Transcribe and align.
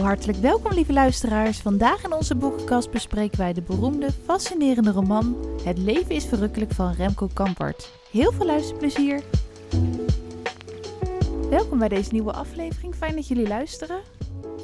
Heel 0.00 0.08
hartelijk 0.08 0.38
welkom, 0.38 0.72
lieve 0.72 0.92
luisteraars. 0.92 1.60
Vandaag 1.60 2.04
in 2.04 2.12
onze 2.12 2.34
boekenkast 2.34 2.90
bespreken 2.90 3.38
wij 3.38 3.52
de 3.52 3.62
beroemde, 3.62 4.10
fascinerende 4.24 4.90
roman 4.90 5.36
Het 5.64 5.78
leven 5.78 6.14
is 6.14 6.26
verrukkelijk 6.26 6.72
van 6.72 6.92
Remco 6.92 7.28
Kampert. 7.32 7.90
Heel 8.10 8.32
veel 8.32 8.46
luisterplezier. 8.46 9.22
Welkom 11.50 11.78
bij 11.78 11.88
deze 11.88 12.12
nieuwe 12.12 12.32
aflevering. 12.32 12.94
Fijn 12.94 13.14
dat 13.14 13.28
jullie 13.28 13.48
luisteren. 13.48 14.00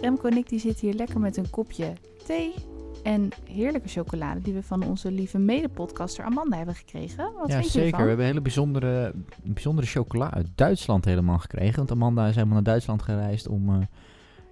Remco 0.00 0.28
en 0.28 0.36
ik 0.36 0.48
die 0.48 0.60
zitten 0.60 0.86
hier 0.86 0.96
lekker 0.96 1.20
met 1.20 1.36
een 1.36 1.50
kopje 1.50 1.92
thee 2.26 2.54
en 3.02 3.28
heerlijke 3.44 3.88
chocolade 3.88 4.40
die 4.40 4.54
we 4.54 4.62
van 4.62 4.82
onze 4.82 5.10
lieve 5.10 5.38
mede-podcaster 5.38 6.24
Amanda 6.24 6.56
hebben 6.56 6.74
gekregen. 6.74 7.32
Wat 7.38 7.48
ja, 7.48 7.58
vind 7.58 7.70
zeker. 7.70 8.02
We 8.02 8.08
hebben 8.08 8.18
een 8.18 8.30
hele 8.30 8.40
bijzondere, 8.40 9.12
bijzondere 9.42 9.86
chocola 9.86 10.34
uit 10.34 10.46
Duitsland 10.54 11.04
helemaal 11.04 11.38
gekregen. 11.38 11.76
Want 11.76 11.90
Amanda 11.90 12.26
is 12.26 12.34
helemaal 12.34 12.54
naar 12.54 12.62
Duitsland 12.62 13.02
gereisd 13.02 13.48
om, 13.48 13.68
eh, 13.68 13.86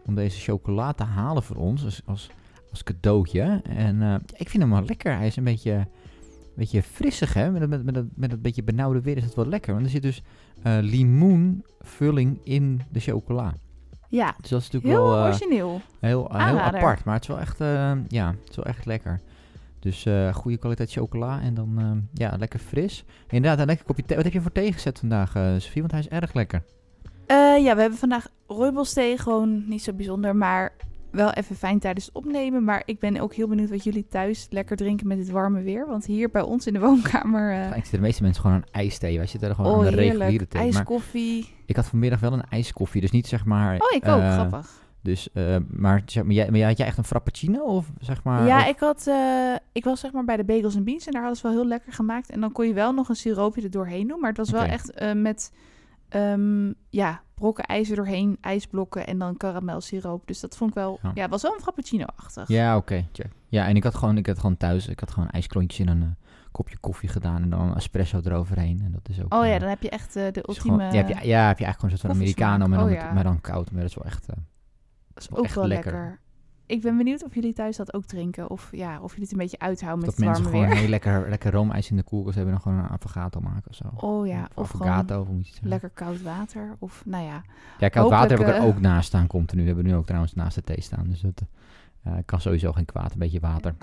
om 0.06 0.14
deze 0.14 0.40
chocola 0.40 0.92
te 0.92 1.04
halen 1.04 1.42
voor 1.42 1.56
ons 1.56 1.84
als, 1.84 2.02
als, 2.04 2.30
als 2.70 2.82
cadeautje. 2.82 3.60
En 3.68 4.02
eh, 4.02 4.14
ik 4.36 4.48
vind 4.48 4.62
hem 4.62 4.72
wel 4.72 4.84
lekker. 4.84 5.16
Hij 5.16 5.26
is 5.26 5.36
een 5.36 5.44
beetje, 5.44 5.72
een 5.72 5.86
beetje 6.54 6.82
frissig, 6.82 7.34
hè. 7.34 7.50
Met, 7.50 7.84
met, 7.84 8.06
met, 8.16 8.30
het 8.30 8.42
beetje 8.42 8.62
benauwde 8.62 9.00
weer 9.00 9.16
is 9.16 9.24
het 9.24 9.34
wel 9.34 9.46
lekker. 9.46 9.72
Want 9.72 9.84
er 9.84 9.92
zit 9.92 10.02
dus 10.02 10.22
eh, 10.62 10.78
limoenvulling 10.80 12.40
in 12.42 12.80
de 12.90 13.00
chocola. 13.00 13.54
Ja, 14.08 14.34
Dus 14.40 14.50
dat 14.50 14.60
is 14.60 14.70
natuurlijk 14.70 14.94
heel 14.94 15.08
wel... 15.08 15.18
eh, 15.18 15.24
origineel. 15.24 15.80
Heel, 16.00 16.28
heel 16.32 16.60
apart, 16.60 17.04
maar 17.04 17.14
het 17.14 17.22
is 17.22 17.28
wel 17.28 17.40
echt, 17.40 17.58
ja, 18.08 18.30
het 18.40 18.50
is 18.50 18.56
wel 18.56 18.64
echt 18.64 18.86
lekker. 18.86 19.20
Dus 19.78 20.06
goede 20.32 20.56
kwaliteit 20.56 20.92
chocola 20.92 21.40
en 21.40 21.54
dan 21.54 22.02
ja, 22.12 22.36
lekker 22.38 22.58
fris. 22.58 23.04
Inderdaad, 23.28 23.58
een 23.58 23.66
lekker 23.66 23.86
kopje 23.86 24.04
thee. 24.04 24.16
Wat 24.16 24.24
heb 24.24 24.34
je 24.34 24.40
voor 24.40 24.52
thee 24.52 24.72
gezet 24.72 24.98
vandaag, 24.98 25.34
eh 25.34 25.52
Sofie? 25.58 25.80
Want 25.80 25.92
hij 25.92 26.00
is 26.00 26.08
erg 26.08 26.34
lekker. 26.34 26.62
Eh, 27.26 27.36
ja, 27.64 27.74
we 27.74 27.80
hebben 27.80 27.98
vandaag 27.98 28.28
rooibosthee. 28.46 29.18
Gewoon 29.18 29.64
niet 29.68 29.82
zo 29.82 29.92
bijzonder, 29.92 30.36
maar 30.36 30.72
wel 31.10 31.30
even 31.32 31.56
fijn 31.56 31.78
tijdens 31.78 32.06
het 32.06 32.14
opnemen. 32.14 32.64
Maar 32.64 32.82
ik 32.84 32.98
ben 32.98 33.20
ook 33.20 33.34
heel 33.34 33.48
benieuwd 33.48 33.70
wat 33.70 33.84
jullie 33.84 34.06
thuis 34.08 34.46
lekker 34.50 34.76
drinken 34.76 35.06
met 35.06 35.16
dit 35.18 35.30
warme 35.30 35.62
weer. 35.62 35.86
Want 35.86 36.06
hier 36.06 36.30
bij 36.30 36.42
ons 36.42 36.66
in 36.66 36.72
de 36.72 36.80
woonkamer... 36.80 37.42
eh, 37.42 37.54
Eigenlijk 37.56 37.80
zitten 37.82 37.98
de 38.00 38.04
meeste 38.06 38.22
mensen 38.22 38.42
gewoon 38.42 38.56
aan 38.56 38.68
ijsthee. 38.72 39.16
Wij 39.16 39.26
zitten 39.26 39.48
er 39.48 39.54
gewoon 39.54 39.70
oh, 39.72 39.78
aan 39.78 39.84
de 39.84 39.90
reguliere 39.90 40.24
heerlijk. 40.30 40.50
thee. 40.50 40.60
Maar 40.62 40.70
IJskoffie. 40.72 41.48
ik 41.66 41.76
had 41.76 41.86
vanmiddag 41.86 42.20
wel 42.20 42.32
een 42.32 42.44
ijskoffie, 42.50 43.00
dus 43.00 43.10
niet 43.10 43.26
zeg 43.26 43.44
maar... 43.44 43.74
Oh, 43.74 43.96
ik 43.96 44.08
ook. 44.08 44.20
eh, 44.20 44.32
Grappig. 44.32 44.82
Dus, 45.02 45.32
eh, 45.32 45.56
maar, 45.70 46.02
zeg 46.06 46.24
maar, 46.24 46.32
jij, 46.32 46.46
maar 46.50 46.58
jij- 46.58 46.68
had 46.68 46.76
jij 46.78 46.86
echt 46.86 46.98
een 46.98 47.04
frappuccino 47.04 47.60
of 47.62 47.86
zeg 48.00 48.22
maar... 48.24 48.46
ja, 48.46 48.58
of- 48.60 48.66
ik, 48.68 48.78
had, 48.78 49.10
ik 49.72 49.84
was 49.84 50.00
zeg 50.00 50.12
maar 50.12 50.24
bij 50.24 50.36
de 50.36 50.44
Bagels 50.44 50.74
en 50.76 50.84
Beans 50.84 51.06
en 51.06 51.12
daar 51.12 51.20
hadden 51.20 51.40
ze 51.40 51.46
wel 51.48 51.56
heel 51.56 51.66
lekker 51.66 51.92
gemaakt. 51.92 52.30
En 52.30 52.40
dan 52.40 52.52
kon 52.52 52.66
je 52.66 52.74
wel 52.74 52.92
nog 52.92 53.08
een 53.08 53.16
siroopje 53.16 53.62
er 53.62 53.70
doorheen 53.70 54.08
doen. 54.08 54.20
Maar 54.20 54.28
het 54.28 54.38
was 54.38 54.50
wel 54.50 54.62
echt 54.62 54.92
met 55.14 55.52
ehm, 56.14 56.72
ja, 56.90 57.22
brokken 57.34 57.64
ijs 57.64 57.90
er 57.90 57.96
doorheen, 57.96 58.38
ijsblokken 58.40 59.06
en 59.06 59.18
dan 59.18 59.36
karamelsiroop. 59.36 60.26
Dus 60.26 60.40
dat 60.40 60.56
vond 60.56 60.70
ik 60.70 60.76
wel, 60.76 61.00
Ja. 61.14 61.28
was 61.28 61.42
wel 61.42 61.52
een 61.54 61.60
frappuccino-achtig. 61.60 62.48
Ja, 62.48 62.76
oké. 62.76 63.06
check. 63.12 63.32
Ja, 63.48 63.66
en 63.66 63.76
ik 63.76 63.82
had 63.84 63.94
gewoon, 63.94 64.16
ik 64.16 64.26
had 64.26 64.38
gewoon 64.38 64.56
thuis, 64.56 64.88
ik 64.88 65.00
had 65.00 65.10
gewoon 65.10 65.28
ijsklontjes 65.30 65.80
in 65.80 65.88
een 65.88 66.02
eh, 66.02 66.08
kopje 66.52 66.76
koffie 66.78 67.08
gedaan 67.08 67.42
en 67.42 67.50
dan 67.50 67.60
een 67.60 67.74
espresso 67.74 68.20
eroverheen. 68.24 68.80
En 68.84 68.92
dat 68.92 69.08
is 69.08 69.22
ook... 69.22 69.34
Oh 69.34 69.46
ja, 69.46 69.54
eh, 69.54 69.60
dan 69.60 69.68
heb 69.68 69.82
je 69.82 69.90
echt 69.90 70.16
eh, 70.16 70.32
de 70.32 70.44
ultieme... 70.48 70.78
gewoon- 70.78 70.92
ja, 70.92 71.04
heb 71.04 71.08
je, 71.08 71.26
ja, 71.28 71.46
heb 71.46 71.58
je 71.58 71.64
eigenlijk 71.64 71.78
gewoon 71.78 71.90
een 71.90 71.98
soort 71.98 72.12
van. 72.12 72.20
Americano, 72.20 72.66
maar 72.66 72.78
dan, 72.78 72.88
Oh 72.96 73.02
met- 73.04 73.14
maar 73.14 73.24
dan 73.24 73.40
koud. 73.40 73.70
Maar 73.70 73.80
dat 73.80 73.90
is 73.90 73.96
wel 73.96 74.04
echt... 74.04 74.26
Dat 74.26 75.22
is 75.22 75.28
Wel 75.28 75.38
ook 75.38 75.44
echt 75.44 75.54
wel 75.54 75.66
lekker. 75.66 75.92
lekker. 75.92 76.20
Ik 76.66 76.82
ben 76.82 76.96
benieuwd 76.96 77.24
of 77.24 77.34
jullie 77.34 77.52
thuis 77.52 77.76
dat 77.76 77.94
ook 77.94 78.04
drinken. 78.04 78.50
Of, 78.50 78.68
ja, 78.72 79.00
of 79.00 79.10
jullie 79.10 79.22
het 79.22 79.32
een 79.32 79.38
beetje 79.38 79.58
uithouden 79.58 80.04
dat 80.04 80.18
met 80.18 80.26
het 80.26 80.26
mensen 80.26 80.44
warme 80.44 80.58
gewoon 80.58 80.72
weer. 80.72 80.82
heel 80.82 80.90
lekker, 80.90 81.28
lekker 81.28 81.52
roomijs 81.52 81.90
in 81.90 81.96
de 81.96 82.02
koelkast 82.02 82.36
hebben 82.36 82.54
en 82.54 82.60
dan 82.62 82.72
gewoon 82.72 82.84
een 82.84 82.90
avocado 82.90 83.40
maken 83.40 83.70
of 83.70 83.74
zo. 83.74 83.84
Oh 83.96 84.26
ja, 84.26 84.48
of 84.54 84.70
gewoon 84.70 85.20
of 85.20 85.28
moet 85.28 85.46
je 85.46 85.52
zeggen? 85.52 85.68
lekker 85.68 85.90
koud 85.90 86.22
water. 86.22 86.76
Of 86.78 87.02
nou 87.06 87.24
ja, 87.24 87.42
Ja, 87.78 87.88
koud 87.88 88.10
water 88.10 88.38
heb 88.38 88.48
ik 88.48 88.54
er 88.54 88.60
eh, 88.60 88.64
ook 88.64 88.80
naast 88.80 89.06
staan 89.06 89.26
continu. 89.26 89.60
We 89.60 89.66
hebben 89.66 89.84
nu 89.84 89.94
ook 89.94 90.06
trouwens 90.06 90.34
naast 90.34 90.54
de 90.54 90.62
thee 90.62 90.80
staan. 90.80 91.06
Dus 91.08 91.20
dat 91.20 91.42
eh, 92.02 92.12
kan 92.24 92.40
sowieso 92.40 92.72
geen 92.72 92.84
kwaad, 92.84 93.12
een 93.12 93.18
beetje 93.18 93.40
water. 93.40 93.74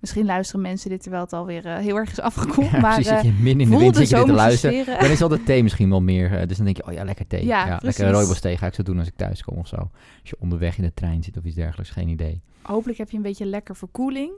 Misschien 0.00 0.24
luisteren 0.26 0.60
mensen 0.62 0.90
dit 0.90 1.02
terwijl 1.02 1.22
het 1.22 1.32
alweer 1.32 1.66
eh, 1.66 1.76
heel 1.76 1.96
erg 1.96 2.10
is 2.10 2.20
afgekoeld. 2.20 2.70
Ja, 2.76 2.80
maar 2.80 2.94
precies, 2.94 3.12
eh, 3.12 3.16
zit 3.20 3.26
je 3.26 3.42
midden 3.42 3.62
in 3.62 3.70
de 3.70 3.78
wind 3.78 3.96
zit 3.96 4.08
je 4.08 4.14
dit 4.16 4.26
te 4.26 4.32
luisteren. 4.32 4.70
zomersferen. 4.70 5.02
Dan 5.02 5.10
is 5.10 5.22
altijd 5.22 5.46
thee 5.46 5.62
misschien 5.62 5.90
wel 5.90 6.00
meer. 6.02 6.32
eh, 6.38 6.46
dus 6.48 6.56
dan 6.56 6.64
denk 6.64 6.76
je, 6.76 6.86
oh 6.86 6.92
ja, 6.92 7.04
lekker 7.04 7.26
thee. 7.26 7.44
Ja, 7.46 7.78
lekker 7.82 8.10
rooibos 8.10 8.40
thee 8.40 8.56
ga 8.56 8.66
ik 8.66 8.74
zo 8.74 8.82
doen 8.82 8.98
als 8.98 9.08
ik 9.08 9.16
thuis 9.16 9.42
kom 9.42 9.56
of 9.56 9.68
zo. 9.68 9.76
Als 9.76 9.90
je 10.22 10.36
onderweg 10.38 10.76
in 10.78 10.84
de 10.84 10.94
trein 10.94 11.22
zit 11.22 11.36
of 11.36 11.44
iets 11.44 11.54
dergelijks, 11.54 11.90
geen 11.92 12.08
idee. 12.08 12.42
Hopelijk 12.62 12.98
heb 12.98 13.10
je 13.10 13.16
een 13.16 13.22
beetje 13.22 13.46
lekker 13.46 13.76
verkoeling. 13.76 14.32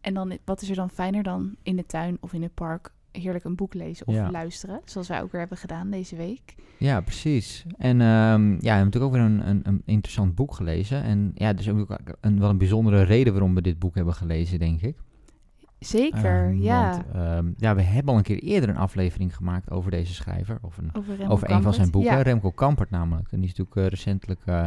En 0.00 0.14
dan, 0.14 0.38
wat 0.44 0.62
is 0.62 0.68
er 0.68 0.76
dan 0.76 0.90
fijner 0.90 1.22
dan 1.22 1.56
in 1.62 1.76
de 1.76 1.86
tuin 1.86 2.16
of 2.20 2.32
in 2.32 2.42
het 2.42 2.54
park 2.54 2.92
heerlijk 3.20 3.44
een 3.44 3.54
boek 3.56 3.74
lezen 3.74 4.06
of 4.06 4.14
Ja. 4.14 4.30
luisteren. 4.30 4.80
Zoals 4.84 5.08
wij 5.08 5.22
ook 5.22 5.30
weer 5.30 5.40
hebben 5.40 5.58
gedaan 5.58 5.90
deze 5.90 6.16
week. 6.16 6.54
Ja, 6.78 7.00
precies. 7.00 7.64
En 7.78 8.00
ehm, 8.00 8.50
ja, 8.50 8.58
we 8.58 8.68
hebben 8.68 8.84
natuurlijk 8.84 9.04
ook 9.04 9.12
weer 9.12 9.20
een, 9.22 9.48
een, 9.48 9.60
een 9.64 9.82
interessant 9.84 10.34
boek 10.34 10.54
gelezen. 10.54 11.02
En 11.02 11.32
ja, 11.34 11.48
er 11.48 11.58
is 11.58 11.68
ook 11.68 11.98
een, 12.20 12.38
wel 12.40 12.50
een 12.50 12.58
bijzondere 12.58 13.02
reden 13.02 13.32
waarom 13.32 13.54
we 13.54 13.62
dit 13.62 13.78
boek 13.78 13.94
hebben 13.94 14.14
gelezen, 14.14 14.58
denk 14.58 14.80
ik. 14.80 14.96
Zeker, 15.78 16.44
Ehm, 16.48 16.62
ja. 16.62 16.90
Want 16.90 17.04
ehm, 17.14 17.52
ja, 17.56 17.74
we 17.74 17.82
hebben 17.82 18.12
al 18.12 18.18
een 18.18 18.24
keer 18.24 18.38
eerder 18.38 18.68
een 18.68 18.76
aflevering 18.76 19.36
gemaakt 19.36 19.70
over 19.70 19.90
deze 19.90 20.14
schrijver. 20.14 20.58
Of 20.62 20.78
een, 20.78 20.94
over 21.28 21.50
een 21.50 21.62
van 21.62 21.74
zijn 21.74 21.90
boeken. 21.90 22.16
Ja. 22.16 22.22
Remco 22.22 22.50
Kampert 22.50 22.90
namelijk. 22.90 23.32
En 23.32 23.40
die 23.40 23.50
is 23.50 23.54
natuurlijk 23.54 23.76
eh, 23.76 23.86
recentelijk 23.86 24.40
eh, 24.44 24.66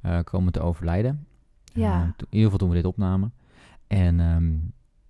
eh, 0.00 0.24
komen 0.24 0.52
te 0.52 0.60
overlijden. 0.60 1.26
Ja. 1.72 2.02
In 2.02 2.26
ieder 2.30 2.44
geval 2.44 2.58
toen 2.58 2.68
we 2.68 2.74
dit 2.74 2.84
opnamen. 2.84 3.32
En 3.86 4.20
ehm, 4.20 4.52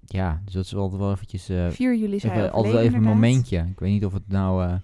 ja, 0.06 0.40
dus 0.44 0.54
dat 0.54 0.64
is 0.64 0.74
altijd 0.74 1.00
wel 1.00 1.10
eventjes... 1.10 1.48
eh, 1.48 1.68
4 1.70 1.96
juli 1.96 2.14
is 2.16 2.22
even, 2.22 2.52
altijd 2.52 2.72
wel 2.74 2.82
even 2.82 2.96
een 2.96 3.02
momentje. 3.02 3.58
Ik 3.58 3.78
weet 3.78 3.90
niet 3.92 4.04
of 4.04 4.12
het 4.12 4.28
nou... 4.28 4.64
eh, 4.64 4.74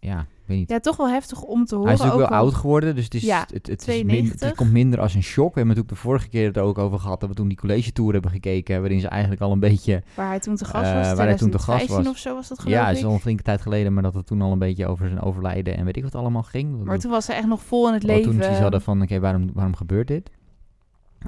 ja, 0.00 0.26
weet 0.46 0.58
niet. 0.58 0.68
Ja, 0.70 0.80
toch 0.80 0.96
wel 0.96 1.08
heftig 1.08 1.42
om 1.42 1.64
te 1.64 1.74
horen. 1.74 1.96
Hij 1.96 2.06
is 2.06 2.12
ook 2.12 2.18
wel 2.18 2.26
al- 2.28 2.34
oud 2.36 2.54
geworden, 2.54 2.94
dus 2.94 3.04
het, 3.04 3.14
is, 3.14 3.22
Ja, 3.22 3.40
het, 3.40 3.50
het, 3.66 3.68
is 3.68 3.76
92. 3.84 4.40
min- 4.40 4.48
het 4.48 4.56
komt 4.56 4.72
minder 4.72 5.00
als 5.00 5.14
een 5.14 5.22
shock. 5.22 5.54
We 5.54 5.58
hebben 5.60 5.66
natuurlijk 5.76 5.94
de 5.94 6.08
vorige 6.08 6.28
keer 6.28 6.46
het 6.46 6.56
er 6.56 6.62
ook 6.62 6.78
over 6.78 6.98
gehad, 6.98 7.20
dat 7.20 7.28
we 7.28 7.34
toen 7.34 7.48
die 7.48 7.56
college 7.56 7.92
tour 7.92 8.12
hebben 8.12 8.30
gekeken, 8.30 8.80
waarin 8.80 9.00
ze 9.00 9.08
eigenlijk 9.08 9.42
al 9.42 9.52
een 9.52 9.60
beetje... 9.60 10.02
Waar 10.14 10.28
hij 10.28 10.40
toen 10.40 10.56
te 10.56 10.64
gast 10.64 10.84
Eh, 10.90 10.94
was. 10.94 11.14
waar 11.14 11.26
hij 11.26 11.36
toen 11.36 11.50
te 11.50 11.58
gast 11.58 11.78
2015 11.78 12.04
was. 12.04 12.12
of 12.14 12.18
zo 12.18 12.34
was 12.34 12.48
dat 12.48 12.58
geloof 12.58 12.78
Ja, 12.78 12.86
het 12.88 12.96
is 12.96 13.04
al 13.04 13.12
een 13.12 13.20
flinke 13.20 13.42
tijd 13.42 13.60
geleden, 13.60 13.94
maar 13.94 14.02
dat 14.02 14.14
het 14.14 14.26
toen 14.26 14.42
al 14.42 14.52
een 14.52 14.58
beetje 14.58 14.86
over 14.86 15.06
zijn 15.08 15.20
overlijden 15.20 15.76
en 15.76 15.84
weet 15.84 15.96
ik 15.96 16.02
wat 16.02 16.14
allemaal 16.14 16.42
ging. 16.42 16.84
Maar 16.84 16.98
toen 16.98 17.10
was 17.10 17.26
hij 17.26 17.36
echt 17.36 17.46
nog 17.46 17.62
vol 17.62 17.88
in 17.88 17.94
het 17.94 18.02
leven. 18.02 18.32
Toen 18.32 18.42
ze 18.54 18.62
hadden 18.62 18.82
van, 18.82 19.02
oké, 19.02 19.20
waarom, 19.20 19.50
waarom 19.54 19.74
gebeurt 19.76 20.08
dit? 20.08 20.30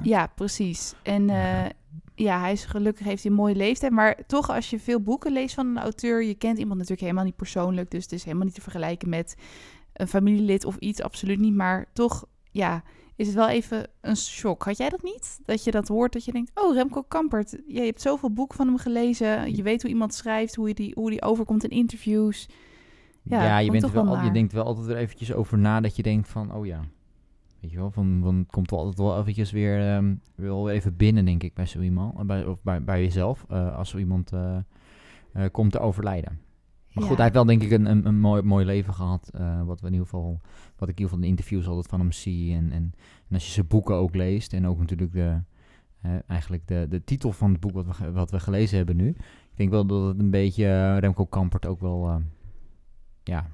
Ja, 0.01 0.27
precies. 0.35 0.93
En 1.03 1.29
ja, 2.15 2.39
hij 2.39 2.51
is 2.51 2.65
gelukkig 2.65 3.05
heeft 3.05 3.23
hij 3.23 3.31
een 3.31 3.37
mooie 3.37 3.55
leeftijd. 3.55 3.91
Maar 3.91 4.17
toch, 4.27 4.49
als 4.49 4.69
je 4.69 4.79
veel 4.79 5.01
boeken 5.01 5.31
leest 5.31 5.55
van 5.55 5.67
een 5.67 5.77
auteur, 5.77 6.23
je 6.23 6.35
kent 6.35 6.57
iemand 6.57 6.75
natuurlijk 6.75 7.01
helemaal 7.01 7.23
niet 7.23 7.35
persoonlijk. 7.35 7.91
Dus 7.91 8.03
het 8.03 8.11
is 8.11 8.23
helemaal 8.23 8.45
niet 8.45 8.55
te 8.55 8.61
vergelijken 8.61 9.09
met 9.09 9.35
een 9.93 10.07
familielid 10.07 10.65
of 10.65 10.77
iets, 10.77 11.01
absoluut 11.01 11.39
niet. 11.39 11.55
Maar 11.55 11.85
toch, 11.93 12.25
ja, 12.51 12.83
is 13.15 13.27
het 13.27 13.35
wel 13.35 13.49
even 13.49 13.87
een 14.01 14.17
shock. 14.17 14.63
Had 14.63 14.77
jij 14.77 14.89
dat 14.89 15.03
niet? 15.03 15.39
Dat 15.45 15.63
je 15.63 15.71
dat 15.71 15.87
hoort, 15.87 16.13
dat 16.13 16.25
je 16.25 16.31
denkt, 16.31 16.51
oh, 16.53 16.73
Remco 16.73 17.01
Kampert, 17.01 17.57
je 17.67 17.81
hebt 17.81 18.01
zoveel 18.01 18.31
boeken 18.31 18.57
van 18.57 18.67
hem 18.67 18.77
gelezen. 18.77 19.55
Je 19.55 19.63
weet 19.63 19.81
hoe 19.81 19.91
iemand 19.91 20.13
schrijft, 20.13 20.55
hoe, 20.55 20.67
je 20.67 20.73
die, 20.73 20.91
hoe 20.95 21.09
die 21.09 21.21
overkomt 21.21 21.63
in 21.63 21.69
interviews. 21.69 22.49
Ja, 23.21 23.43
Ja, 23.43 23.57
je, 23.57 23.71
bent 23.71 23.91
wel, 23.91 24.21
je 24.21 24.31
denkt 24.31 24.53
wel 24.53 24.65
altijd 24.65 24.87
er 24.87 24.97
eventjes 24.97 25.33
over 25.33 25.57
na 25.57 25.81
dat 25.81 25.95
je 25.95 26.03
denkt 26.03 26.27
van, 26.27 26.53
oh 26.53 26.65
ja. 26.65 26.81
Weet 27.65 27.73
je 27.73 27.79
wel, 27.79 27.91
van, 27.91 28.19
van 28.23 28.35
het 28.35 28.51
komt 28.51 28.71
altijd 28.71 28.97
wel 28.97 29.19
eventjes 29.19 29.51
weer, 29.51 29.95
ehm, 29.95 30.15
wel 30.35 30.69
even 30.69 30.95
binnen, 30.95 31.25
denk 31.25 31.43
ik, 31.43 31.53
bij 31.53 31.65
zo 31.65 31.79
iemand. 31.81 32.19
eh, 32.19 32.25
Bij, 32.25 32.45
of 32.45 32.61
bij, 32.63 32.83
bij 32.83 33.01
jezelf, 33.03 33.45
eh, 33.49 33.75
als 33.75 33.89
zo 33.89 33.97
iemand 33.97 34.31
eh, 34.31 34.57
komt 35.51 35.71
te 35.71 35.79
overlijden. 35.79 36.39
Maar 36.93 37.03
Ja. 37.03 37.09
goed, 37.09 37.15
hij 37.15 37.23
heeft 37.23 37.35
wel 37.35 37.45
denk 37.45 37.63
ik 37.63 37.71
een, 37.71 37.85
een, 37.85 38.05
een 38.05 38.19
mooi, 38.19 38.41
mooi 38.41 38.65
leven 38.65 38.93
gehad. 38.93 39.29
eh, 39.33 39.63
wat, 39.63 39.79
we 39.81 39.87
in 39.87 39.91
ieder 39.93 40.07
geval, 40.07 40.39
wat 40.77 40.89
ik 40.89 40.95
in 40.97 41.03
ieder 41.03 41.03
geval 41.03 41.15
in 41.17 41.21
de 41.21 41.27
interviews 41.27 41.67
altijd 41.67 41.87
van 41.87 41.99
hem 41.99 42.11
zie. 42.11 42.53
En, 42.55 42.71
en, 42.71 42.93
en 43.27 43.33
als 43.33 43.45
je 43.45 43.51
zijn 43.51 43.67
boeken 43.67 43.95
ook 43.95 44.15
leest. 44.15 44.53
En 44.53 44.67
ook 44.67 44.79
natuurlijk 44.79 45.13
de, 45.13 45.41
eigenlijk 46.27 46.67
de, 46.67 46.85
de 46.89 47.03
titel 47.03 47.31
van 47.31 47.51
het 47.51 47.59
boek 47.59 47.71
wat 47.73 47.97
we, 47.97 48.11
wat 48.11 48.31
we 48.31 48.39
gelezen 48.39 48.77
hebben 48.77 48.95
nu. 48.95 49.07
Ik 49.09 49.55
denk 49.55 49.69
wel 49.69 49.85
dat 49.85 50.07
het 50.07 50.19
een 50.19 50.29
beetje 50.31 50.97
Remco 50.97 51.25
Kampert 51.25 51.65
ook 51.65 51.79
wel... 51.79 52.21
ja, 53.23 53.49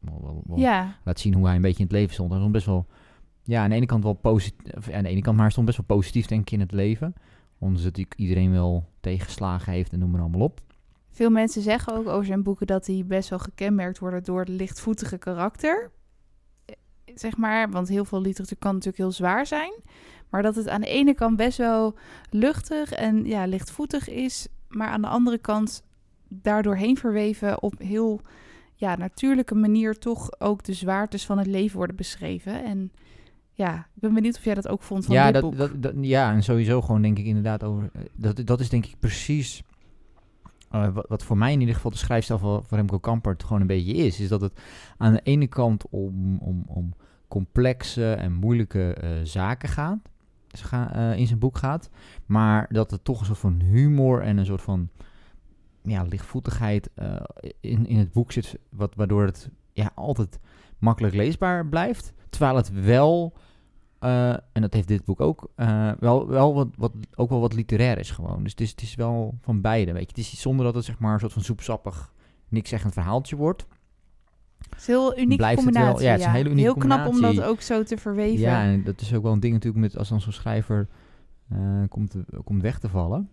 wel, 0.00 0.20
wel, 0.22 0.42
wel 0.46 0.58
Ja, 0.58 0.96
laat 1.04 1.18
zien 1.20 1.34
hoe 1.34 1.46
hij 1.46 1.54
een 1.56 1.62
beetje 1.62 1.78
in 1.78 1.84
het 1.84 1.92
leven 1.96 2.12
stond. 2.14 2.28
Hij 2.30 2.38
stond 2.38 2.52
best 2.52 2.66
wel... 2.66 2.86
Ja, 3.46 3.62
aan 3.62 3.70
de 3.70 3.76
ene 3.76 3.86
kant 3.86 4.02
wel 4.02 4.12
positief... 4.12 4.90
Aan 4.90 5.02
de 5.02 5.08
ene 5.08 5.20
kant, 5.20 5.36
maar 5.36 5.50
stond 5.50 5.66
best 5.66 5.78
wel 5.78 5.96
positief 5.96 6.26
denk 6.26 6.40
ik 6.40 6.50
in 6.50 6.60
het 6.60 6.72
leven. 6.72 7.14
Ondanks 7.58 7.84
dat 7.84 7.96
hij 7.96 8.06
iedereen 8.16 8.52
wel 8.52 8.84
tegenslagen 9.00 9.72
heeft 9.72 9.92
en 9.92 9.98
noem 9.98 10.10
maar 10.10 10.20
allemaal 10.20 10.40
op. 10.40 10.60
Veel 11.10 11.30
mensen 11.30 11.62
zeggen 11.62 11.94
ook 11.94 12.08
over 12.08 12.24
zijn 12.24 12.42
boeken 12.42 12.66
dat 12.66 12.84
die 12.84 13.04
best 13.04 13.28
wel 13.28 13.38
gekenmerkt 13.38 13.98
worden 13.98 14.24
door 14.24 14.40
het 14.40 14.48
lichtvoetige 14.48 15.18
karakter. 15.18 15.90
Eh, 16.64 16.74
Zeg 17.14 17.36
maar, 17.36 17.70
want 17.70 17.88
heel 17.88 18.04
veel 18.04 18.20
literatuur 18.20 18.56
kan 18.58 18.72
natuurlijk 18.72 19.02
heel 19.02 19.12
zwaar 19.12 19.46
zijn. 19.46 19.72
Maar 20.30 20.42
dat 20.42 20.54
het 20.54 20.68
aan 20.68 20.80
de 20.80 20.86
ene 20.88 21.14
kant 21.14 21.36
best 21.36 21.58
wel 21.58 21.94
luchtig 22.30 22.92
en 22.92 23.24
ja, 23.24 23.46
lichtvoetig 23.46 24.08
is. 24.08 24.48
Maar 24.68 24.88
aan 24.88 25.02
de 25.02 25.08
andere 25.08 25.38
kant 25.38 25.82
daardoorheen 26.28 26.96
verweven 26.96 27.62
op 27.62 27.74
heel 27.78 28.20
ja, 28.74 28.96
natuurlijke 28.96 29.54
manier 29.54 29.98
toch 29.98 30.40
ook 30.40 30.64
de 30.64 30.72
zwaartes 30.72 31.26
van 31.26 31.38
het 31.38 31.46
leven 31.46 31.76
worden 31.76 31.96
beschreven. 31.96 32.64
En 32.64 32.92
ja, 33.56 33.76
ik 33.78 34.00
ben 34.00 34.14
benieuwd 34.14 34.36
of 34.36 34.44
jij 34.44 34.54
dat 34.54 34.68
ook 34.68 34.82
vond 34.82 35.04
van 35.04 35.14
ja, 35.14 35.24
dit 35.24 35.34
dat, 35.34 35.42
boek. 35.42 35.56
dat, 35.58 35.82
dat- 35.82 35.94
ja, 36.00 36.32
en 36.32 36.42
sowieso 36.42 36.82
gewoon 36.82 37.02
denk 37.02 37.18
ik 37.18 37.24
inderdaad 37.24 37.64
over... 37.64 37.90
eh, 37.92 38.02
Dat, 38.14 38.40
dat 38.46 38.60
is 38.60 38.68
denk 38.68 38.86
ik 38.86 38.94
precies... 39.00 39.62
eh, 40.70 40.88
wat, 40.88 41.06
wat 41.08 41.22
voor 41.22 41.36
mij 41.38 41.52
in 41.52 41.60
ieder 41.60 41.74
geval 41.74 41.90
de 41.90 41.96
schrijfstijl 41.96 42.38
van, 42.38 42.64
van 42.66 42.78
Remco 42.78 42.98
Kampert 42.98 43.42
gewoon 43.44 43.60
een 43.60 43.66
beetje 43.66 43.92
is. 43.92 44.20
Is 44.20 44.28
dat 44.28 44.40
het 44.40 44.60
aan 44.96 45.12
de 45.12 45.20
ene 45.22 45.46
kant 45.46 45.84
om, 45.90 46.38
om, 46.38 46.62
om 46.66 46.94
complexe 47.28 48.12
en 48.12 48.32
moeilijke 48.32 48.94
eh, 48.94 49.10
zaken 49.22 49.68
gaat, 49.68 49.98
eh, 50.92 51.16
in 51.18 51.26
zijn 51.26 51.38
boek 51.38 51.58
gaat. 51.58 51.90
Maar 52.26 52.66
dat 52.70 52.92
er 52.92 53.02
toch 53.02 53.20
een 53.20 53.26
soort 53.26 53.38
van 53.38 53.60
humor 53.60 54.22
en 54.22 54.36
een 54.36 54.46
soort 54.46 54.62
van 54.62 54.88
ja, 55.82 56.02
lichtvoetigheid 56.02 56.90
in, 57.60 57.86
in 57.86 57.98
het 57.98 58.12
boek 58.12 58.32
zit, 58.32 58.58
wat, 58.70 58.94
waardoor 58.94 59.24
het 59.24 59.50
ja, 59.72 59.90
altijd 59.94 60.38
makkelijk 60.78 61.14
leesbaar 61.14 61.66
blijft. 61.66 62.12
Terwijl 62.30 62.56
het 62.56 62.72
wel, 62.84 63.32
eh, 64.06 64.30
en 64.52 64.62
dat 64.62 64.72
heeft 64.74 64.88
dit 64.88 65.04
boek 65.04 65.20
ook, 65.20 65.50
eh, 65.54 65.92
wel, 65.98 66.28
wel 66.28 66.54
wat, 66.54 66.68
wat, 66.76 66.92
ook 67.14 67.28
wel 67.30 67.40
wat 67.40 67.52
literair 67.54 67.98
is 67.98 68.10
gewoon. 68.10 68.42
Dus 68.42 68.50
het 68.50 68.60
is, 68.60 68.70
het 68.70 68.82
is 68.82 68.94
wel 68.94 69.34
van 69.40 69.60
beide, 69.60 69.92
weet 69.92 70.02
je. 70.02 70.08
Het 70.08 70.18
is 70.18 70.40
zonder 70.40 70.64
dat 70.64 70.74
het 70.74 70.84
zeg 70.84 70.98
maar 70.98 71.12
een 71.12 71.20
soort 71.20 71.32
van 71.32 71.42
soepsappig, 71.42 72.12
niks 72.48 72.68
zeggend 72.70 72.92
verhaaltje 72.92 73.36
wordt. 73.36 73.66
Het 74.68 74.78
is 74.80 74.86
een 74.88 74.94
heel 74.94 75.18
unieke 75.18 75.36
Blijft 75.36 75.64
het 75.64 75.74
wel- 75.74 75.82
combinatie. 75.82 76.06
ja, 76.06 76.10
het 76.12 76.20
is 76.20 76.26
een 76.26 76.32
hele 76.32 76.50
unieke 76.50 76.68
heel 76.70 76.74
knap 76.78 76.98
om 76.98 77.04
combinatie. 77.04 77.40
dat 77.40 77.48
ook 77.48 77.60
zo 77.60 77.82
te 77.82 77.96
verweven. 77.96 78.40
Ja, 78.40 78.62
en 78.62 78.84
dat 78.84 79.00
is 79.00 79.14
ook 79.14 79.22
wel 79.22 79.32
een 79.32 79.40
ding 79.40 79.52
natuurlijk 79.52 79.82
met 79.82 79.98
als 79.98 80.08
dan 80.08 80.20
zo'n 80.20 80.32
schrijver 80.32 80.88
eh, 81.48 81.58
komt, 81.88 82.16
komt 82.44 82.62
weg 82.62 82.78
te 82.78 82.88
vallen. 82.88 83.30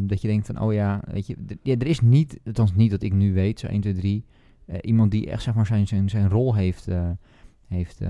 Dat 0.00 0.20
je 0.22 0.28
denkt 0.28 0.46
van, 0.46 0.60
oh 0.60 0.72
ja, 0.72 1.00
weet 1.10 1.26
je, 1.26 1.36
ja, 1.62 1.74
er 1.78 1.86
is 1.86 2.00
niet, 2.00 2.40
althans 2.46 2.74
niet 2.74 2.90
dat 2.90 3.02
ik 3.02 3.12
nu 3.12 3.32
weet, 3.32 3.60
zo 3.60 3.66
1, 3.66 3.80
2, 3.80 3.92
3, 3.94 4.24
eh, 4.66 4.78
iemand 4.82 5.10
die 5.10 5.30
echt 5.30 5.42
zeg 5.42 5.54
maar 5.54 5.66
zijn, 5.66 5.86
zijn, 5.86 6.08
zijn 6.08 6.28
rol 6.28 6.54
heeft, 6.54 6.88
heeft, 7.66 8.00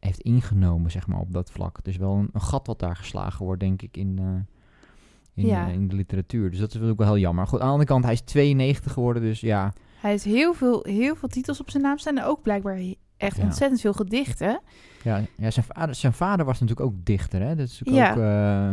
heeft 0.00 0.20
ingenomen, 0.20 0.90
zeg 0.90 1.06
maar, 1.06 1.18
op 1.20 1.32
dat 1.32 1.50
vlak. 1.50 1.84
Dus 1.84 1.96
wel 1.96 2.12
een, 2.14 2.28
een 2.32 2.40
gat 2.40 2.66
wat 2.66 2.78
daar 2.78 2.96
geslagen 2.96 3.44
wordt, 3.44 3.60
denk 3.60 3.82
ik, 3.82 3.96
in, 3.96 4.18
eh, 4.18 4.24
in, 5.34 5.46
Ja. 5.46 5.66
eh, 5.68 5.72
in 5.74 5.88
de 5.88 5.96
literatuur. 5.96 6.50
Dus 6.50 6.58
dat 6.58 6.74
is 6.74 6.80
ook 6.80 6.98
wel 6.98 7.06
heel 7.06 7.18
jammer. 7.18 7.46
Goed, 7.46 7.60
aan 7.60 7.66
de 7.66 7.72
andere 7.72 7.88
kant, 7.88 8.04
hij 8.04 8.12
is 8.12 8.20
92 8.20 8.92
geworden, 8.92 9.22
dus 9.22 9.40
ja. 9.40 9.72
Hij 10.00 10.10
heeft 10.10 10.24
heel 10.24 10.54
veel, 10.54 10.82
heel 10.88 11.14
veel 11.16 11.28
titels 11.28 11.60
op 11.60 11.70
zijn 11.70 11.82
naam 11.82 11.98
staan. 11.98 12.16
En 12.18 12.24
ook 12.24 12.42
blijkbaar 12.42 12.80
echt 13.16 13.36
Ja. 13.36 13.42
ontzettend 13.42 13.80
veel 13.80 13.92
gedichten. 13.92 14.60
Ja, 15.04 15.22
ja 15.36 15.50
zijn, 15.50 15.66
vader, 15.68 15.94
zijn 15.94 16.12
vader 16.12 16.44
was 16.46 16.60
natuurlijk 16.60 16.86
ook 16.88 17.04
dichter, 17.04 17.40
hè. 17.40 17.54
Dat 17.56 17.68
is 17.68 17.80
natuurlijk 17.84 18.10
ook... 18.10 18.16
eh, 18.22 18.68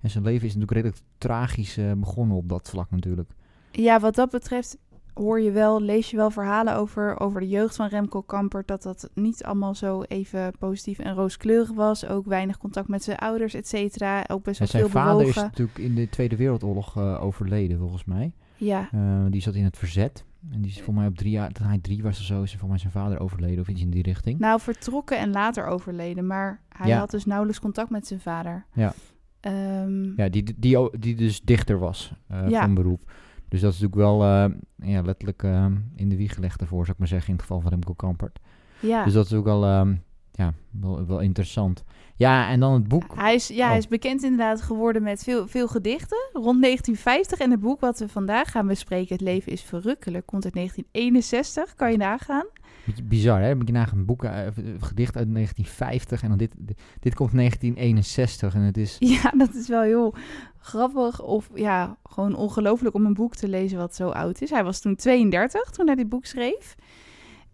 en 0.00 0.10
zijn 0.10 0.24
leven 0.24 0.46
is 0.46 0.54
natuurlijk 0.54 0.72
redelijk 0.72 1.00
tragisch 1.18 1.78
begonnen 1.96 2.36
op 2.36 2.48
dat 2.48 2.68
vlak 2.70 2.90
natuurlijk. 2.90 3.30
Ja, 3.70 4.00
wat 4.00 4.14
dat 4.14 4.30
betreft 4.30 4.76
hoor 5.14 5.40
je 5.40 5.50
wel, 5.50 5.80
lees 5.82 6.10
je 6.10 6.16
wel 6.16 6.30
verhalen 6.30 6.76
over, 6.76 7.20
over 7.20 7.40
de 7.40 7.48
jeugd 7.48 7.76
van 7.76 7.86
Remco 7.88 8.22
Kampert. 8.22 8.68
Dat 8.68 8.82
dat 8.82 9.10
niet 9.14 9.44
allemaal 9.44 9.74
zo 9.74 10.02
even 10.02 10.52
positief 10.58 10.98
en 10.98 11.14
rooskleurig 11.14 11.72
was. 11.72 12.06
Ook 12.06 12.26
weinig 12.26 12.58
contact 12.58 12.88
met 12.88 13.02
zijn 13.02 13.18
ouders, 13.18 13.54
et 13.54 13.68
cetera. 13.68 14.24
Ook 14.28 14.42
best 14.42 14.58
wel 14.58 14.68
zijn 14.68 14.82
veel 14.82 14.90
vader 15.00 15.12
is 15.20 15.34
bewogen. 15.34 15.42
natuurlijk 15.42 15.78
in 15.78 15.94
de 15.94 16.08
Tweede 16.08 16.36
Wereldoorlog 16.36 16.96
eh, 16.96 17.22
overleden, 17.24 17.78
volgens 17.78 18.04
mij. 18.04 18.32
Ja, 18.56 18.88
Eh, 18.92 19.24
die 19.30 19.40
zat 19.42 19.54
in 19.54 19.64
het 19.64 19.76
verzet. 19.78 20.24
En 20.50 20.60
die 20.60 20.70
is 20.70 20.80
voor 20.82 20.94
mij 20.94 21.06
op 21.06 21.16
drie 21.16 21.30
jaar, 21.30 21.50
toen 21.52 21.66
hij 21.66 21.78
drie 21.78 22.02
was 22.02 22.18
of 22.18 22.24
zo, 22.24 22.42
is 22.42 22.56
voor 22.56 22.68
mij 22.68 22.78
zijn 22.78 22.92
vader 22.92 23.20
overleden 23.20 23.60
of 23.60 23.68
iets 23.68 23.80
in 23.82 23.90
die 23.90 24.02
richting. 24.02 24.38
nou 24.38 24.60
vertrokken 24.60 25.18
en 25.18 25.30
later 25.30 25.66
overleden. 25.66 26.26
Maar 26.26 26.60
hij 26.68 26.88
Ja. 26.88 26.98
had 26.98 27.10
dus 27.10 27.24
nauwelijks 27.24 27.60
contact 27.60 27.90
met 27.90 28.06
zijn 28.06 28.20
vader. 28.20 28.66
Ja. 28.72 28.92
Ehm, 29.40 30.12
Ja, 30.16 30.28
die, 30.28 30.54
die, 30.58 30.98
die 30.98 31.14
dus 31.14 31.40
dichter 31.40 31.78
was 31.78 32.12
eh, 32.28 32.48
Ja. 32.48 32.60
van 32.60 32.74
beroep. 32.74 33.10
Dus 33.52 33.60
dat 33.60 33.72
is 33.72 33.80
natuurlijk 33.80 34.08
wel 34.08 34.22
eh, 34.22 34.50
ja, 34.92 35.02
letterlijk 35.02 35.42
eh, 35.42 35.66
in 35.94 36.08
de 36.08 36.16
wieg 36.16 36.34
gelegd 36.34 36.60
ervoor, 36.60 36.78
zou 36.78 36.92
ik 36.92 36.98
maar 36.98 37.08
zeggen, 37.08 37.28
in 37.28 37.34
het 37.34 37.42
geval 37.42 37.60
van 37.60 37.70
Remco 37.70 37.92
Kampert. 37.92 38.38
ja. 38.80 39.04
Dus 39.04 39.12
dat 39.12 39.24
is 39.24 39.32
ook 39.32 39.44
wel, 39.44 39.64
ehm, 39.64 39.94
ja, 40.32 40.52
wel, 40.70 41.06
wel 41.06 41.20
interessant. 41.20 41.84
Ja, 42.16 42.48
en 42.48 42.60
dan 42.60 42.72
het 42.72 42.88
boek. 42.88 43.14
Hij 43.14 43.34
is, 43.34 43.48
ja, 43.48 43.62
Oh. 43.64 43.68
hij 43.68 43.78
is 43.78 43.88
bekend 43.88 44.22
inderdaad 44.22 44.62
geworden 44.62 45.02
met 45.02 45.22
veel, 45.22 45.48
veel 45.48 45.68
gedichten. 45.68 46.28
Rond 46.32 46.62
1950. 46.62 47.38
En 47.38 47.50
het 47.50 47.60
boek 47.60 47.80
wat 47.80 47.98
we 47.98 48.08
vandaag 48.08 48.50
gaan 48.50 48.66
bespreken, 48.66 49.12
Het 49.14 49.24
leven 49.24 49.52
is 49.52 49.62
verrukkelijk, 49.62 50.26
komt 50.26 50.44
uit 50.44 50.54
1961. 50.54 51.74
Kan 51.74 51.90
je 51.90 51.96
nagaan? 51.96 52.46
Beetje 52.86 53.02
bizar, 53.02 53.40
hè? 53.40 53.48
Je 53.48 53.72
nagaan, 53.72 53.98
een 53.98 54.04
boek, 54.04 54.24
eh, 54.24 54.46
gedicht 54.78 55.16
uit 55.16 55.28
1950 55.28 56.22
en 56.22 56.28
dan 56.28 56.38
dit, 56.38 56.54
dit, 56.58 56.80
dit 57.00 57.14
komt 57.14 57.32
1961 57.32 58.54
en 58.54 58.60
het 58.60 58.76
is... 58.76 58.96
Ja, 59.22 59.30
dat 59.36 59.54
is 59.54 59.68
wel 59.68 59.82
heel 59.82 60.14
grappig. 60.58 61.22
Of 61.22 61.50
ja, 61.54 61.96
gewoon 62.04 62.34
ongelooflijk 62.34 62.94
om 62.94 63.06
een 63.06 63.14
boek 63.14 63.34
te 63.34 63.48
lezen 63.48 63.78
wat 63.78 63.94
zo 63.94 64.08
oud 64.08 64.40
is. 64.40 64.50
Hij 64.50 64.64
was 64.64 64.80
toen 64.80 64.96
32 64.96 65.70
toen 65.70 65.86
hij 65.86 65.94
dit 65.94 66.08
boek 66.08 66.24
schreef. 66.24 66.74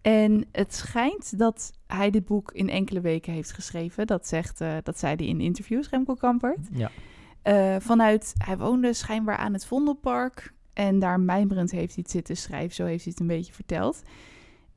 En 0.01 0.45
het 0.51 0.75
schijnt 0.75 1.39
dat 1.39 1.71
hij 1.87 2.09
dit 2.09 2.25
boek 2.25 2.51
in 2.51 2.69
enkele 2.69 3.01
weken 3.01 3.33
heeft 3.33 3.51
geschreven. 3.51 4.07
Dat, 4.07 4.27
zegt, 4.27 4.61
eh, 4.61 4.73
dat 4.83 4.99
zei 4.99 5.15
hij 5.15 5.25
in 5.25 5.41
interviews, 5.41 5.89
Remco 5.89 6.13
Kampert. 6.13 6.67
Ja. 6.71 6.91
Eh, 7.41 7.75
vanuit, 7.79 8.33
hij 8.37 8.57
woonde 8.57 8.93
schijnbaar 8.93 9.37
aan 9.37 9.53
het 9.53 9.65
Vondelpark. 9.65 10.53
En 10.73 10.99
daar 10.99 11.19
mijmerend 11.19 11.71
heeft 11.71 11.93
hij 11.93 12.03
het 12.03 12.11
zitten 12.11 12.37
schrijven. 12.37 12.75
Zo 12.75 12.85
heeft 12.85 13.03
hij 13.03 13.11
het 13.11 13.21
een 13.21 13.27
beetje 13.27 13.53
verteld. 13.53 14.01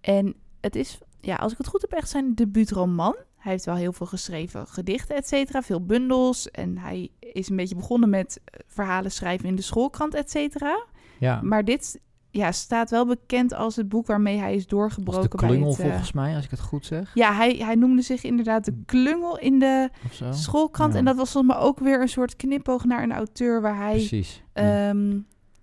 En 0.00 0.34
het 0.60 0.76
is, 0.76 0.98
ja, 1.20 1.36
als 1.36 1.52
ik 1.52 1.58
het 1.58 1.66
goed 1.66 1.80
heb, 1.80 1.92
echt 1.92 2.08
zijn 2.08 2.34
debuutroman. 2.34 3.16
Hij 3.36 3.52
heeft 3.52 3.64
wel 3.64 3.74
heel 3.74 3.92
veel 3.92 4.06
geschreven 4.06 4.66
gedichten, 4.66 5.16
et 5.16 5.28
cetera. 5.28 5.62
Veel 5.62 5.84
bundels. 5.84 6.50
En 6.50 6.78
hij 6.78 7.10
is 7.20 7.48
een 7.48 7.56
beetje 7.56 7.74
begonnen 7.74 8.10
met 8.10 8.40
eh, 8.44 8.60
verhalen 8.66 9.10
schrijven 9.10 9.48
in 9.48 9.56
de 9.56 9.62
schoolkrant, 9.62 10.14
et 10.14 10.30
cetera. 10.30 10.84
Ja, 11.18 11.40
Maar 11.42 11.64
dit 11.64 12.00
ja, 12.34 12.52
staat 12.52 12.90
wel 12.90 13.06
bekend 13.06 13.54
als 13.54 13.76
het 13.76 13.88
boek 13.88 14.06
waarmee 14.06 14.38
hij 14.38 14.50
is 14.52 14.56
als 14.56 14.66
doorgebroken 14.66 15.30
de 15.30 15.36
bij 15.36 15.48
klungel 15.48 15.68
het... 15.70 15.78
eh, 15.78 15.86
volgens 15.86 16.12
mij, 16.12 16.34
als 16.34 16.44
ik 16.44 16.50
het 16.50 16.60
goed 16.60 16.86
zeg. 16.86 17.10
ja, 17.14 17.34
hij, 17.34 17.54
hij 17.56 17.74
noemde 17.74 18.02
zich 18.02 18.24
inderdaad 18.24 18.64
de 18.64 18.82
klungel 18.86 19.38
in 19.38 19.58
de 19.58 19.88
schoolkrant. 20.30 20.92
Ja. 20.92 20.98
En 20.98 21.04
dat 21.04 21.16
was 21.16 21.30
volgens 21.30 21.54
mij 21.54 21.62
ook 21.62 21.78
weer 21.78 22.00
een 22.00 22.08
soort 22.08 22.36
knipoog 22.36 22.84
naar 22.84 23.02
een 23.02 23.12
auteur 23.12 23.60
waar 23.60 23.76
hij 23.76 23.92
Precies. 23.92 24.42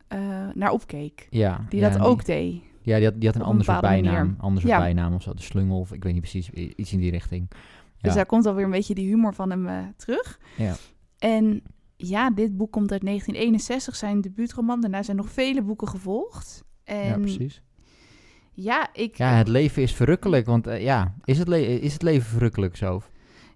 eh, 0.07 0.48
naar 0.54 0.71
opkeek. 0.71 1.27
ja, 1.30 1.66
Die 1.69 1.80
ja, 1.80 1.89
dat 1.89 2.00
ook 2.01 2.25
deed. 2.25 2.62
Ja, 2.81 2.95
die 2.95 3.06
had, 3.06 3.13
die 3.18 3.25
had 3.25 3.36
een 3.36 3.42
een 3.42 3.48
ander 3.48 3.65
soort 3.65 3.81
bijnaam. 3.81 4.13
manier. 4.13 4.36
Ander 4.39 4.62
soort 4.62 4.74
Ja. 4.74 4.80
bijnaam 4.80 5.13
of 5.13 5.22
zo. 5.22 5.33
De 5.33 5.42
slungel 5.42 5.80
of 5.80 5.94
ik 5.94 6.04
weet 6.04 6.13
niet 6.13 6.22
precies. 6.22 6.50
Iets 6.50 6.94
in 6.94 7.00
die 7.00 7.12
richting. 7.12 7.48
Dus 8.01 8.13
daar 8.13 8.25
komt 8.25 8.45
alweer 8.45 8.63
een 8.65 8.72
beetje 8.72 8.94
die 8.95 9.07
humor 9.07 9.33
van 9.33 9.50
hem 9.50 9.68
eh, 9.68 9.77
terug. 9.98 10.39
Ja. 10.57 10.75
En 11.18 11.62
ja, 12.07 12.30
dit 12.30 12.57
boek 12.57 12.72
komt 12.72 12.92
uit 12.92 13.01
1961, 13.01 13.96
zijn 13.96 14.22
debuutroman. 14.22 14.81
Daarna 14.81 15.04
zijn 15.04 15.18
nog 15.18 15.30
vele 15.30 15.62
boeken 15.62 15.88
gevolgd. 15.88 16.63
En 16.84 17.06
ja, 17.06 17.18
precies. 17.18 17.62
ja, 18.54 18.90
ik, 18.94 19.18
Ja, 19.18 19.34
het 19.34 19.48
leven 19.48 19.81
is 19.81 19.94
verrukkelijk. 19.94 20.46
Want 20.46 20.68
eh, 20.68 20.81
ja, 20.81 21.16
is 21.24 21.38
het, 21.38 21.48
le- 21.48 21.57
is 21.57 21.94
het 21.94 22.01
leven 22.01 22.30
verrukkelijk 22.30 22.75
zo? 22.75 23.01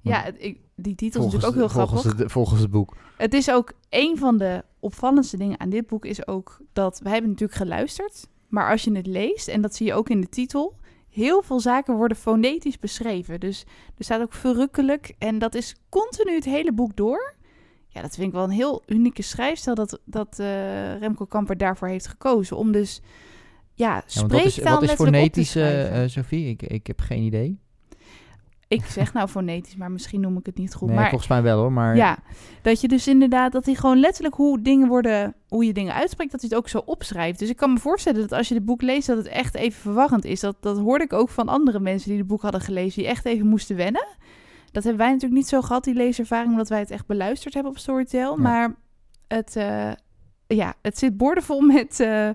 ja, 0.01 0.25
ik, 0.25 0.59
die 0.75 0.95
titel 0.95 1.19
is 1.19 1.33
natuurlijk 1.33 1.53
ook 1.53 1.59
heel 1.59 1.69
volgens 1.69 2.01
grappig. 2.01 2.21
Het, 2.21 2.31
volgens 2.31 2.61
het 2.61 2.71
boek. 2.71 2.95
Het 3.17 3.33
is 3.33 3.51
ook 3.51 3.73
een 3.89 4.17
van 4.17 4.37
de 4.37 4.63
opvallendste 4.79 5.37
dingen 5.37 5.59
aan 5.59 5.69
dit 5.69 5.87
boek 5.87 6.05
is 6.05 6.27
ook 6.27 6.59
dat 6.73 6.99
we 6.99 7.09
hebben 7.09 7.29
natuurlijk 7.29 7.59
geluisterd, 7.59 8.27
maar 8.47 8.69
als 8.71 8.83
je 8.83 8.95
het 8.95 9.07
leest 9.07 9.47
en 9.47 9.61
dat 9.61 9.75
zie 9.75 9.85
je 9.85 9.93
ook 9.93 10.09
in 10.09 10.21
de 10.21 10.29
titel, 10.29 10.75
heel 11.09 11.41
veel 11.41 11.59
zaken 11.59 11.95
worden 11.95 12.17
fonetisch 12.17 12.79
beschreven. 12.79 13.39
Dus 13.39 13.65
er 13.97 14.03
staat 14.03 14.21
ook 14.21 14.33
verrukkelijk 14.33 15.15
en 15.17 15.39
dat 15.39 15.55
is 15.55 15.75
continu 15.89 16.35
het 16.35 16.45
hele 16.45 16.73
boek 16.73 16.95
door. 16.95 17.35
Ja, 17.93 18.01
dat 18.01 18.15
vind 18.15 18.27
ik 18.27 18.33
wel 18.33 18.43
een 18.43 18.49
heel 18.49 18.83
unieke 18.87 19.21
schrijfstijl 19.21 19.75
dat, 19.75 19.99
dat 20.05 20.39
eh, 20.39 20.97
Remco 20.99 21.25
Kamper 21.25 21.57
daarvoor 21.57 21.87
heeft 21.87 22.07
gekozen 22.07 22.57
om 22.57 22.71
dus 22.71 23.01
ja, 23.73 23.87
Ja, 24.07 24.19
want 24.19 24.31
wat 24.31 24.41
spreektaal 24.41 24.43
is, 24.43 24.53
wat 24.55 24.81
is 24.81 24.87
letterlijk 24.87 24.99
op 24.99 25.05
te 25.05 25.05
fonetisch, 25.05 25.49
schrijven. 25.51 25.91
eh, 25.91 26.07
Sophie? 26.09 26.49
Ik, 26.49 26.61
ik 26.61 26.87
heb 26.87 26.99
geen 26.99 27.21
idee. 27.23 27.59
ik 28.67 28.85
zeg 28.85 29.13
nou 29.13 29.27
fonetisch, 29.27 29.75
maar 29.75 29.91
misschien 29.91 30.21
noem 30.21 30.37
ik 30.37 30.45
het 30.45 30.57
niet 30.57 30.73
goed. 30.73 30.87
nee, 30.87 30.97
maar 30.97 31.09
volgens 31.09 31.29
mij 31.29 31.41
wel 31.41 31.59
hoor. 31.59 31.71
Maar 31.71 31.95
Ja, 31.95 32.17
dat 32.61 32.81
je 32.81 32.87
dus 32.87 33.07
inderdaad, 33.07 33.51
dat 33.51 33.65
hij 33.65 33.75
gewoon 33.75 33.99
letterlijk 33.99 34.35
hoe 34.35 34.61
dingen 34.61 34.87
worden, 34.87 35.35
hoe 35.47 35.65
je 35.65 35.73
dingen 35.73 35.93
uitspreekt, 35.93 36.31
dat 36.31 36.41
hij 36.41 36.49
het 36.49 36.59
ook 36.59 36.69
zo 36.69 36.77
opschrijft. 36.85 37.39
Dus 37.39 37.49
ik 37.49 37.55
kan 37.57 37.73
me 37.73 37.79
voorstellen 37.79 38.21
dat 38.21 38.31
als 38.31 38.47
je 38.47 38.55
het 38.55 38.65
boek 38.65 38.81
leest, 38.81 39.07
dat 39.07 39.17
het 39.17 39.27
echt 39.27 39.55
even 39.55 39.81
verwarrend 39.81 40.25
is. 40.25 40.39
Dat, 40.39 40.55
dat 40.59 40.77
hoorde 40.77 41.03
ik 41.03 41.13
ook 41.13 41.29
van 41.29 41.47
andere 41.47 41.79
mensen 41.79 42.09
die 42.09 42.17
het 42.17 42.27
boek 42.27 42.41
hadden 42.41 42.61
gelezen, 42.61 43.01
die 43.01 43.11
echt 43.11 43.25
even 43.25 43.47
moesten 43.47 43.75
wennen. 43.75 44.07
Dat 44.73 44.83
hebben 44.83 45.01
wij 45.01 45.11
natuurlijk 45.11 45.39
niet 45.41 45.47
zo 45.49 45.61
gehad, 45.61 45.83
die 45.83 45.93
leeservaring, 45.93 46.51
omdat 46.51 46.69
wij 46.69 46.79
het 46.79 46.91
echt 46.91 47.05
beluisterd 47.05 47.53
hebben 47.53 47.71
op 47.71 47.77
Storytel. 47.77 48.35
Ja. 48.35 48.41
Maar 48.41 48.75
het, 49.27 49.55
eh, 49.55 49.91
ja, 50.47 50.73
het 50.81 50.97
zit 50.97 51.17
boordevol 51.17 51.61
met, 51.75 51.99
eh, 51.99 52.29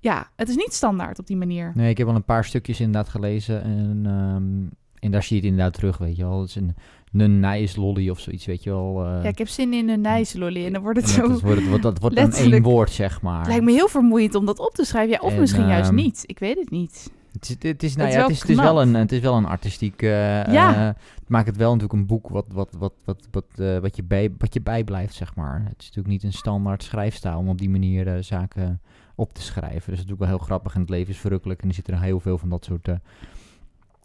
ja, 0.00 0.28
het 0.36 0.48
is 0.48 0.56
niet 0.56 0.72
standaard 0.74 1.18
op 1.18 1.26
die 1.26 1.36
manier. 1.36 1.72
Nee, 1.74 1.90
ik 1.90 1.98
heb 1.98 2.06
wel 2.06 2.16
een 2.16 2.24
paar 2.24 2.44
stukjes 2.44 2.80
inderdaad 2.80 3.08
gelezen. 3.08 3.62
En, 3.62 4.00
ehm, 4.06 4.80
en 4.98 5.10
daar 5.10 5.22
zie 5.22 5.36
je 5.36 5.42
het 5.42 5.50
inderdaad 5.50 5.74
terug, 5.74 5.98
weet 5.98 6.16
je 6.16 6.22
wel. 6.24 6.40
Het 6.40 6.48
is 6.48 6.56
een, 6.56 6.74
een 7.12 7.40
nice 7.40 7.80
lolly 7.80 8.08
of 8.08 8.20
zoiets, 8.20 8.46
weet 8.46 8.62
je 8.62 8.70
wel. 8.70 9.04
eh. 9.06 9.22
Ja, 9.22 9.28
ik 9.28 9.38
heb 9.38 9.48
zin 9.48 9.72
in 9.72 9.88
een 9.88 10.00
nice 10.00 10.38
lolly 10.38 10.66
en 10.66 10.72
dan 10.72 10.82
wordt 10.82 11.00
het 11.00 11.08
zo... 11.10 11.28
dat, 11.28 11.40
wordt, 11.40 11.60
het- 11.70 11.82
dat 11.82 11.98
wordt 11.98 12.16
dan 12.16 12.32
één 12.32 12.62
woord, 12.62 12.90
zeg 12.90 13.22
maar. 13.22 13.38
Het 13.38 13.46
lijkt 13.48 13.64
me 13.64 13.72
heel 13.72 13.88
vermoeiend 13.88 14.34
om 14.34 14.46
dat 14.46 14.58
op 14.58 14.74
te 14.74 14.84
schrijven. 14.84 15.12
Ja, 15.12 15.18
of 15.20 15.32
En, 15.32 15.40
misschien 15.40 15.66
juist 15.68 15.86
ehm, 15.88 15.94
niet. 15.94 16.22
Ik 16.26 16.38
weet 16.38 16.58
het 16.58 16.70
niet. 16.70 17.10
Het 17.32 17.48
is, 17.48 17.68
het 17.70 17.82
is, 17.82 17.96
nou 17.96 18.08
Het 18.08 18.18
ja, 18.18 18.28
is 18.28 18.40
het 18.40 18.48
is, 18.50 18.56
wel 18.56 18.64
het, 18.66 18.66
is 18.66 18.72
wel 18.72 18.72
knap. 18.84 18.94
een, 18.94 19.00
het 19.00 19.12
is 19.12 19.20
wel 19.20 19.36
een 19.36 19.46
artistiek... 19.46 20.00
Ja. 20.00 20.96
Het 21.24 21.32
maakt 21.32 21.46
het 21.46 21.56
wel 21.56 21.72
natuurlijk 21.72 22.00
een 22.00 22.06
boek 22.06 22.28
wat, 22.28 22.44
wat, 22.52 22.68
wat, 22.78 22.92
wat, 23.04 23.28
wat, 23.30 23.44
eh, 23.56 23.78
wat, 23.78 23.96
je, 23.96 24.02
bij, 24.04 24.32
wat 24.38 24.54
je 24.54 24.60
bijblijft, 24.60 25.14
zeg 25.14 25.34
maar. 25.34 25.58
Het 25.68 25.74
is 25.78 25.86
natuurlijk 25.86 26.06
niet 26.14 26.22
een 26.22 26.32
standaard 26.32 26.82
schrijfstijl 26.82 27.38
om 27.38 27.48
op 27.48 27.58
die 27.58 27.70
manier 27.70 28.06
eh, 28.08 28.22
zaken 28.22 28.80
op 29.14 29.34
te 29.34 29.42
schrijven. 29.42 29.72
Dus 29.74 29.82
het 29.84 29.92
is 29.92 29.96
natuurlijk 29.98 30.20
wel 30.20 30.28
heel 30.28 30.38
grappig 30.46 30.74
en 30.74 30.80
het 30.80 30.88
leven 30.90 31.12
is 31.12 31.18
verrukkelijk. 31.18 31.62
En 31.62 31.68
er 31.68 31.74
zitten 31.74 31.94
er 31.94 32.00
heel 32.00 32.20
veel 32.20 32.38
van 32.38 32.48
dat 32.48 32.64
soort... 32.64 32.88
eh, 32.88 32.94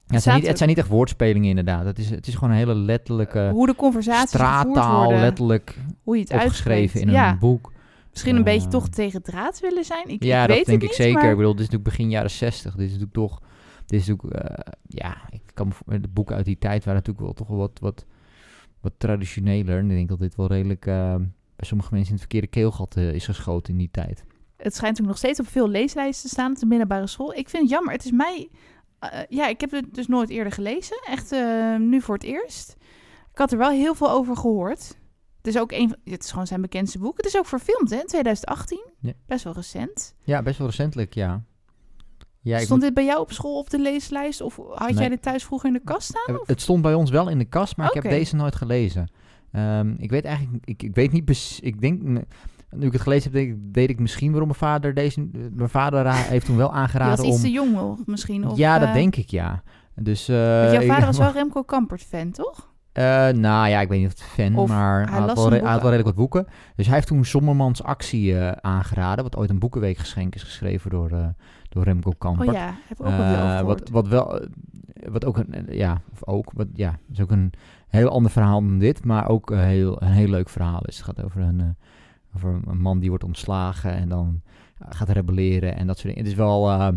ja, 0.08 0.16
het, 0.16 0.24
zijn 0.24 0.38
niet, 0.38 0.48
het 0.48 0.58
zijn 0.58 0.70
niet 0.70 0.78
echt 0.78 0.88
woordspelingen 0.88 1.50
inderdaad. 1.50 1.86
Het 1.86 2.00
is, 2.00 2.10
het 2.10 2.28
is 2.28 2.34
gewoon 2.34 2.50
een 2.50 2.56
hele 2.56 2.76
letterlijke 2.76 3.50
hoe 3.54 3.66
de 3.68 3.76
conversaties 3.76 4.32
gevoerd 4.32 4.60
straattaal, 4.60 5.04
worden. 5.04 5.22
letterlijk 5.22 5.78
hoe 6.04 6.16
je 6.18 6.22
het 6.22 6.34
opgeschreven 6.34 7.02
in 7.02 7.10
een 7.10 7.40
boek. 7.40 7.72
misschien 8.12 8.36
een 8.36 8.44
beetje 8.44 8.68
toch 8.70 8.90
tegen 8.90 9.22
draad 9.22 9.60
willen 9.60 9.84
zijn. 9.84 10.08
Ik, 10.08 10.24
ja, 10.24 10.42
ik 10.42 10.48
dat 10.48 10.56
denk 10.56 10.66
het 10.68 10.76
ik 10.76 10.82
niet, 10.82 10.94
zeker. 10.94 11.22
maar- 11.22 11.32
Ik 11.32 11.38
bedoel, 11.38 11.52
dit 11.56 11.60
is 11.62 11.66
natuurlijk 11.70 11.98
begin 11.98 12.10
jaren 12.10 12.32
60. 12.32 12.72
Dit 12.72 12.82
is 12.86 12.88
natuurlijk 12.92 13.14
toch 13.14 13.42
dit 13.90 14.00
is 14.00 14.08
natuurlijk, 14.08 14.44
eh, 14.44 14.74
ja, 14.88 15.18
ik 15.30 15.42
kan 15.54 15.74
de 15.86 16.08
boeken 16.08 16.36
uit 16.36 16.46
die 16.46 16.58
tijd 16.58 16.86
waren 16.86 17.00
natuurlijk 17.00 17.26
wel 17.26 17.34
toch 17.34 17.48
wel 17.48 17.58
wat, 17.58 17.80
wat, 17.80 18.06
wat 18.82 18.94
traditioneler. 18.98 19.78
En 19.78 19.90
ik 19.90 19.96
denk 19.96 20.10
dat 20.10 20.20
dit 20.20 20.36
wel 20.36 20.48
redelijk 20.48 20.86
eh, 20.86 21.16
bij 21.56 21.68
sommige 21.68 21.94
mensen 21.94 22.10
in 22.14 22.20
het 22.20 22.30
verkeerde 22.30 22.48
keelgat 22.48 22.96
eh, 22.96 23.14
is 23.14 23.26
geschoten 23.26 23.74
in 23.74 23.80
die 23.80 23.92
tijd. 23.92 24.24
Het 24.58 24.76
schijnt 24.76 25.02
ook 25.02 25.08
nog 25.08 25.18
steeds 25.18 25.40
op 25.40 25.48
veel 25.48 25.70
leeslijsten 25.70 26.30
te 26.30 26.36
staan 26.36 26.52
op 26.52 26.60
de 26.60 26.66
middelbare 26.66 27.08
school. 27.08 27.34
Ik 27.34 27.50
vind 27.50 27.64
het 27.64 27.72
jammer. 27.72 27.94
Het 27.94 28.06
is 28.06 28.12
mij... 28.12 28.50
ja, 29.30 29.48
ik 29.48 29.62
heb 29.62 29.72
het 29.72 29.94
dus 29.94 30.08
nooit 30.08 30.30
eerder 30.30 30.54
gelezen. 30.54 31.02
Echt 31.08 31.32
nu 31.80 32.02
voor 32.02 32.16
het 32.16 32.24
eerst. 32.24 32.76
Ik 33.32 33.38
had 33.38 33.52
er 33.52 33.58
wel 33.58 33.70
heel 33.70 33.96
veel 33.96 34.10
over 34.10 34.38
gehoord. 34.38 34.98
Het 35.38 35.48
is 35.48 35.58
ook 35.58 35.72
een 35.72 35.90
van... 35.90 35.98
Het 36.04 36.24
is 36.24 36.32
gewoon 36.32 36.48
zijn 36.48 36.62
bekendste 36.62 37.00
boek. 37.00 37.18
Het 37.18 37.26
is 37.26 37.38
ook 37.38 37.46
verfilmd, 37.46 37.90
hè? 37.90 38.00
in 38.00 38.08
2018. 38.08 38.86
Ja. 39.00 39.14
Best 39.26 39.44
wel 39.44 39.54
recent. 39.54 40.16
Ja, 40.24 40.42
best 40.42 40.58
wel 40.58 40.68
recentelijk, 40.68 41.14
ja. 41.14 41.44
Ja, 42.42 42.58
Stond 42.58 42.70
moet- 42.70 42.82
dit 42.82 42.94
bij 42.94 43.06
jou 43.06 43.20
op 43.20 43.32
school 43.32 43.58
op 43.58 43.70
de 43.70 43.80
leeslijst? 43.80 44.42
Of 44.42 44.56
had 44.56 44.90
Nee. 44.90 44.98
jij 44.98 45.10
dit 45.10 45.22
thuis 45.22 45.44
vroeger 45.44 45.68
in 45.68 45.74
de 45.74 45.82
kast 45.84 46.08
staan? 46.08 46.40
Het 46.46 46.62
stond 46.62 46.82
bij 46.82 46.94
ons 46.94 47.10
wel 47.12 47.30
in 47.30 47.38
de 47.38 47.46
kast, 47.46 47.78
maar 47.78 47.88
ik 47.88 47.94
heb 47.94 48.04
deze 48.04 48.36
nooit 48.36 48.56
gelezen. 48.56 49.12
Ehm, 49.52 49.94
ik 49.98 50.10
weet 50.10 50.26
eigenlijk, 50.26 50.66
ik, 50.66 50.84
ik 50.84 50.96
weet 50.96 51.12
niet, 51.12 51.60
ik 51.62 51.82
denk, 51.82 52.02
nu 52.02 52.86
ik 52.86 52.92
het 52.94 53.02
gelezen 53.02 53.32
heb, 53.32 53.42
ik, 53.42 53.56
deed 53.74 53.90
ik 53.90 54.00
misschien 54.00 54.30
waarom 54.30 54.48
mijn 54.48 54.60
vader 54.60 54.94
deze, 54.94 55.28
mijn 55.54 55.70
vader 55.70 56.14
heeft 56.14 56.46
toen 56.46 56.58
wel 56.58 56.68
Je 56.68 56.74
was 56.74 56.82
aangeraden 56.82 57.26
iets 57.26 57.36
om, 57.36 57.42
te 57.42 57.52
jong 57.52 57.98
misschien. 58.06 58.48
Of, 58.48 58.58
ja, 58.58 58.80
dat 58.80 58.88
eh, 58.88 58.94
denk 58.94 59.16
ik, 59.16 59.30
ja. 59.30 59.64
Dus, 59.96 60.28
want 60.28 60.72
jouw 60.72 60.86
vader 60.86 61.06
was 61.06 61.18
wel 61.18 61.32
Remco 61.42 61.64
Kampert 61.64 62.04
fan, 62.04 62.32
toch? 62.32 62.68
Eh, 62.92 63.04
nou 63.28 63.70
ja, 63.70 63.80
ik 63.82 63.88
weet 63.88 64.00
niet 64.00 64.08
of 64.08 64.20
het 64.20 64.28
fan, 64.28 64.56
Of 64.56 64.70
maar 64.70 65.10
hij 65.12 65.20
had, 65.20 65.34
wel, 65.34 65.50
hij 65.50 65.60
had 65.60 65.82
redelijk 65.82 66.04
wat 66.04 66.16
boeken. 66.16 66.48
Dus 66.76 66.86
hij 66.86 66.96
heeft 66.96 67.08
toen 67.08 67.26
Sommermans 67.26 67.84
actie 67.84 68.38
aangeraden, 68.62 69.24
wat 69.24 69.36
ooit 69.38 69.50
een 69.50 69.60
boekenweekgeschenk 69.60 70.36
is 70.36 70.44
geschreven 70.44 70.90
door, 70.90 71.34
door 71.70 71.84
Remco 71.84 72.12
Kampert. 72.18 72.50
Oh 72.50 72.54
ja, 72.54 72.76
heb 72.88 73.02
ook 73.02 73.08
gehoord. 73.08 73.66
wat, 73.66 73.90
wat 73.90 74.08
wel, 74.08 74.48
wat 75.10 75.26
ook 75.26 75.38
een, 75.38 75.66
ja, 75.70 76.02
of 76.12 76.28
ook, 76.28 76.52
wat, 76.54 76.68
ja, 76.74 77.00
is 77.12 77.22
ook 77.22 77.32
een 77.32 77.52
heel 77.88 78.10
ander 78.10 78.32
verhaal 78.32 78.62
dan 78.62 78.80
dit, 78.80 79.06
maar 79.06 79.30
ook 79.30 79.50
een 79.50 79.64
heel, 79.64 80.02
een 80.02 80.12
heel 80.12 80.28
leuk 80.28 80.50
verhaal 80.50 80.82
is. 80.86 80.98
Het 80.98 81.06
gaat 81.06 81.24
over 81.24 81.42
een, 81.42 81.60
eh, 81.60 81.68
over 82.36 82.60
een 82.66 82.82
man 82.82 83.00
die 83.00 83.10
wordt 83.10 83.24
ontslagen 83.24 83.94
en 83.94 84.10
dan 84.10 84.42
eh, 84.80 84.88
gaat 84.90 85.10
rebelleren 85.10 85.76
en 85.76 85.88
dat 85.88 85.98
soort 85.98 86.08
dingen. 86.08 86.24
Het 86.24 86.32
is 86.32 86.38
wel 86.38 86.94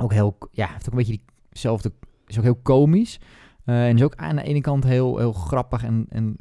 ook 0.00 0.12
heel, 0.12 0.36
ja, 0.50 0.64
het 0.64 0.72
heeft 0.72 0.86
ook 0.86 0.92
een 0.92 0.98
beetje 0.98 1.20
diezelfde, 1.48 1.92
is 2.26 2.38
ook 2.38 2.44
heel 2.44 2.60
komisch. 2.62 3.20
En 3.64 3.96
is 3.96 4.02
ook 4.02 4.16
aan 4.16 4.36
de 4.36 4.42
ene 4.42 4.60
kant 4.60 4.84
heel, 4.84 5.18
heel 5.18 5.32
grappig 5.32 5.84
en, 5.84 6.06
en 6.08 6.36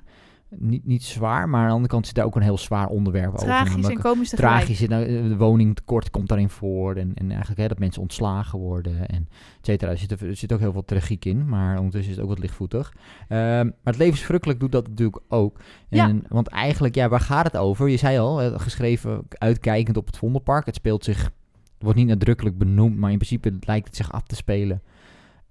niet, 0.57 0.85
niet 0.85 1.03
zwaar, 1.03 1.49
maar 1.49 1.59
aan 1.61 1.67
de 1.67 1.73
andere 1.73 1.91
kant 1.93 2.05
zit 2.05 2.15
daar 2.15 2.25
ook 2.25 2.35
een 2.35 2.41
heel 2.41 2.57
zwaar 2.57 2.87
onderwerp 2.87 3.33
over. 3.33 3.45
Tragisch 3.45 3.69
namelijk- 3.75 3.95
en 3.95 4.11
komisch 4.11 4.29
tegelijk. 4.29 4.55
tragisch. 4.55 4.77
zit 4.77 4.89
nou, 4.89 5.03
eh, 5.03 5.23
De 5.23 5.37
woningtekort 5.37 6.09
komt 6.09 6.27
daarin 6.27 6.49
voor. 6.49 6.95
En, 6.95 7.11
en 7.15 7.29
eigenlijk 7.29 7.61
hè, 7.61 7.67
dat 7.67 7.79
mensen 7.79 8.01
ontslagen 8.01 8.59
worden. 8.59 9.07
En 9.07 9.27
et 9.59 9.65
cetera. 9.65 9.91
Er 9.91 9.97
zit, 9.97 10.21
er 10.21 10.35
zit 10.35 10.53
ook 10.53 10.59
heel 10.59 10.71
veel 10.71 10.85
tragiek 10.85 11.25
in. 11.25 11.47
Maar 11.49 11.77
ondertussen 11.77 12.09
is 12.11 12.15
het 12.15 12.25
ook 12.25 12.31
wat 12.31 12.39
lichtvoetig. 12.39 12.93
Ehm, 13.27 13.39
maar 13.65 13.73
het 13.83 13.97
leven 13.97 14.13
is 14.13 14.21
verrukkelijk 14.23 14.59
doet 14.59 14.71
dat 14.71 14.87
natuurlijk 14.87 15.21
ook. 15.27 15.59
En, 15.89 16.23
Want 16.29 16.47
eigenlijk, 16.47 16.95
ja, 16.95 17.09
waar 17.09 17.19
gaat 17.19 17.45
het 17.45 17.57
over? 17.57 17.89
Je 17.89 17.97
zei 17.97 18.17
al, 18.17 18.59
geschreven 18.59 19.21
uitkijkend 19.29 19.97
op 19.97 20.05
het 20.05 20.17
Vondelpark. 20.17 20.65
Het 20.65 20.75
speelt 20.75 21.03
zich, 21.03 21.31
wordt 21.79 21.97
niet 21.97 22.07
nadrukkelijk 22.07 22.57
benoemd. 22.57 22.97
Maar 22.97 23.11
in 23.11 23.17
principe 23.17 23.53
lijkt 23.59 23.87
het 23.87 23.95
zich 23.95 24.11
af 24.11 24.23
te 24.23 24.35
spelen 24.35 24.81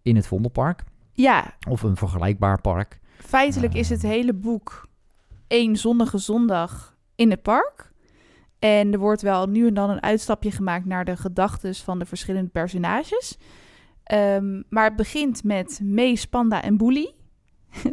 in 0.02 0.16
het 0.16 0.26
Vondelpark. 0.26 0.82
Ja, 1.12 1.54
Of 1.68 1.82
een 1.82 1.96
vergelijkbaar 1.96 2.60
park. 2.60 2.98
Feitelijk 3.18 3.74
is 3.74 3.88
het 3.88 4.02
hele 4.02 4.34
boek 4.34 4.88
één 5.46 5.76
zonnige 5.76 6.18
zondag 6.18 6.96
in 7.14 7.30
het 7.30 7.42
park. 7.42 7.92
En 8.58 8.92
er 8.92 8.98
wordt 8.98 9.22
wel 9.22 9.46
nu 9.46 9.66
en 9.66 9.74
dan 9.74 9.90
een 9.90 10.02
uitstapje 10.02 10.50
gemaakt 10.50 10.84
naar 10.84 11.04
de 11.04 11.16
gedachtes 11.16 11.82
van 11.82 11.98
de 11.98 12.04
verschillende 12.04 12.50
personages. 12.50 13.38
Ehm, 14.02 14.62
maar 14.68 14.84
het 14.84 14.96
begint 14.96 15.44
met 15.44 15.80
Mees, 15.82 16.26
Panda 16.26 16.62
en 16.62 16.76
Boelie. 16.76 17.14
ja, 17.82 17.90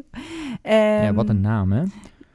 Ehm, 0.62 1.13
wat 1.13 1.29
een 1.29 1.41
naam, 1.41 1.72
hè? 1.72 1.84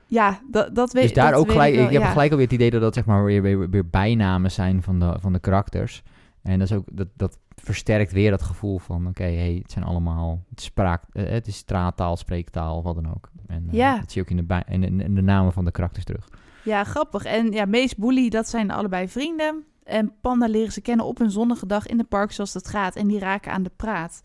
Ja, 0.07 0.41
dat, 0.51 0.75
dat 0.75 0.93
weet 0.93 1.03
Dus 1.03 1.13
daar 1.13 1.35
ook 1.35 1.51
gelijk, 1.51 1.75
ik 1.75 1.81
ik, 1.81 1.91
heb 1.91 2.03
ja. 2.03 2.11
gelijk 2.11 2.31
alweer 2.31 2.47
het 2.47 2.55
idee 2.55 2.71
dat 2.71 2.81
dat 2.81 2.95
zeg 2.95 3.05
maar 3.05 3.25
weer, 3.25 3.43
weer, 3.43 3.71
weer 3.71 3.89
bijnamen 3.89 4.51
zijn 4.51 4.83
van 4.83 4.99
de, 4.99 5.17
van 5.21 5.33
de 5.33 5.39
karakters. 5.39 6.03
En 6.43 6.59
dat, 6.59 6.71
is 6.71 6.77
ook, 6.77 6.85
dat, 6.93 7.09
dat 7.17 7.39
versterkt 7.65 8.13
weer 8.13 8.31
dat 8.31 8.43
gevoel 8.43 8.79
van, 8.79 9.07
oké, 9.07 9.23
hey, 9.23 9.59
het 9.63 9.73
zijn 9.73 9.85
allemaal 9.85 10.45
het 10.51 10.61
spraak, 10.61 11.03
eh, 11.13 11.29
het 11.29 11.47
is 11.47 11.57
straattaal, 11.57 12.17
spreektaal, 12.17 12.83
wat 12.83 12.95
dan 12.95 13.11
ook. 13.15 13.31
En 13.47 13.67
eh, 13.69 13.75
Ja. 13.75 13.99
dat 13.99 14.13
zie 14.13 14.15
je 14.15 14.21
ook 14.21 14.31
in 14.31 14.37
de, 14.37 14.43
bij, 14.43 14.63
in, 14.69 15.01
in- 15.01 15.15
de 15.15 15.23
namen 15.23 15.53
van 15.53 15.65
de 15.65 15.71
karakters 15.71 16.05
terug. 16.05 16.29
Ja, 16.65 16.85
grappig. 16.85 17.25
En 17.25 17.53
ja, 17.53 17.65
Mees 17.65 17.95
Boelie, 17.97 18.31
dat 18.31 18.49
zijn 18.49 18.71
allebei 18.71 19.09
vrienden. 19.09 19.65
En 19.85 20.13
Panda 20.21 20.47
leren 20.47 20.73
ze 20.73 20.81
kennen 20.81 21.07
op 21.07 21.21
een 21.21 21.31
zonnige 21.31 21.67
dag 21.67 21.87
in 21.87 21.99
het 21.99 22.09
park 22.09 22.33
zoals 22.33 22.53
dat 22.53 22.69
gaat. 22.69 22.97
En 22.97 23.07
die 23.07 23.19
raken 23.19 23.53
aan 23.53 23.63
de 23.63 23.73
praat. 23.77 24.21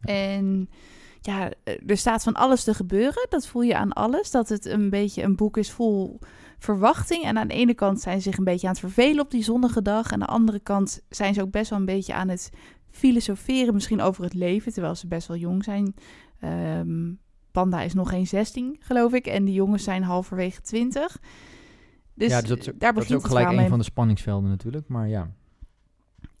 En 0.00 0.70
ja, 1.20 1.50
eh, 1.64 1.74
er 1.86 1.96
staat 1.96 2.22
van 2.22 2.34
alles 2.34 2.64
te 2.64 2.74
gebeuren. 2.74 3.26
Dat 3.28 3.46
voel 3.46 3.62
je 3.62 3.76
aan 3.76 3.92
alles. 3.92 4.30
Dat 4.30 4.48
het 4.48 4.64
een 4.66 4.90
beetje 4.90 5.22
een 5.22 5.36
boek 5.36 5.56
is 5.56 5.70
vol 5.72 6.18
verwachting. 6.58 7.24
En 7.24 7.38
aan 7.38 7.48
de 7.48 7.54
ene 7.54 7.74
kant 7.74 8.00
zijn 8.00 8.16
ze 8.16 8.28
zich 8.28 8.38
een 8.38 8.44
beetje 8.44 8.66
aan 8.66 8.72
het 8.72 8.82
vervelen 8.82 9.24
op 9.24 9.30
die 9.30 9.42
zonnige 9.42 9.82
dag. 9.82 10.06
En 10.06 10.12
aan 10.12 10.18
de 10.18 10.26
andere 10.26 10.60
kant 10.60 11.00
zijn 11.08 11.34
ze 11.34 11.42
ook 11.42 11.50
best 11.50 11.70
wel 11.70 11.78
een 11.78 11.84
beetje 11.84 12.14
aan 12.14 12.28
het 12.28 12.50
filosoferen. 12.90 13.74
Misschien 13.74 14.00
over 14.00 14.24
het 14.24 14.34
leven, 14.34 14.72
terwijl 14.72 14.94
ze 14.94 15.06
best 15.06 15.28
wel 15.28 15.36
jong 15.36 15.64
zijn. 15.64 15.94
Ehm, 16.40 17.12
Panda 17.50 17.80
is 17.80 17.94
nog 17.94 18.08
geen 18.08 18.26
16, 18.26 18.76
geloof 18.80 19.12
ik. 19.12 19.26
En 19.26 19.44
die 19.44 19.54
jongens 19.54 19.84
zijn 19.84 20.02
halverwege 20.02 20.60
20. 20.60 21.18
Dus, 22.14 22.30
ja, 22.30 22.40
dus 22.40 22.48
dat 22.48 22.58
is, 22.58 22.64
daar 22.64 22.74
dat 22.78 22.90
is 22.90 22.94
begint 22.98 23.18
ook 23.18 23.26
gelijk 23.26 23.48
een 23.48 23.56
mee. 23.56 23.68
van 23.68 23.78
de 23.78 23.84
spanningsvelden 23.84 24.50
natuurlijk, 24.50 24.88
maar 24.88 25.08
ja. 25.08 25.30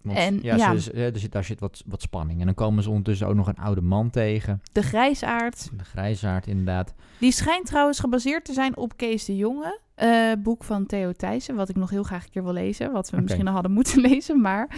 Want, 0.06 0.18
En, 0.18 0.38
ja, 0.42 0.56
ja. 0.56 0.76
ze- 0.78 0.92
er 0.92 1.18
zit, 1.18 1.32
daar 1.32 1.44
zit 1.44 1.60
wat, 1.60 1.82
wat 1.86 2.02
spanning. 2.02 2.40
En 2.40 2.46
dan 2.46 2.54
komen 2.54 2.82
ze 2.82 2.88
ondertussen 2.88 3.26
ook 3.26 3.34
nog 3.34 3.48
een 3.48 3.56
oude 3.58 3.80
man 3.80 4.10
tegen. 4.10 4.60
De 4.72 4.82
grijsaard. 4.82 5.70
De 5.76 5.84
grijzaard 5.84 6.46
inderdaad. 6.46 6.94
Die 7.18 7.32
schijnt 7.32 7.66
trouwens 7.66 7.98
gebaseerd 8.00 8.44
te 8.44 8.52
zijn 8.52 8.76
op 8.76 8.96
Kees 8.96 9.24
de 9.24 9.36
Jonge. 9.36 9.80
eh, 9.94 10.32
boek 10.38 10.64
van 10.64 10.86
Theo 10.86 11.12
Thijssen, 11.12 11.54
wat 11.54 11.68
ik 11.68 11.76
nog 11.76 11.90
heel 11.90 12.02
graag 12.02 12.24
een 12.24 12.30
keer 12.30 12.44
wil 12.44 12.52
lezen. 12.52 12.92
Wat 12.92 13.10
we 13.10 13.20
misschien 13.20 13.46
al 13.48 13.52
hadden 13.54 13.72
moeten 13.72 14.00
lezen, 14.10 14.40
maar... 14.40 14.68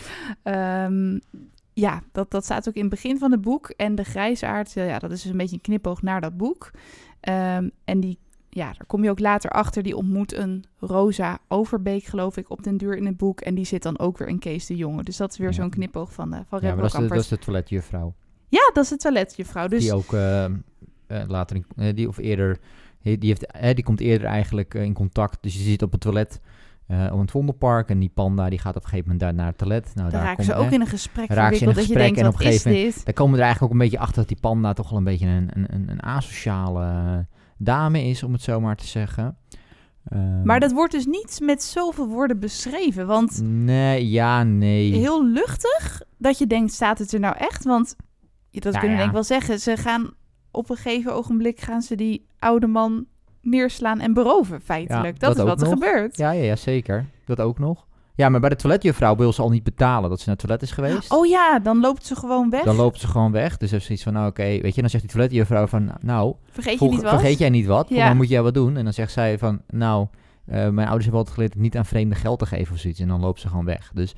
ehm, 0.43 1.19
ja, 1.73 2.03
dat, 2.13 2.31
dat 2.31 2.45
staat 2.45 2.69
ook 2.69 2.75
in 2.75 2.81
het 2.81 2.91
begin 2.91 3.19
van 3.19 3.31
het 3.33 3.41
boek. 3.41 3.69
En 3.77 3.95
de 3.95 4.05
grijsaard, 4.05 4.73
ja, 4.73 4.99
dat 4.99 5.11
is 5.11 5.23
dus 5.23 5.31
een 5.31 5.37
beetje 5.37 5.55
een 5.55 5.61
knipoog 5.63 6.03
naar 6.03 6.21
dat 6.21 6.37
boek. 6.37 6.71
Ehm, 7.21 7.69
en 7.85 8.01
die, 8.01 8.19
ja, 8.59 8.67
daar 8.67 8.87
kom 8.87 9.05
je 9.05 9.11
ook 9.11 9.19
later 9.19 9.51
achter. 9.51 9.83
Die 9.83 9.97
ontmoet 9.97 10.35
een 10.35 10.65
Rosa 10.79 11.39
Overbeek, 11.49 12.05
geloof 12.05 12.37
ik, 12.37 12.51
op 12.51 12.63
den 12.63 12.77
duur 12.77 12.97
in 12.97 13.07
het 13.07 13.17
boek. 13.17 13.41
En 13.41 13.55
die 13.55 13.65
zit 13.65 13.83
dan 13.83 13.99
ook 13.99 14.19
weer 14.19 14.29
in 14.29 14.39
Kees 14.39 14.67
de 14.67 14.77
Jonge. 14.77 15.03
Dus 15.03 15.17
dat 15.17 15.33
is 15.33 15.39
weer 15.39 15.49
Ja. 15.49 15.55
zo'n 15.55 15.71
knipoog 15.71 16.13
van, 16.13 16.35
eh 16.35 16.41
van 16.49 16.59
Ja, 16.63 16.69
maar 16.69 16.77
dat 16.77 16.93
is, 16.95 17.01
de, 17.01 17.07
dat 17.09 17.19
is 17.19 17.29
de 17.29 17.39
toiletjuffrouw. 17.39 18.15
Ja, 18.49 18.71
dat 18.73 18.85
is 18.85 18.91
de 18.91 18.97
toiletjuffrouw. 18.97 19.69
Dus 19.69 19.83
Die 19.83 19.93
ook 19.95 20.13
eh, 20.13 20.45
eh, 20.45 20.51
later, 21.27 21.57
in, 21.77 21.95
die 21.95 22.09
of 22.09 22.17
eerder, 22.19 22.59
die, 23.03 23.19
heeft, 23.21 23.47
eh, 23.47 23.75
die 23.75 23.85
komt 23.85 24.01
eerder 24.01 24.27
eigenlijk 24.27 24.75
in 24.75 24.93
contact. 24.95 25.39
Dus 25.43 25.55
je 25.55 25.63
zit 25.63 25.83
op 25.83 25.93
het 25.93 26.01
toilet 26.01 26.41
eh 26.87 27.11
om 27.13 27.21
het 27.21 27.31
Vondelpark 27.31 27.89
en 27.89 27.99
die 27.99 28.11
panda 28.15 28.49
die 28.49 28.59
gaat 28.59 28.77
op 28.77 28.83
een 28.83 28.89
gegeven 28.89 29.05
moment 29.11 29.21
daar 29.21 29.35
naar 29.35 29.47
het 29.47 29.59
toilet. 29.59 29.85
Nou, 29.95 29.97
daar 29.97 30.11
daar 30.11 30.21
raken 30.21 30.37
komt, 30.37 30.47
ze 30.47 30.55
ook 30.55 30.67
eh, 30.67 30.73
in 30.73 30.81
een 30.81 30.87
gesprek 30.87 31.29
raken 31.29 31.57
ze 31.57 31.63
in 31.63 31.69
een. 31.69 31.75
Dat 31.75 31.87
je 31.87 31.93
gesprek 31.93 32.15
denkt, 32.15 32.21
en 32.21 32.27
op 32.35 32.41
een 32.67 32.73
dit? 32.73 33.05
Daar 33.05 33.15
komen 33.15 33.33
we 33.33 33.39
er 33.39 33.45
eigenlijk 33.45 33.73
ook 33.73 33.79
een 33.81 33.85
beetje 33.85 33.99
achter 33.99 34.17
dat 34.17 34.29
die 34.29 34.41
panda 34.41 34.73
toch 34.73 34.89
wel 34.89 34.99
een 34.99 35.05
beetje 35.05 35.27
een, 35.27 35.49
een, 35.53 35.67
een, 35.75 35.89
een 35.89 36.03
asociale 36.03 37.27
dame 37.59 38.05
is, 38.05 38.23
om 38.23 38.33
het 38.33 38.43
zo 38.43 38.61
maar 38.61 38.77
te 38.77 38.87
zeggen. 38.87 39.37
Ehm, 40.09 40.43
Maar 40.43 40.61
dat 40.61 40.73
wordt 40.73 40.93
dus 40.93 41.07
niet 41.07 41.39
met 41.43 41.63
zoveel 41.63 42.09
woorden 42.09 42.39
beschreven. 42.41 43.07
Want 43.07 43.41
Nee, 43.43 44.09
ja, 44.11 44.43
nee. 44.45 44.93
heel 44.93 45.27
luchtig 45.27 46.03
dat 46.19 46.39
je 46.39 46.47
denkt, 46.47 46.73
staat 46.73 46.99
het 46.99 47.13
er 47.13 47.21
nou 47.21 47.37
echt? 47.39 47.65
Want 47.65 47.97
dat 48.51 48.63
Nou 48.63 48.79
kunnen 48.79 48.81
we 48.81 48.87
ja. 48.89 48.97
denk 48.97 49.07
ik 49.07 49.13
wel 49.13 49.39
zeggen. 49.39 49.59
Ze 49.61 49.77
gaan 49.77 50.11
op 50.51 50.71
een 50.71 50.77
gegeven 50.77 51.15
ogenblik 51.15 51.61
gaan 51.61 51.83
ze 51.83 51.95
die 51.97 52.27
oude 52.39 52.67
man 52.67 53.07
neerslaan 53.43 54.01
en 54.01 54.13
beroven, 54.13 54.61
feitelijk. 54.61 55.05
Ja, 55.21 55.27
dat, 55.29 55.37
dat 55.37 55.37
is 55.37 55.43
wat 55.43 55.61
er 55.61 55.67
gebeurt. 55.67 56.17
Ja, 56.17 56.31
ja, 56.31 56.43
ja, 56.43 56.57
zeker. 56.57 57.07
Dat 57.25 57.41
ook 57.41 57.59
nog. 57.59 57.87
Ja, 58.19 58.29
maar 58.29 58.41
bij 58.41 58.49
de 58.49 58.57
toiletjuffrouw 58.57 59.17
wil 59.17 59.33
ze 59.33 59.43
al 59.43 59.51
niet 59.51 59.63
betalen 59.63 60.11
dat 60.11 60.21
ze 60.21 60.29
naar 60.29 60.37
het 60.37 60.45
toilet 60.47 60.63
is 60.63 60.71
geweest. 60.71 61.13
Oh 61.13 61.27
ja, 61.27 61.59
dan 61.59 61.81
loopt 61.81 62.07
ze 62.07 62.17
gewoon 62.17 62.51
weg. 62.51 62.65
Dan 62.65 62.77
loopt 62.77 63.01
ze 63.01 63.07
gewoon 63.07 63.33
weg. 63.33 63.57
Dus 63.57 63.71
heeft 63.71 63.85
ze 63.85 63.93
iets 63.93 64.03
van, 64.03 64.13
nou 64.13 64.29
oké, 64.29 64.43
weet 64.43 64.75
je, 64.75 64.81
dan 64.81 64.91
zegt 64.91 65.03
die 65.03 65.13
toiletjuffrouw 65.13 65.67
van, 65.67 65.91
nou, 66.01 66.35
Vergeet 66.51 66.79
je 66.79 66.89
niet 66.89 67.03
wat? 67.03 67.11
vergeet 67.11 67.39
jij 67.39 67.51
niet 67.51 67.67
wat? 67.67 67.89
Ja. 67.89 68.07
Dan 68.07 68.17
moet 68.17 68.29
jij 68.29 68.43
wat 68.43 68.55
doen. 68.55 68.77
En 68.77 68.85
dan 68.85 68.93
zegt 68.93 69.13
zij 69.13 69.39
van, 69.39 69.61
nou, 69.71 70.07
eh, 70.47 70.55
mijn 70.55 70.79
ouders 70.87 71.03
hebben 71.03 71.15
altijd 71.15 71.35
geleerd 71.35 71.55
niet 71.55 71.77
aan 71.77 71.85
vreemden 71.87 72.19
geld 72.19 72.39
te 72.39 72.47
geven 72.47 72.75
of 72.75 72.81
zoiets. 72.81 73.01
En 73.01 73.09
dan 73.09 73.21
loopt 73.21 73.41
ze 73.41 73.49
gewoon 73.49 73.65
weg. 73.65 73.91
Dus, 73.95 74.15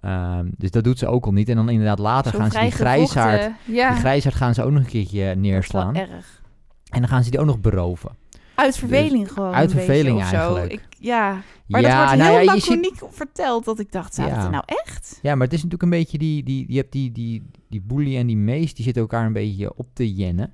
ehm, 0.00 0.46
dus 0.56 0.70
dat 0.70 0.84
doet 0.84 0.98
ze 0.98 1.06
ook 1.06 1.24
al 1.26 1.32
niet. 1.32 1.48
En 1.48 1.56
dan 1.56 1.68
inderdaad 1.68 1.98
later 1.98 2.32
gaan 2.32 2.50
ze 2.50 2.58
die 2.58 2.70
grijsaard, 2.70 3.50
Ja, 3.64 3.90
die 3.90 3.98
grijsaard 3.98 4.34
gaan 4.34 4.54
ze 4.54 4.62
ook 4.62 4.70
nog 4.70 4.82
een 4.82 4.88
keertje 4.88 5.34
neerslaan. 5.34 5.94
erg. 5.96 6.42
En 6.90 7.00
dan 7.00 7.08
gaan 7.08 7.24
ze 7.24 7.30
die 7.30 7.40
ook 7.40 7.46
nog 7.46 7.60
beroven. 7.60 8.10
Uit 8.56 8.76
verveling 8.78 9.32
gewoon. 9.32 9.52
uit 9.52 9.72
beetje 9.72 9.84
verveling 9.84 10.22
eigenlijk. 10.22 10.72
Ik, 10.72 10.82
ja, 10.98 11.42
maar 11.66 11.80
ja, 11.80 11.88
dat 11.88 12.06
wordt 12.06 12.22
nou 12.22 12.36
heel 12.36 12.46
ja, 12.48 12.54
laconiek 12.54 13.02
verteld 13.10 13.64
dat 13.64 13.78
ik 13.78 13.92
dacht, 13.92 14.16
het 14.16 14.26
Ja. 14.26 14.48
nou 14.48 14.64
echt? 14.66 15.18
Ja, 15.22 15.34
maar 15.34 15.44
het 15.44 15.52
is 15.52 15.62
natuurlijk 15.62 15.82
een 15.82 15.98
beetje 15.98 16.18
die, 16.18 16.42
die 16.42 16.64
je 16.68 16.76
hebt 16.76 16.92
die, 16.92 17.12
die, 17.12 17.42
die 17.68 17.80
boelie 17.80 18.18
en 18.18 18.26
die 18.26 18.36
mees, 18.36 18.74
die 18.74 18.84
zitten 18.84 19.02
elkaar 19.02 19.26
een 19.26 19.32
beetje 19.32 19.74
op 19.76 19.86
te 19.92 20.14
jennen. 20.14 20.52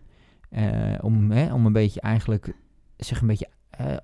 Eh, 0.50 0.64
om, 1.00 1.30
hè, 1.30 1.52
om 1.54 1.66
een 1.66 1.72
beetje 1.72 2.00
eigenlijk 2.00 2.54
zich 2.96 3.20
een 3.20 3.26
beetje 3.26 3.48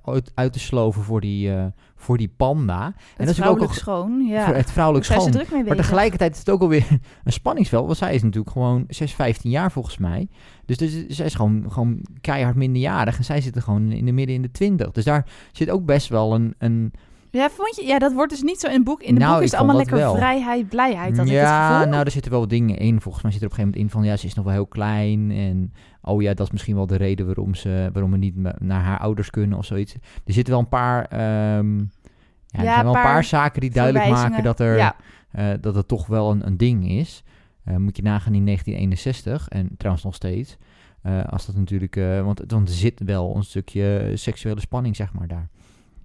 uit, 0.04 0.32
uit 0.34 0.52
te 0.52 0.58
sloven 0.58 1.02
voor 1.02 1.20
die, 1.20 1.54
eh, 1.54 1.64
voor 1.96 2.16
die 2.18 2.32
panda. 2.36 2.84
Het 2.84 2.94
en 2.94 3.02
dat 3.16 3.26
is 3.26 3.30
ook 3.30 3.36
vrouwelijk 3.36 3.70
al 3.70 3.76
schoon, 3.76 4.26
ja. 4.26 4.44
voor 4.44 4.54
het 4.54 4.70
vrouwelijk 4.70 5.08
Daar 5.08 5.16
schoon. 5.16 5.32
ze 5.32 5.38
druk 5.38 5.52
mee 5.52 5.64
Maar 5.64 5.76
tegelijkertijd 5.76 6.32
is 6.32 6.38
het 6.38 6.50
ook 6.50 6.60
alweer 6.60 6.86
een 7.24 7.32
spanningsveld. 7.32 7.86
Want 7.86 7.98
zij 7.98 8.14
is 8.14 8.22
natuurlijk 8.22 8.52
gewoon 8.52 8.84
6, 8.88 9.14
15 9.14 9.50
jaar 9.50 9.72
volgens 9.72 9.98
mij. 9.98 10.28
Dus, 10.64 10.76
dus 10.76 11.06
zij 11.06 11.26
is 11.26 11.34
gewoon, 11.34 11.64
gewoon 11.68 12.00
keihard 12.20 12.56
minderjarig. 12.56 13.18
En 13.18 13.24
zij 13.24 13.40
zit 13.40 13.56
er 13.56 13.62
gewoon 13.62 13.92
in 13.92 14.04
de 14.04 14.12
midden 14.12 14.34
in 14.34 14.42
de 14.42 14.50
20. 14.50 14.90
Dus 14.90 15.04
daar 15.04 15.26
zit 15.52 15.70
ook 15.70 15.84
best 15.84 16.08
wel 16.08 16.34
een... 16.34 16.54
een 16.58 16.92
Ja, 17.30 17.50
vond 17.50 17.76
je? 17.76 17.86
Ja, 17.86 17.98
dat 17.98 18.12
wordt 18.12 18.32
dus 18.32 18.42
niet 18.42 18.60
zo 18.60 18.66
in 18.66 18.74
het 18.74 18.84
boek. 18.84 19.02
In 19.02 19.14
de 19.14 19.20
Nou, 19.20 19.34
boek 19.34 19.42
is 19.42 19.50
het 19.50 19.58
allemaal 19.58 19.76
lekker 19.76 19.96
wel. 19.96 20.14
vrijheid, 20.14 20.68
blijheid. 20.68 21.16
Dat 21.16 21.26
ik 21.26 21.32
het 21.32 21.40
ja, 21.40 21.72
gevoel. 21.72 21.90
nou, 21.90 22.04
er 22.04 22.10
zitten 22.10 22.30
wel 22.30 22.40
wat 22.40 22.50
dingen 22.50 22.76
in. 22.76 23.00
Volgens 23.00 23.22
mij 23.22 23.32
zit 23.32 23.40
er 23.42 23.46
op 23.46 23.52
een 23.52 23.58
gegeven 23.58 23.80
moment 23.80 23.94
in 23.94 24.00
van... 24.00 24.10
Ja, 24.10 24.16
ze 24.16 24.26
is 24.26 24.34
nog 24.34 24.44
wel 24.44 24.54
heel 24.54 24.66
klein. 24.66 25.30
En 25.30 25.72
oh 26.02 26.22
ja, 26.22 26.34
dat 26.34 26.46
is 26.46 26.52
misschien 26.52 26.74
wel 26.74 26.86
de 26.86 26.96
reden 26.96 27.26
waarom, 27.26 27.54
ze, 27.54 27.90
waarom 27.92 28.10
we 28.10 28.16
niet 28.16 28.36
naar 28.60 28.82
haar 28.82 28.98
ouders 28.98 29.30
kunnen 29.30 29.58
of 29.58 29.64
zoiets. 29.64 29.94
Er 30.24 30.32
zitten 30.32 30.52
wel 30.52 30.62
een 30.62 30.68
paar... 30.68 31.04
ehm, 31.04 31.78
ja, 31.78 32.58
er 32.58 32.64
Ja, 32.64 32.72
zijn 32.74 32.84
wel 32.84 32.94
een 32.94 33.02
paar 33.02 33.24
zaken 33.24 33.60
die 33.60 33.70
duidelijk 33.70 34.08
maken 34.08 34.42
dat 34.42 34.60
er... 34.60 34.76
Ja, 34.76 34.96
eh, 35.30 35.46
dat 35.60 35.74
het 35.74 35.88
toch 35.88 36.06
wel 36.06 36.30
een, 36.30 36.46
een 36.46 36.56
ding 36.56 36.88
is. 36.88 37.22
Eh, 37.64 37.76
moet 37.76 37.96
je 37.96 38.02
nagaan 38.02 38.34
in 38.34 38.44
1961 38.44 39.48
en 39.48 39.68
trouwens 39.76 40.04
nog 40.04 40.14
steeds. 40.14 40.56
Eh, 41.02 41.24
als 41.24 41.46
dat 41.46 41.54
natuurlijk, 41.56 41.94
want, 42.24 42.42
want 42.46 42.68
er 42.68 42.74
zit 42.74 43.00
wel 43.04 43.36
een 43.36 43.42
stukje 43.44 44.12
seksuele 44.14 44.60
spanning, 44.60 44.96
zeg 44.96 45.12
maar, 45.12 45.28
daar. 45.28 45.48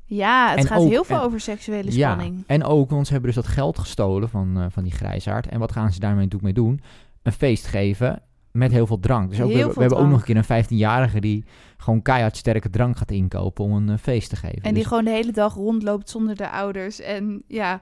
ja 0.06 0.50
het 0.50 0.60
En 0.60 0.66
gaat 0.68 0.80
ook- 0.80 0.90
heel 0.90 1.04
veel 1.04 1.18
en- 1.18 1.24
over 1.24 1.40
seksuele 1.40 1.92
spanning. 1.92 2.36
Ja, 2.38 2.44
en 2.48 2.64
ook, 2.64 2.90
want 2.90 3.06
ze 3.08 3.14
hebben 3.14 3.34
dus 3.34 3.44
dat 3.44 3.54
geld 3.54 3.80
gestolen 3.80 4.30
van, 4.30 4.68
van 4.72 4.84
die 4.84 4.92
grijsaard. 4.92 5.48
En 5.48 5.60
wat 5.60 5.72
gaan 5.72 5.92
ze 5.94 6.00
daarmee 6.00 6.28
mee 6.42 6.54
doen? 6.54 6.82
Een 7.22 7.32
feest 7.32 7.66
geven 7.68 8.22
met 8.54 8.72
heel 8.72 8.88
veel 8.88 9.00
drank. 9.00 9.30
Dus 9.30 9.42
ook, 9.42 9.52
we, 9.52 9.58
hebben- 9.58 9.98
ook 9.98 10.08
nog 10.08 10.20
een 10.20 10.26
keer 10.44 10.44
een 10.50 10.64
15-jarige 10.66 11.20
die 11.20 11.44
gewoon 11.78 12.02
keihard 12.02 12.38
sterke 12.38 12.70
drank 12.70 12.98
gaat 12.98 13.12
inkopen 13.12 13.64
om 13.66 13.74
een 13.74 13.90
eh, 13.90 13.98
feest 13.98 14.30
te 14.30 14.36
geven. 14.36 14.62
En 14.62 14.64
die 14.64 14.74
Dus- 14.74 14.86
gewoon 14.88 15.04
de 15.06 15.12
hele 15.12 15.32
dag 15.32 15.54
rondloopt 15.54 16.10
zonder 16.10 16.36
de 16.36 16.50
ouders. 16.50 17.00
En 17.00 17.44
ja, 17.48 17.82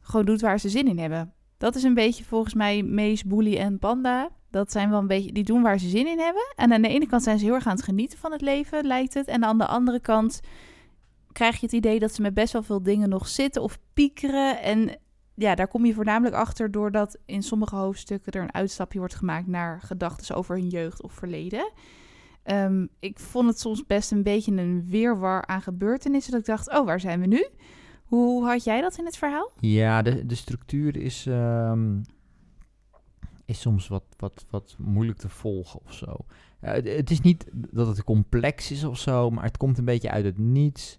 gewoon 0.00 0.24
doet 0.26 0.40
waar 0.40 0.58
ze 0.60 0.68
zin 0.68 0.88
in 0.88 0.98
hebben. 0.98 1.32
Dat 1.58 1.74
is 1.74 1.82
een 1.82 1.94
beetje 1.94 2.24
volgens 2.24 2.54
mij 2.54 2.82
Mees, 2.82 3.24
Boelie 3.24 3.58
en 3.58 3.78
Panda. 3.78 4.28
Dat 4.50 4.72
zijn 4.72 4.90
wel 4.90 4.98
een 4.98 5.06
beetje, 5.06 5.32
die 5.32 5.44
doen 5.44 5.62
waar 5.62 5.78
ze 5.78 5.88
zin 5.88 6.06
in 6.06 6.18
hebben. 6.18 6.52
En 6.56 6.72
aan 6.72 6.82
de 6.82 6.88
ene 6.88 7.06
kant 7.06 7.22
zijn 7.22 7.38
ze 7.38 7.44
heel 7.44 7.54
erg 7.54 7.66
aan 7.66 7.74
het 7.76 7.84
genieten 7.84 8.18
van 8.18 8.32
het 8.32 8.40
leven, 8.40 8.86
lijkt 8.86 9.14
het. 9.14 9.26
En 9.26 9.44
aan 9.44 9.58
de 9.58 9.66
andere 9.66 10.00
kant 10.00 10.40
krijg 11.32 11.56
je 11.60 11.66
het 11.66 11.74
idee 11.74 11.98
dat 11.98 12.14
ze 12.14 12.22
met 12.22 12.34
best 12.34 12.52
wel 12.52 12.62
veel 12.62 12.82
dingen 12.82 13.08
nog 13.08 13.28
zitten 13.28 13.62
of 13.62 13.78
piekeren. 13.94 14.62
En 14.62 14.96
ja, 15.34 15.54
daar 15.54 15.68
kom 15.68 15.84
je 15.86 15.94
voornamelijk 15.94 16.34
achter 16.36 16.70
doordat 16.70 17.18
in 17.26 17.42
sommige 17.42 17.76
hoofdstukken 17.76 18.32
er 18.32 18.42
een 18.42 18.54
uitstapje 18.54 18.98
wordt 18.98 19.14
gemaakt 19.14 19.46
naar 19.46 19.80
gedachten 19.80 20.36
over 20.36 20.56
hun 20.56 20.68
jeugd 20.68 21.02
of 21.02 21.12
verleden. 21.12 21.72
Ehm, 22.42 22.86
ik 23.00 23.18
vond 23.18 23.48
het 23.48 23.60
soms 23.60 23.86
best 23.86 24.10
een 24.10 24.22
beetje 24.22 24.52
een 24.56 24.84
weerwar 24.88 25.46
aan 25.46 25.62
gebeurtenissen. 25.62 26.32
Dat 26.32 26.40
ik 26.40 26.46
dacht, 26.46 26.70
oh, 26.72 26.84
waar 26.86 27.00
zijn 27.00 27.20
we 27.20 27.26
nu? 27.26 27.46
Hoe 28.04 28.44
had 28.46 28.64
jij 28.64 28.80
dat 28.80 28.98
in 28.98 29.04
het 29.04 29.16
verhaal? 29.16 29.50
Ja, 29.60 30.02
de, 30.02 30.26
de 30.26 30.34
structuur 30.34 30.96
is, 30.96 31.26
ehm, 31.26 32.00
is 33.44 33.60
soms 33.60 33.88
wat, 33.88 34.04
wat, 34.16 34.44
wat 34.50 34.74
moeilijk 34.78 35.18
te 35.18 35.28
volgen 35.28 35.80
of 35.84 35.92
zo. 35.92 36.16
Eh, 36.60 36.72
het- 36.72 36.88
het 36.88 37.10
is 37.10 37.20
niet 37.20 37.44
dat 37.52 37.86
het 37.86 38.04
complex 38.04 38.70
is 38.70 38.84
of 38.84 38.98
zo, 38.98 39.30
maar 39.30 39.44
het 39.44 39.56
komt 39.56 39.78
een 39.78 39.84
beetje 39.84 40.10
uit 40.10 40.24
het 40.24 40.38
niets. 40.38 40.98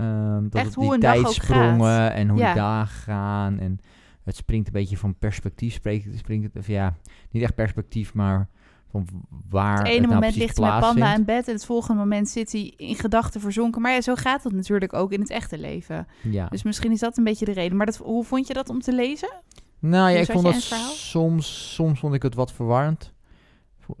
Ehm, 0.00 0.42
dat 0.42 0.54
Echt 0.54 0.64
het 0.64 0.74
hoe 0.74 0.84
die 0.84 0.94
een 0.94 1.00
tijdsprongen 1.00 2.12
en 2.12 2.28
hoe 2.28 2.38
Ja. 2.38 2.52
die 2.52 2.62
dagen 2.62 3.00
gaan. 3.02 3.58
En 3.58 3.80
het 4.24 4.36
springt 4.36 4.66
een 4.66 4.72
beetje 4.72 4.96
van 4.96 5.14
perspectief. 5.18 5.72
Springt, 5.74 6.18
springt 6.18 6.44
het, 6.44 6.56
of 6.56 6.66
ja, 6.66 6.94
niet 7.30 7.42
echt 7.42 7.54
perspectief, 7.54 8.14
maar 8.14 8.48
van 8.90 9.06
waar 9.48 9.70
Het 9.78 9.78
het, 9.78 9.88
ene 9.88 10.00
nou 10.00 10.14
moment 10.14 10.36
ligt 10.36 10.56
hij 10.58 10.70
met 10.70 10.80
Panda 10.80 11.14
in 11.14 11.24
bed 11.24 11.46
en 11.48 11.54
het 11.54 11.64
volgende 11.64 12.00
moment 12.00 12.28
zit 12.28 12.52
hij 12.52 12.74
in 12.76 12.94
gedachten 12.96 13.40
verzonken. 13.40 13.82
Maar 13.82 13.92
ja, 13.92 14.00
zo 14.00 14.14
gaat 14.14 14.44
het 14.44 14.52
natuurlijk 14.52 14.92
ook 14.92 15.12
in 15.12 15.20
het 15.20 15.30
echte 15.30 15.58
leven. 15.58 16.06
Ja. 16.22 16.46
Dus 16.46 16.62
misschien 16.62 16.92
is 16.92 17.00
dat 17.00 17.16
een 17.18 17.24
beetje 17.24 17.44
de 17.44 17.52
reden. 17.52 17.76
Maar 17.76 17.86
dat, 17.86 17.96
hoe 17.96 18.24
vond 18.24 18.46
je 18.46 18.54
dat 18.54 18.68
om 18.68 18.80
te 18.80 18.92
lezen? 18.92 19.30
Nou 19.78 20.08
ja, 20.08 20.14
Hoe 20.14 20.24
ik 20.24 20.30
vond 20.30 20.44
dat 20.44 20.54
het 20.54 20.62
soms, 20.94 21.74
soms 21.74 22.00
vond 22.00 22.14
ik 22.14 22.22
het 22.22 22.34
wat 22.34 22.52
verwarrend. 22.52 23.12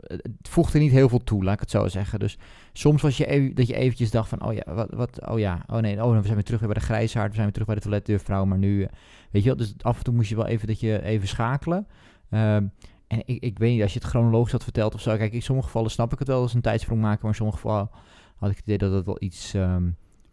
Het 0.06 0.48
voegde 0.48 0.78
niet 0.78 0.92
heel 0.92 1.08
veel 1.08 1.24
toe, 1.24 1.44
laat 1.44 1.54
ik 1.54 1.60
het 1.60 1.70
zo 1.70 1.88
zeggen. 1.88 2.18
Dus 2.18 2.38
soms 2.72 3.02
was 3.02 3.16
je 3.16 3.52
dat 3.54 3.66
je 3.66 3.74
eventjes 3.74 4.10
dacht 4.10 4.28
van, 4.28 4.44
oh 4.44 4.52
ja, 4.52 4.74
wat, 4.74 4.90
wat, 4.90 5.28
oh 5.28 5.38
ja, 5.38 5.64
oh 5.66 5.78
nee, 5.78 6.04
oh, 6.04 6.16
we 6.16 6.22
zijn 6.22 6.34
weer 6.34 6.44
terug 6.44 6.60
bij 6.60 6.74
de 6.74 6.80
grijshaard, 6.80 7.28
we 7.28 7.34
zijn 7.34 7.44
weer 7.44 7.52
terug 7.52 7.66
bij 7.66 7.76
de 7.76 7.82
toiletdeurvrouw, 7.82 8.44
maar 8.44 8.58
nu, 8.58 8.82
eh, 8.82 8.88
weet 9.30 9.42
je 9.42 9.48
wel, 9.48 9.58
dus 9.58 9.74
af 9.80 9.98
en 9.98 10.04
toe 10.04 10.14
moest 10.14 10.28
je 10.28 10.36
wel 10.36 10.46
even 10.46 10.66
dat 10.66 10.80
je 10.80 11.02
even 11.02 11.28
schakelen. 11.28 11.86
Ehm, 12.30 12.66
en 13.06 13.22
ik, 13.24 13.42
ik 13.42 13.58
weet 13.58 13.72
niet, 13.72 13.82
als 13.82 13.92
je 13.92 13.98
het 13.98 14.08
chronologisch 14.08 14.52
had 14.52 14.62
verteld 14.62 14.94
of 14.94 15.00
zo, 15.00 15.16
kijk, 15.16 15.32
in 15.32 15.42
sommige 15.42 15.66
gevallen 15.66 15.90
snap 15.90 16.12
ik 16.12 16.18
het 16.18 16.28
wel 16.28 16.40
als 16.40 16.54
een 16.54 16.60
tijdsprong 16.60 17.00
maken, 17.00 17.18
maar 17.20 17.30
in 17.30 17.36
sommige 17.36 17.58
gevallen 17.58 17.90
had 18.36 18.50
ik 18.50 18.56
het 18.56 18.64
idee 18.64 18.78
dat 18.78 18.92
het 18.92 19.06
wel 19.06 19.16
iets, 19.20 19.54
ehm, 19.54 19.90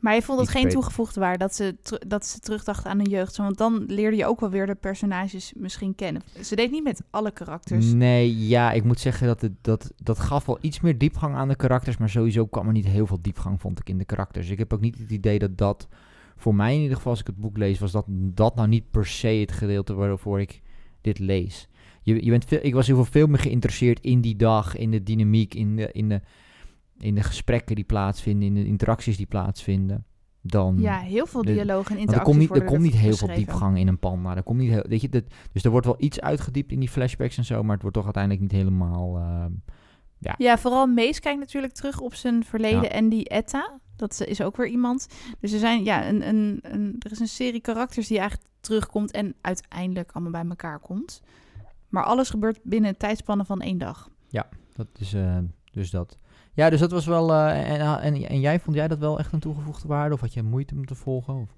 Maar 0.08 0.16
je 0.16 0.22
vond 0.22 0.40
het 0.40 0.50
geen 0.50 0.70
toegevoegde 0.70 1.20
waarde 1.20 1.38
dat 1.38 1.56
ze, 1.56 1.76
dat 2.08 2.26
ze 2.26 2.40
terugdachten 2.40 2.92
aan 2.92 2.98
hun 2.98 3.10
jeugd. 3.10 3.38
Want 3.38 3.58
dan 3.58 3.84
leerde 3.88 4.18
je 4.18 4.26
ook 4.26 4.40
wel 4.40 4.50
weer 4.50 4.66
de 4.66 4.76
personages 4.76 5.54
misschien 5.56 5.96
kennen. 5.96 6.22
Ze 6.42 6.56
deed 6.56 6.72
niet 6.72 6.84
met 6.84 7.02
alle 7.10 7.32
karakters. 7.32 7.94
Nee, 7.94 8.48
ja, 8.48 8.72
ik 8.72 8.84
moet 8.84 9.00
zeggen 9.00 9.28
dat 9.28 9.42
het, 9.42 9.52
dat, 9.62 9.92
dat 10.04 10.20
gaf 10.20 10.46
wel 10.46 10.58
iets 10.62 10.80
meer 10.80 10.98
diepgang 10.98 11.36
aan 11.36 11.48
de 11.48 11.56
karakters, 11.56 11.98
maar 11.98 12.10
sowieso 12.10 12.46
kwam 12.46 12.68
er 12.68 12.74
niet 12.74 12.86
heel 12.86 13.08
veel 13.08 13.22
diepgang, 13.22 13.62
vond 13.62 13.80
ik, 13.80 13.90
in 13.90 13.98
de 13.98 14.06
karakters. 14.06 14.50
Ik 14.50 14.58
heb 14.58 14.74
ook 14.74 14.82
niet 14.82 14.98
het 14.98 15.12
idee 15.12 15.40
dat 15.40 15.58
dat, 15.58 15.88
voor 16.36 16.56
mij 16.56 16.76
in 16.76 16.82
ieder 16.82 16.96
geval 16.96 17.12
als 17.12 17.22
ik 17.22 17.28
het 17.28 17.38
boek 17.38 17.58
lees, 17.58 17.80
was 17.80 17.92
dat, 17.92 18.06
dat 18.10 18.56
nou 18.56 18.68
niet 18.68 18.92
per 18.92 19.06
se 19.06 19.28
het 19.28 19.52
gedeelte 19.52 19.94
waarvoor 19.94 20.42
ik 20.42 20.62
dit 21.02 21.20
lees. 21.20 21.68
Je, 22.02 22.26
je 22.26 22.30
bent 22.30 22.46
veel, 22.46 22.60
ik 22.62 22.74
was 22.74 22.88
heel 22.88 22.96
veel, 22.96 23.06
veel 23.06 23.28
meer 23.28 23.40
geïnteresseerd 23.40 24.00
in 24.02 24.22
die 24.22 24.36
dag, 24.36 24.76
in 24.76 24.92
de 24.92 25.04
dynamiek, 25.04 25.54
in 25.54 25.76
de, 25.76 25.92
in 25.92 26.10
de, 26.10 26.22
in 27.00 27.16
de 27.16 27.24
gesprekken 27.24 27.76
die 27.76 27.84
plaatsvinden, 27.84 28.48
in 28.48 28.54
de 28.54 28.66
interacties 28.66 29.18
die 29.18 29.26
plaatsvinden, 29.26 30.06
dan... 30.42 30.78
Ja, 30.80 31.00
heel 31.00 31.26
veel 31.26 31.42
dialogen 31.44 31.98
en 31.98 32.06
Want 32.06 32.18
er 32.18 32.24
komt 32.24 32.38
niet, 32.38 32.56
er 32.56 32.64
komt 32.64 32.82
niet 32.82 32.96
heel 32.96 33.16
veel 33.16 33.36
diepgang 33.36 33.78
in 33.78 33.88
een 33.88 34.00
panda. 34.00 34.36
Er 34.36 34.44
komt 34.44 34.60
niet 34.60 34.70
heel, 34.70 34.86
weet 34.88 35.02
je, 35.02 35.10
dat, 35.10 35.24
dus 35.52 35.64
er 35.64 35.72
wordt 35.72 35.86
wel 35.86 35.96
iets 36.00 36.20
uitgediept 36.20 36.72
in 36.72 36.80
die 36.80 36.90
flashbacks 36.90 37.38
en 37.38 37.46
zo, 37.46 37.64
maar 37.64 37.74
het 37.74 37.82
wordt 37.82 37.96
toch 37.96 38.06
uiteindelijk 38.06 38.44
niet 38.44 38.52
helemaal. 38.52 39.18
ehm, 39.18 39.52
Ja, 40.38 40.58
vooral 40.58 40.88
Mees 40.88 41.20
kijkt 41.20 41.40
natuurlijk 41.40 41.74
terug 41.74 42.00
op 42.00 42.14
zijn 42.14 42.44
verleden. 42.44 42.82
Ja. 42.82 42.90
En 42.90 43.10
die 43.10 43.30
Etta, 43.30 43.80
dat 43.96 44.22
is 44.26 44.42
ook 44.42 44.58
weer 44.58 44.68
iemand. 44.68 45.08
Dus 45.40 45.52
er, 45.52 45.60
zijn, 45.60 45.84
ja, 45.84 46.08
een, 46.08 46.28
een, 46.28 46.60
een, 46.62 46.96
er 47.00 47.12
is 47.12 47.20
een 47.20 47.28
serie 47.28 47.62
karakters 47.62 48.08
die 48.08 48.20
eigenlijk 48.20 48.50
terugkomt 48.60 49.12
en 49.12 49.36
uiteindelijk 49.42 50.12
allemaal 50.12 50.42
bij 50.42 50.50
elkaar 50.50 50.80
komt. 50.80 51.22
Maar 51.90 52.04
alles 52.04 52.30
gebeurt 52.30 52.60
binnen 52.64 52.90
een 52.90 52.98
tijdspanne 52.98 53.46
van 53.46 53.62
één 53.62 53.78
dag. 53.78 54.10
dat 54.76 54.88
is 55.00 55.14
eh, 55.14 55.38
dus 55.72 55.90
dat. 55.90 56.18
Ja, 56.58 56.70
dus 56.70 56.80
dat 56.80 56.92
was 56.92 57.06
wel. 57.06 57.34
eh, 57.34 57.72
en, 57.72 58.02
en, 58.02 58.30
en 58.30 58.40
jij 58.40 58.60
vond 58.60 58.76
jij 58.76 58.88
dat 58.88 58.98
wel 59.00 59.20
echt 59.20 59.34
een 59.34 59.40
toegevoegde 59.40 59.88
waarde? 59.88 60.14
Of 60.14 60.22
had 60.22 60.34
je 60.34 60.44
moeite 60.44 60.76
om 60.76 60.86
te 60.86 60.96
volgen? 60.96 61.50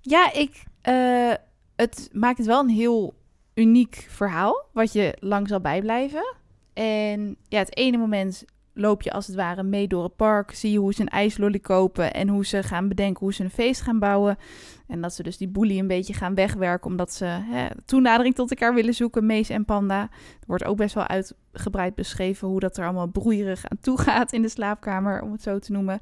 Ja, 0.00 0.32
ik, 0.32 0.64
eh, 0.80 1.32
het 1.76 2.08
maakt 2.12 2.38
het 2.38 2.46
wel 2.46 2.60
een 2.60 2.68
heel 2.68 3.14
uniek 3.54 4.06
verhaal, 4.08 4.64
wat 4.72 4.92
je 4.92 5.16
lang 5.20 5.48
zal 5.48 5.60
bijblijven. 5.60 6.34
En 6.72 7.36
ja, 7.48 7.58
het 7.58 7.76
ene 7.76 7.96
moment 7.96 8.44
loop 8.80 9.02
je 9.02 9.12
als 9.12 9.26
het 9.26 9.36
ware 9.36 9.62
mee 9.62 9.88
door 9.88 10.02
het 10.02 10.16
park, 10.16 10.54
zie 10.54 10.72
je 10.72 10.78
hoe 10.78 10.94
ze 10.94 11.00
een 11.00 11.08
ijslolly 11.08 11.58
kopen 11.58 12.14
en 12.14 12.28
hoe 12.28 12.46
ze 12.46 12.62
gaan 12.62 12.88
bedenken 12.88 13.20
hoe 13.20 13.34
ze 13.34 13.44
een 13.44 13.50
feest 13.50 13.80
gaan 13.80 13.98
bouwen. 13.98 14.38
En 14.86 15.00
dat 15.00 15.14
ze 15.14 15.22
dus 15.22 15.36
die 15.36 15.48
boelie 15.48 15.80
een 15.80 15.86
beetje 15.86 16.14
gaan 16.14 16.34
wegwerken, 16.34 16.90
omdat 16.90 17.12
ze 17.12 17.24
hè, 17.24 17.66
toenadering 17.84 18.34
tot 18.34 18.50
elkaar 18.50 18.74
willen 18.74 18.94
zoeken, 18.94 19.26
Mees 19.26 19.48
en 19.48 19.64
Panda. 19.64 20.00
Er 20.00 20.46
wordt 20.46 20.64
ook 20.64 20.76
best 20.76 20.94
wel 20.94 21.06
uitgebreid 21.06 21.94
beschreven 21.94 22.48
hoe 22.48 22.60
dat 22.60 22.76
er 22.76 22.84
allemaal 22.84 23.06
broeierig 23.06 23.68
aan 23.68 23.78
toe 23.80 24.00
gaat 24.00 24.32
in 24.32 24.42
de 24.42 24.48
slaapkamer, 24.48 25.22
om 25.22 25.32
het 25.32 25.42
zo 25.42 25.58
te 25.58 25.72
noemen. 25.72 26.00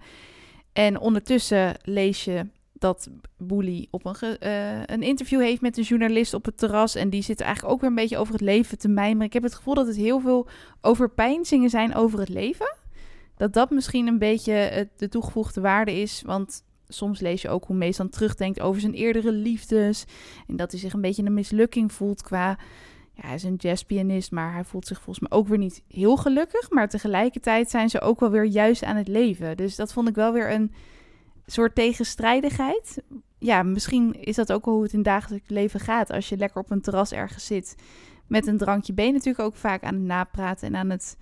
En 0.72 0.98
ondertussen 0.98 1.74
lees 1.82 2.24
je 2.24 2.46
dat 2.80 3.08
Boelie 3.36 3.88
op 3.90 4.04
een, 4.04 4.38
eh, 4.38 4.82
een 4.84 5.02
interview 5.02 5.40
heeft 5.40 5.60
met 5.60 5.76
een 5.76 5.84
journalist 5.84 6.34
op 6.34 6.44
het 6.44 6.58
terras. 6.58 6.94
En 6.94 7.10
die 7.10 7.22
zit 7.22 7.40
eigenlijk 7.40 7.74
ook 7.74 7.80
weer 7.80 7.90
een 7.90 7.96
beetje 7.96 8.18
over 8.18 8.32
het 8.32 8.42
leven 8.42 8.78
te 8.78 8.88
mijmeren. 8.88 9.26
Ik 9.26 9.32
heb 9.32 9.42
het 9.42 9.54
gevoel 9.54 9.74
dat 9.74 9.86
het 9.86 9.96
heel 9.96 10.20
veel 10.20 10.46
overpeinzingen 10.80 11.70
zijn 11.70 11.94
over 11.94 12.18
het 12.18 12.28
leven. 12.28 12.76
Dat 13.36 13.52
dat 13.52 13.70
misschien 13.70 14.06
een 14.06 14.18
beetje 14.18 14.52
het, 14.52 14.88
de 14.96 15.08
toegevoegde 15.08 15.60
waarde 15.60 16.00
is. 16.00 16.22
Want 16.26 16.62
soms 16.88 17.20
lees 17.20 17.42
je 17.42 17.48
ook 17.48 17.64
hoe 17.64 17.76
Mees 17.76 17.96
dan 17.96 18.08
terugdenkt 18.08 18.60
over 18.60 18.80
zijn 18.80 18.94
eerdere 18.94 19.32
liefdes. 19.32 20.04
En 20.46 20.56
dat 20.56 20.70
hij 20.70 20.80
zich 20.80 20.92
een 20.92 21.00
beetje 21.00 21.24
een 21.24 21.34
mislukking 21.34 21.92
voelt 21.92 22.22
qua... 22.22 22.58
Ja, 23.14 23.26
hij 23.26 23.34
is 23.34 23.42
een 23.42 23.54
jazzpianist, 23.54 24.30
maar 24.30 24.52
hij 24.52 24.64
voelt 24.64 24.86
zich 24.86 25.00
volgens 25.00 25.28
mij 25.28 25.38
ook 25.38 25.48
weer 25.48 25.58
niet 25.58 25.82
heel 25.88 26.16
gelukkig. 26.16 26.70
Maar 26.70 26.88
tegelijkertijd 26.88 27.70
zijn 27.70 27.90
ze 27.90 28.00
ook 28.00 28.20
wel 28.20 28.30
weer 28.30 28.44
juist 28.44 28.84
aan 28.84 28.96
het 28.96 29.08
leven. 29.08 29.56
Dus 29.56 29.76
dat 29.76 29.92
vond 29.92 30.08
ik 30.08 30.14
wel 30.14 30.32
weer 30.32 30.52
een 30.52 30.72
soort 31.52 31.74
tegenstrijdigheid. 31.74 33.02
Ja, 33.38 33.62
misschien 33.62 34.14
is 34.20 34.36
dat 34.36 34.52
ook 34.52 34.64
hoe 34.64 34.82
het 34.82 34.92
in 34.92 35.02
dagelijks 35.02 35.48
leven 35.48 35.80
gaat. 35.80 36.10
Als 36.10 36.28
je 36.28 36.36
lekker 36.36 36.60
op 36.60 36.70
een 36.70 36.80
terras 36.80 37.12
ergens 37.12 37.46
zit 37.46 37.76
met 38.26 38.46
een 38.46 38.58
drankje, 38.58 38.92
ben 38.92 39.12
natuurlijk 39.12 39.44
ook 39.44 39.56
vaak 39.56 39.82
aan 39.82 39.94
het 39.94 40.02
napraten 40.02 40.68
en 40.68 40.76
aan 40.76 40.90
het 40.90 41.16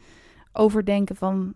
overdenken 0.53 1.17
van 1.17 1.55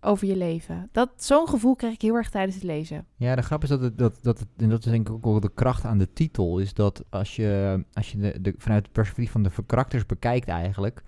over 0.00 0.26
je 0.26 0.36
leven. 0.36 0.88
Dat, 0.92 1.10
zo'n 1.16 1.48
gevoel 1.48 1.76
krijg 1.76 1.94
ik 1.94 2.02
heel 2.02 2.14
erg 2.14 2.30
tijdens 2.30 2.54
het 2.54 2.64
lezen. 2.64 3.06
Ja, 3.16 3.34
de 3.34 3.42
grap 3.42 3.62
is 3.62 3.68
dat 3.68 3.80
het, 3.80 3.98
dat, 3.98 4.18
dat 4.22 4.38
het, 4.38 4.48
en 4.56 4.68
dat 4.68 4.84
is 4.84 4.90
denk 4.90 5.08
ik 5.08 5.14
ook 5.14 5.24
wel 5.24 5.40
de 5.40 5.54
kracht 5.54 5.84
aan 5.84 5.98
de 5.98 6.12
titel, 6.12 6.58
is 6.58 6.74
dat 6.74 7.04
als 7.10 7.36
je, 7.36 7.84
als 7.92 8.12
je 8.12 8.40
de, 8.40 8.54
vanuit 8.58 8.82
het 8.82 8.92
perspectief 8.92 9.30
van 9.30 9.42
de 9.42 9.50
karakters 9.66 10.06
bekijkt 10.06 10.48
eigenlijk, 10.48 11.02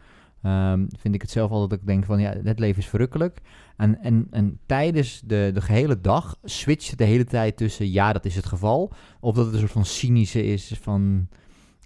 ehm, 0.45 0.87
vind 0.99 1.15
ik 1.15 1.23
het 1.23 1.31
zelf 1.31 1.51
altijd 1.51 1.71
dat 1.71 1.79
ik 1.79 1.87
denk 1.87 2.05
van 2.05 2.21
ja, 2.21 2.35
het 2.45 2.59
leven 2.59 2.83
is 2.83 2.89
verrukkelijk. 2.89 3.41
En, 3.77 4.03
en, 4.03 4.27
en 4.31 4.59
tijdens 4.67 5.23
de, 5.25 5.51
de 5.55 5.61
gehele 5.61 6.01
dag 6.01 6.37
switcht 6.45 6.99
de 6.99 7.05
hele 7.05 7.25
tijd 7.25 7.57
tussen 7.57 7.91
ja, 7.91 8.13
dat 8.13 8.25
is 8.25 8.37
het 8.37 8.47
geval. 8.47 8.93
Of 9.21 9.35
dat 9.35 9.45
het 9.45 9.55
een 9.55 9.61
soort 9.61 9.73
van 9.73 9.85
cynische 9.85 10.45
is 10.45 10.79
van 10.81 11.29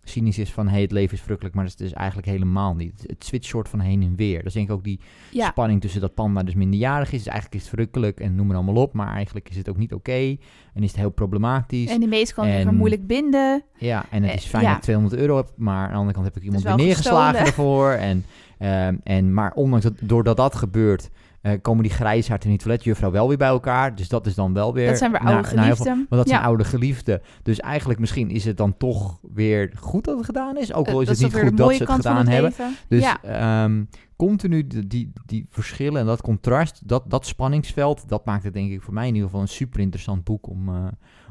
cynisch 0.09 0.39
is 0.39 0.53
van 0.53 0.69
hey, 0.69 0.81
het 0.81 0.93
leven 0.93 1.15
is 1.15 1.21
verrukkelijk, 1.21 1.55
maar 1.55 1.65
dat 1.65 1.73
is 1.73 1.79
dus 1.87 1.93
eigenlijk 1.93 2.29
helemaal 2.29 2.75
niet. 2.75 3.05
Het 3.07 3.25
switcht 3.25 3.49
soort 3.49 3.69
van 3.69 3.81
heen 3.81 4.03
en 4.03 4.17
weer. 4.17 4.45
Is 4.47 4.53
denk 4.53 4.67
ik 4.69 4.73
ook 4.75 4.85
die 4.85 5.01
Ja, 5.31 5.47
spanning 5.49 5.81
tussen 5.81 6.01
dat 6.01 6.15
panda 6.15 6.43
dus 6.43 6.55
minderjarig 6.55 7.13
is. 7.13 7.19
Dus 7.23 7.27
eigenlijk 7.27 7.55
is 7.55 7.61
het 7.61 7.71
verrukkelijk 7.71 8.21
en 8.21 8.35
noem 8.35 8.47
maar 8.47 8.57
allemaal 8.57 8.83
op, 8.83 8.93
maar 8.93 9.13
eigenlijk 9.15 9.49
is 9.49 9.57
het 9.57 9.69
ook 9.69 9.77
niet 9.77 9.93
oké 9.95 10.37
en 10.75 10.83
is 10.83 10.91
het 10.91 10.97
heel 11.01 11.11
problematisch. 11.11 11.91
en 11.91 11.99
die 12.01 12.09
meest 12.09 12.35
kan 12.35 12.47
En- 12.47 12.77
moeilijk 12.77 13.07
binden. 13.07 13.63
ja, 13.79 14.05
en 14.11 14.23
het 14.23 14.35
is 14.35 14.45
Eh, 14.45 14.51
fijn 14.51 14.63
ja. 14.63 14.69
dat 14.69 14.77
ik 14.79 14.83
200 14.83 15.21
euro 15.21 15.37
heb, 15.37 15.51
maar 15.57 15.83
aan 15.85 15.91
de 15.91 15.97
andere 15.97 16.13
kant 16.13 16.25
heb 16.27 16.37
ik 16.37 16.43
iemand 16.43 16.63
weer 16.63 16.75
neergeslagen 16.77 17.39
ervoor. 17.41 17.91
En, 17.91 18.25
ehm, 18.59 18.97
en, 19.03 19.35
maar 19.35 19.53
ondanks 19.53 19.85
dat, 19.85 19.95
doordat 20.01 20.37
dat 20.37 20.55
gebeurt, 20.55 21.11
eh, 21.53 21.59
komen 21.63 21.83
die 21.83 21.93
grijsaard 21.93 22.43
en 22.45 22.49
die 22.49 22.59
toiletjuffrouw 22.59 23.11
wel 23.11 23.29
weer 23.29 23.37
bij 23.37 23.49
elkaar. 23.49 23.95
Dus 23.95 24.09
dat 24.09 24.27
is 24.27 24.35
dan 24.35 24.53
wel 24.53 24.75
weer... 24.75 24.89
Dat 24.89 24.99
zijn 24.99 25.11
weer 25.13 25.23
na- 25.23 25.33
oude 25.33 25.55
na 25.55 25.63
veel- 25.63 25.63
geliefden. 25.65 25.95
want 25.97 26.09
dat 26.23 26.29
zijn 26.29 26.43
oude 26.43 26.65
geliefden. 26.65 27.23
Dus 27.43 27.61
eigenlijk 27.61 28.01
misschien 28.01 28.31
is 28.31 28.45
het 28.45 28.57
dan 28.57 28.77
toch 28.77 29.19
weer 29.35 29.73
goed 29.79 30.05
dat 30.05 30.17
het 30.17 30.25
gedaan 30.25 30.57
is. 30.57 30.73
Ook 30.73 30.89
al 30.89 30.95
Eh, 30.95 31.01
is 31.01 31.07
dat 31.07 31.17
het 31.17 31.25
niet 31.33 31.43
goed 31.49 31.57
dat 31.57 31.75
ze 31.75 31.83
het 31.83 31.93
gedaan 31.93 32.29
hebben. 32.29 32.53
Dus 32.89 33.03
ja, 33.03 33.23
ehm, 33.23 33.85
continu 34.17 34.67
die, 34.67 34.87
die, 34.87 35.13
die 35.27 35.47
verschillen 35.51 36.01
en 36.01 36.07
dat 36.07 36.21
contrast, 36.23 36.89
dat, 36.89 37.03
dat 37.07 37.27
spanningsveld, 37.27 38.09
dat 38.09 38.25
maakt 38.25 38.45
het 38.45 38.53
denk 38.53 38.71
ik 38.71 38.83
voor 38.83 38.95
mij 38.95 39.07
in 39.07 39.13
ieder 39.15 39.29
geval 39.29 39.43
een 39.43 39.49
super 39.49 39.81
interessant 39.81 40.25
boek 40.25 40.47
om, 40.49 40.69
eh, 40.69 40.87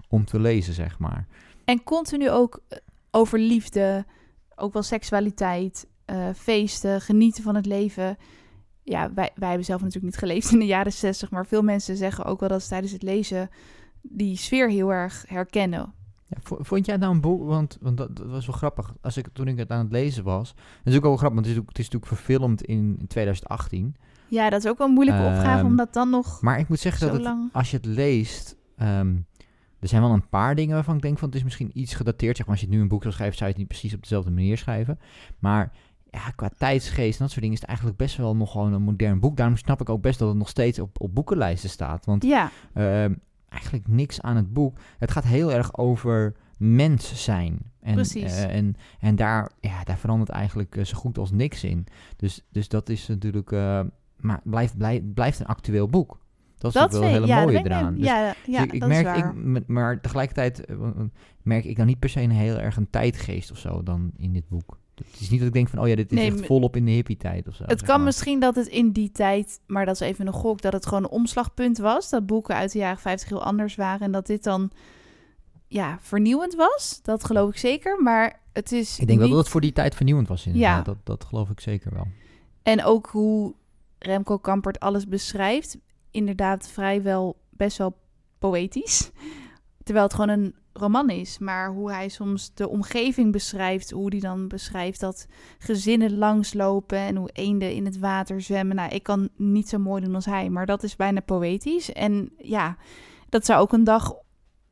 om 0.10 0.26
te 0.26 0.40
lezen, 0.40 0.74
zeg 0.74 1.00
maar. 1.00 1.28
en 1.66 1.84
continu 1.84 2.30
ook 2.30 2.60
over 3.12 3.40
liefde, 3.40 4.06
ook 4.56 4.74
wel 4.74 4.84
seksualiteit, 4.84 5.88
feesten, 6.36 7.02
genieten 7.02 7.44
van 7.44 7.56
het 7.56 7.66
leven. 7.66 8.18
Ja, 8.90 9.14
wij, 9.14 9.30
wij 9.36 9.48
hebben 9.48 9.66
zelf 9.66 9.80
natuurlijk 9.82 10.06
niet 10.06 10.18
geleefd 10.24 10.52
in 10.52 10.60
de 10.60 10.66
jaren 10.66 10.94
zestig, 10.94 11.32
maar 11.32 11.46
veel 11.46 11.62
mensen 11.62 11.98
zeggen 11.98 12.26
ook 12.26 12.40
wel 12.40 12.50
dat 12.50 12.62
ze 12.62 12.68
tijdens 12.70 12.92
het 12.92 13.02
lezen 13.04 13.50
die 14.02 14.36
sfeer 14.38 14.70
heel 14.70 14.94
erg 14.94 15.26
herkennen. 15.28 15.94
Ja, 16.28 16.38
vo- 16.44 16.58
vond 16.60 16.86
jij 16.86 16.98
nou 16.98 17.14
een 17.14 17.22
boek, 17.22 17.44
want, 17.44 17.78
want 17.82 17.98
dat, 17.98 18.16
dat 18.16 18.28
was 18.28 18.46
wel 18.46 18.56
grappig, 18.56 18.94
Als 19.02 19.18
ik, 19.18 19.28
toen 19.34 19.48
ik 19.48 19.58
het 19.58 19.72
aan 19.72 19.80
het 19.84 19.92
lezen 19.92 20.24
was, 20.24 20.54
dat 20.84 20.94
is 20.94 20.96
ook 20.96 21.04
wel 21.04 21.18
grappig, 21.18 21.36
want 21.42 21.46
het 21.46 21.56
is, 21.56 21.62
ook- 21.62 21.68
het 21.70 21.80
is 21.80 21.90
natuurlijk 21.90 22.12
verfilmd 22.14 22.62
in, 22.64 22.96
in 23.00 23.08
2018. 23.08 23.96
Ja, 24.28 24.50
dat 24.50 24.64
is 24.64 24.70
ook 24.70 24.78
wel 24.78 24.88
een 24.88 24.94
moeilijke 24.94 25.22
opgave 25.24 25.58
Ehm, 25.58 25.66
om 25.66 25.76
dat 25.76 25.94
dan 25.94 26.10
nog 26.10 26.42
Maar 26.42 26.60
ik 26.60 26.68
moet 26.70 26.80
zeggen 26.80 27.08
dat 27.08 27.24
het, 27.26 27.36
als 27.52 27.72
je 27.72 27.78
het 27.78 27.86
leest, 27.86 28.56
ehm, 28.78 29.16
er 29.80 29.88
zijn 29.88 30.02
wel 30.02 30.12
een 30.12 30.30
paar 30.30 30.56
dingen 30.56 30.76
waarvan 30.76 30.96
ik 30.96 31.02
denk 31.02 31.18
van 31.20 31.28
het 31.28 31.38
is 31.38 31.44
misschien 31.44 31.72
iets 31.74 31.94
gedateerd. 31.94 32.38
Zeg 32.38 32.46
maar, 32.46 32.56
als 32.56 32.64
je 32.66 32.70
nu 32.72 32.82
een 32.82 32.88
boek 32.88 33.02
zou 33.02 33.14
schrijven, 33.14 33.38
zou 33.38 33.50
je 33.50 33.56
het 33.56 33.64
niet 33.64 33.72
precies 33.80 33.94
op 33.96 34.02
dezelfde 34.02 34.32
manier 34.32 34.58
schrijven. 34.58 35.00
Maar 35.40 35.72
ja, 36.26 36.30
qua 36.36 36.50
tijdsgeest 36.58 37.12
en 37.14 37.20
dat 37.20 37.30
soort 37.30 37.40
dingen 37.42 37.54
is 37.56 37.60
het 37.60 37.68
eigenlijk 37.68 37.98
best 37.98 38.18
wel 38.18 38.36
nog 38.36 38.52
gewoon 38.52 38.74
een 38.74 38.82
modern 38.82 39.20
boek. 39.20 39.38
Daarom 39.38 39.58
snap 39.58 39.82
ik 39.82 39.90
ook 39.90 40.02
best 40.02 40.20
dat 40.20 40.28
het 40.28 40.38
nog 40.38 40.50
steeds 40.50 40.80
op, 40.80 41.02
op 41.02 41.16
boekenlijsten 41.16 41.70
staat. 41.70 42.06
Want 42.06 42.24
Ja, 42.24 42.52
ehm, 42.74 43.14
eigenlijk 43.50 43.88
niks 43.88 44.22
aan 44.22 44.36
het 44.36 44.54
boek. 44.54 44.78
Het 44.98 45.12
gaat 45.12 45.24
heel 45.24 45.52
erg 45.52 45.78
over 45.78 46.36
mens 46.58 47.24
zijn. 47.24 47.60
En, 47.82 47.94
Precies. 47.94 48.24
eh, 48.24 48.56
en, 48.56 48.76
en 49.00 49.16
daar, 49.16 49.52
ja, 49.60 49.84
daar 49.84 49.98
verandert 49.98 50.30
eigenlijk 50.30 50.76
eh, 50.76 50.84
zo 50.86 50.98
goed 50.98 51.18
als 51.18 51.32
niks 51.32 51.64
in. 51.64 51.86
Dus, 52.16 52.46
dus 52.52 52.68
dat 52.68 52.90
is 52.90 53.08
natuurlijk... 53.08 53.52
eh, 53.52 53.80
maar 54.18 54.42
blijft, 54.44 54.78
blijft, 54.78 55.14
blijft 55.14 55.40
een 55.40 55.46
actueel 55.46 55.88
boek. 55.88 56.20
Dat 56.58 56.76
is 56.76 56.82
dat 56.82 56.92
wel 56.92 57.02
een 57.04 57.08
hele 57.08 57.28
ja, 57.28 57.44
mooie 57.44 57.58
ik 57.60 57.66
eraan. 57.66 57.84
mee- 57.92 58.00
Dus 58.02 58.08
ja, 58.10 58.26
ja, 58.26 58.34
dus 58.46 58.60
ik, 58.64 58.74
ik 58.74 58.80
dat 58.80 58.90
merk, 58.90 59.06
is 59.16 59.22
waar. 59.22 59.36
ik, 59.56 59.68
maar 59.68 60.02
tegelijkertijd 60.02 60.66
merk 61.44 61.64
ik 61.66 61.78
dan 61.78 61.86
niet 61.86 62.00
per 62.00 62.10
se 62.10 62.22
een 62.22 62.32
heel 62.32 62.58
erg 62.60 62.78
een 62.78 62.90
tijdgeest 62.90 63.52
of 63.52 63.58
zo 63.58 63.84
dan 63.84 64.12
in 64.18 64.34
dit 64.34 64.48
boek. 64.50 64.78
Het 65.06 65.20
is 65.20 65.30
niet 65.30 65.40
dat 65.40 65.48
ik 65.48 65.54
denk 65.54 65.70
van, 65.70 65.80
oh 65.80 65.88
ja, 65.88 65.96
dit 65.96 66.12
is 66.12 66.18
Nee, 66.18 66.32
echt 66.32 66.46
volop 66.46 66.76
in 66.76 66.86
de 66.86 66.92
hippie 66.92 67.18
tijd 67.18 67.48
of 67.48 67.56
zo. 67.56 67.64
Het 67.66 67.82
kan 67.82 67.96
maar. 67.96 68.06
misschien 68.06 68.40
dat 68.40 68.56
het 68.56 68.68
in 68.68 68.92
die 68.92 69.12
tijd, 69.12 69.60
maar 69.68 69.86
dat 69.86 69.96
is 69.96 70.08
even 70.08 70.28
een 70.28 70.34
gok, 70.34 70.62
dat 70.62 70.74
het 70.74 70.86
gewoon 70.86 71.04
een 71.04 71.10
omslagpunt 71.10 71.78
was. 71.78 72.10
Dat 72.10 72.26
boeken 72.26 72.56
uit 72.56 72.72
de 72.72 72.80
jaren 72.80 73.00
50 73.00 73.30
heel 73.30 73.44
anders 73.44 73.76
waren 73.76 74.02
en 74.06 74.12
dat 74.12 74.28
dit 74.28 74.44
dan 74.44 74.72
ja, 75.68 75.98
vernieuwend 76.02 76.56
was. 76.56 77.00
Dat 77.04 77.24
geloof 77.24 77.50
ik 77.50 77.58
zeker, 77.58 78.02
maar 78.04 78.42
het 78.54 78.72
is 78.72 79.00
Ik 79.00 79.08
denk 79.08 79.20
wel 79.20 79.30
dat 79.30 79.38
het 79.38 79.50
voor 79.50 79.62
die 79.62 79.74
tijd 79.74 79.96
vernieuwend 79.96 80.28
was 80.28 80.46
inderdaad. 80.46 80.78
Ja. 80.78 80.94
Dat, 80.94 80.98
dat 81.04 81.24
geloof 81.24 81.50
ik 81.50 81.60
zeker 81.60 81.94
wel. 81.94 82.08
En 82.64 82.84
ook 82.84 83.08
hoe 83.08 83.54
Remco 84.00 84.38
Kampert 84.38 84.80
alles 84.80 85.08
beschrijft, 85.08 85.78
inderdaad 86.12 86.70
vrijwel 86.70 87.38
best 87.50 87.78
wel 87.78 87.98
poëtisch. 88.40 89.12
Terwijl 89.84 90.06
het 90.06 90.16
gewoon 90.16 90.30
een 90.40 90.56
roman 90.78 91.10
is, 91.10 91.38
maar 91.38 91.70
hoe 91.72 91.92
hij 91.92 92.10
soms 92.10 92.54
de 92.54 92.70
omgeving 92.70 93.32
beschrijft, 93.32 93.92
hoe 93.92 94.10
hij 94.10 94.20
dan 94.20 94.48
beschrijft 94.48 95.00
dat 95.00 95.28
gezinnen 95.58 96.18
langslopen 96.18 96.98
en 96.98 97.16
hoe 97.16 97.30
eenden 97.34 97.74
in 97.74 97.86
het 97.86 98.00
water 98.00 98.42
zwemmen. 98.42 98.76
Nou, 98.76 98.92
ik 98.96 99.04
kan 99.04 99.30
niet 99.36 99.70
zo 99.70 99.78
mooi 99.78 100.04
doen 100.04 100.16
als 100.16 100.26
hij, 100.26 100.50
maar 100.50 100.66
dat 100.66 100.84
is 100.84 100.96
bijna 100.96 101.20
poëtisch. 101.20 101.94
En 101.94 102.32
ja, 102.38 102.78
dat 103.30 103.46
zou 103.46 103.62
ook 103.62 103.74
een 103.74 103.84
dag 103.84 104.14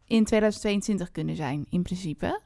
in 0.05 0.23
2022 0.23 1.11
kunnen 1.11 1.35
zijn, 1.35 1.65
in 1.69 1.81
principe. 1.81 2.39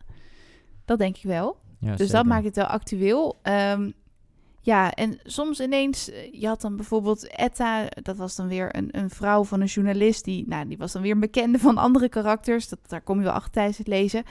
Dat 0.86 0.98
denk 1.00 1.18
ik 1.18 1.24
wel. 1.24 1.58
Ja, 1.80 1.88
Dus 1.90 1.98
zeker. 1.98 2.14
dat 2.14 2.26
maakt 2.26 2.46
het 2.46 2.56
wel 2.56 2.66
actueel. 2.66 3.40
Ehm, 3.42 3.92
ja, 4.62 4.92
en 4.94 5.20
soms 5.24 5.60
ineens, 5.60 6.10
eh, 6.10 6.34
je 6.34 6.48
had 6.48 6.62
dan 6.62 6.76
bijvoorbeeld 6.76 7.28
Etta, 7.28 7.88
dat 8.02 8.18
was 8.18 8.36
dan 8.36 8.48
weer 8.48 8.76
een, 8.76 8.88
een 8.92 9.10
vrouw 9.10 9.44
van 9.44 9.62
een 9.62 9.68
journalist, 9.68 10.24
die, 10.26 10.48
nou, 10.48 10.68
die 10.68 10.78
was 10.78 10.92
dan 10.92 11.02
weer 11.02 11.12
een 11.12 11.20
bekende 11.20 11.60
van 11.60 11.78
andere 11.78 12.10
karakters. 12.10 12.70
Dat, 12.70 12.80
daar 12.88 13.02
kom 13.02 13.18
je 13.18 13.24
wel 13.24 13.34
achter 13.34 13.52
tijdens 13.52 13.78
het 13.78 13.88
lezen. 13.88 14.24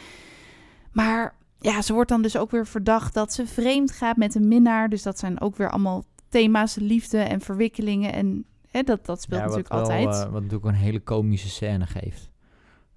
Maar 0.93 1.35
ja, 1.61 1.83
ze 1.83 1.93
wordt 1.93 2.09
dan 2.11 2.23
dus 2.23 2.37
ook 2.37 2.51
weer 2.51 2.67
verdacht 2.67 3.14
dat 3.14 3.33
ze 3.33 3.47
vreemd 3.47 3.93
gaat 3.93 4.17
met 4.17 4.35
een 4.35 4.49
minnaar. 4.49 4.88
Dus 4.88 5.03
dat 5.03 5.19
zijn 5.19 5.41
ook 5.41 5.57
weer 5.57 5.71
allemaal 5.71 6.05
thema's, 6.29 6.75
liefde 6.75 7.19
en 7.19 7.41
verwikkelingen. 7.41 8.12
En 8.12 8.45
hè, 8.71 8.83
dat, 8.83 9.07
dat 9.07 9.23
speelt 9.23 9.41
Ja, 9.41 9.47
natuurlijk 9.47 9.73
wel, 9.73 9.81
altijd. 9.83 10.27
eh, 10.27 10.33
wat 10.33 10.43
natuurlijk 10.43 10.64
een 10.64 10.75
hele 10.83 11.01
komische 11.01 11.49
scène 11.49 11.87
geeft. 11.87 12.31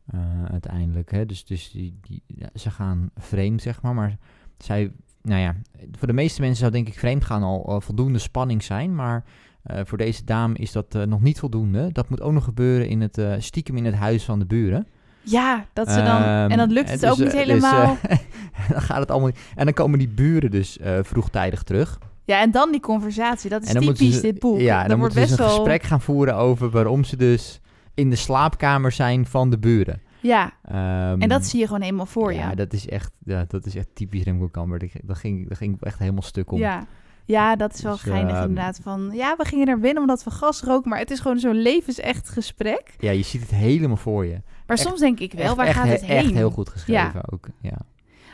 eh, 0.05 0.43
uiteindelijk. 0.45 1.11
Hè? 1.11 1.25
Dus, 1.25 1.45
dus 1.45 1.71
die, 1.71 1.97
die, 2.01 2.23
ja, 2.27 2.49
ze 2.55 2.71
gaan 2.71 3.09
vreemd, 3.15 3.61
zeg 3.61 3.81
maar. 3.81 3.93
Maar 3.93 4.17
zij, 4.57 4.91
nou 5.23 5.41
ja, 5.41 5.55
voor 5.97 6.07
de 6.07 6.13
meeste 6.13 6.41
mensen 6.41 6.59
zou 6.59 6.71
denk 6.71 6.87
ik 6.87 6.99
vreemd 6.99 7.23
gaan 7.25 7.43
al 7.43 7.65
eh, 7.67 7.75
voldoende 7.81 8.19
spanning 8.19 8.63
zijn. 8.63 8.95
Maar 8.95 9.23
eh, 9.63 9.79
voor 9.85 9.97
deze 9.97 10.23
dame 10.23 10.55
is 10.55 10.71
dat 10.71 10.95
eh, 10.95 11.01
nog 11.03 11.21
niet 11.21 11.39
voldoende. 11.39 11.89
Dat 11.91 12.09
moet 12.09 12.21
ook 12.21 12.31
nog 12.31 12.43
gebeuren 12.43 12.87
in 12.87 13.01
het, 13.01 13.21
stiekem 13.37 13.77
in 13.77 13.85
het 13.85 13.95
huis 13.95 14.23
van 14.23 14.39
de 14.39 14.45
buren. 14.45 14.87
ja, 15.21 15.65
dat 15.73 15.91
ze 15.91 15.97
dan. 16.03 16.21
Ehm, 16.21 16.49
en 16.51 16.57
dan 16.57 16.71
lukt 16.71 16.89
het 16.91 16.99
dus, 16.99 17.09
ook 17.09 17.17
niet 17.17 17.31
dus, 17.31 17.39
helemaal. 17.45 17.97
eh, 18.01 18.17
dan 18.71 18.81
gaat 18.81 18.99
het 18.99 19.11
allemaal. 19.11 19.31
En 19.55 19.65
dan 19.65 19.73
komen 19.73 19.99
die 19.99 20.09
buren 20.09 20.51
dus 20.51 20.77
vroegtijdig 21.01 21.63
terug. 21.63 21.99
ja, 22.25 22.41
en 22.41 22.51
dan 22.51 22.71
die 22.71 22.81
conversatie. 22.81 23.49
Dat 23.49 23.63
is 23.63 23.71
typisch 23.71 24.15
ze- 24.15 24.21
dit 24.21 24.39
boek. 24.39 24.59
Ja, 24.59 24.79
dan, 24.79 24.89
dan 24.89 24.99
wordt 24.99 25.15
best 25.15 25.29
dus 25.29 25.39
een 25.39 25.45
gesprek 25.51 25.83
gaan 25.83 26.01
voeren 26.01 26.35
over 26.35 26.69
waarom 26.69 27.03
ze 27.03 27.15
dus 27.17 27.59
in 27.93 28.09
de 28.09 28.15
slaapkamer 28.15 28.91
zijn 28.91 29.25
van 29.25 29.49
de 29.49 29.57
buren. 29.59 30.01
Ja, 30.21 30.51
Ehm, 30.63 31.21
en 31.21 31.29
dat 31.29 31.45
zie 31.45 31.59
je 31.59 31.65
gewoon 31.65 31.81
helemaal 31.81 32.05
voor 32.05 32.33
ja, 32.33 32.49
je. 32.49 32.55
dat 32.55 32.73
is 32.73 32.87
echt, 32.87 33.11
ja, 33.25 33.45
dat 33.47 33.65
is 33.65 33.75
echt 33.75 33.87
typisch 33.93 34.23
Remco 34.23 34.47
Kamper. 34.47 34.79
Daar 34.79 34.89
ging- 35.15 35.47
daar 35.47 35.57
ging, 35.57 35.81
echt 35.81 35.99
helemaal 35.99 36.21
stuk 36.21 36.51
om. 36.51 36.59
Ja. 36.59 36.85
ja, 37.25 37.55
dat 37.55 37.73
is 37.73 37.81
wel 37.81 37.91
Dus, 37.93 38.01
geinig 38.01 38.33
ehm, 38.35 38.41
inderdaad. 38.47 38.79
Van, 38.83 39.09
ja, 39.13 39.35
we 39.37 39.45
gingen 39.45 39.65
naar 39.67 39.79
binnen 39.79 40.01
omdat 40.01 40.23
we 40.23 40.31
gas 40.31 40.61
roken. 40.61 40.89
Maar 40.89 40.99
het 40.99 41.11
is 41.11 41.19
gewoon 41.19 41.39
zo'n 41.39 41.61
levensecht 41.61 42.29
gesprek. 42.29 42.95
Ja, 42.99 43.11
je 43.11 43.23
ziet 43.23 43.41
het 43.41 43.49
helemaal 43.49 43.97
voor 43.97 44.25
je. 44.25 44.41
Maar 44.67 44.77
Echt- 44.77 44.87
soms 44.87 44.99
denk 44.99 45.19
ik 45.19 45.33
wel, 45.33 45.43
echt, 45.45 45.55
waar 45.55 45.65
echt, 45.67 45.77
gaat 45.77 45.87
het 45.87 46.01
he- 46.01 46.05
heen? 46.15 46.23
Echt 46.25 46.33
heel 46.33 46.51
goed 46.51 46.69
geschreven 46.69 47.31
ook. 47.31 47.47
Ja. 47.61 47.77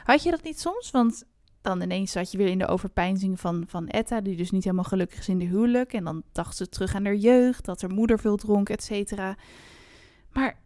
Had 0.03 0.23
je 0.23 0.31
dat 0.31 0.43
niet 0.43 0.59
soms? 0.59 0.91
Want 0.91 1.23
dan 1.61 1.81
ineens 1.81 2.11
zat 2.11 2.31
je 2.31 2.37
weer 2.37 2.47
in 2.47 2.57
de 2.57 2.67
overpeinzing 2.67 3.39
van, 3.39 3.63
van 3.67 3.87
Etta... 3.87 4.21
die 4.21 4.35
dus 4.37 4.51
niet 4.51 4.63
helemaal 4.63 4.83
gelukkig 4.85 5.19
is 5.19 5.29
in 5.29 5.37
de 5.39 5.45
huwelijk. 5.45 5.93
En 5.93 6.03
dan 6.03 6.23
dacht 6.31 6.57
ze 6.57 6.69
terug 6.69 6.95
aan 6.95 7.05
haar 7.05 7.15
jeugd, 7.15 7.65
dat 7.65 7.81
haar 7.81 7.91
moeder 7.93 8.19
veel 8.19 8.35
dronk, 8.37 8.69
et 8.69 8.83
cetera. 8.83 9.35
Maar 10.33 10.57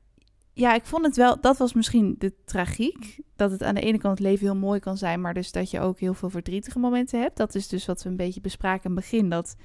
ja, 0.54 0.74
ik 0.74 0.86
vond 0.86 1.06
het 1.06 1.16
wel... 1.16 1.42
Dat 1.42 1.58
was 1.58 1.74
misschien 1.74 2.16
de 2.18 2.34
tragiek. 2.46 3.20
Dat 3.36 3.52
het 3.52 3.64
aan 3.64 3.76
de 3.76 3.82
ene 3.82 3.98
kant 3.98 4.18
het 4.18 4.28
leven 4.28 4.46
heel 4.46 4.56
mooi 4.56 4.80
kan 4.80 4.98
zijn... 4.98 5.22
maar 5.22 5.34
dus 5.34 5.52
dat 5.52 5.72
je 5.72 5.80
ook 5.80 6.00
heel 6.00 6.14
veel 6.14 6.30
verdrietige 6.30 6.80
momenten 6.80 7.20
hebt. 7.20 7.38
Dat 7.38 7.56
is 7.56 7.68
dus 7.68 7.86
wat 7.86 8.04
we 8.04 8.10
een 8.10 8.16
beetje 8.16 8.42
bespraken 8.42 8.90
in 8.90 8.96
het 8.96 9.00
begin. 9.00 9.30
Dat, 9.30 9.56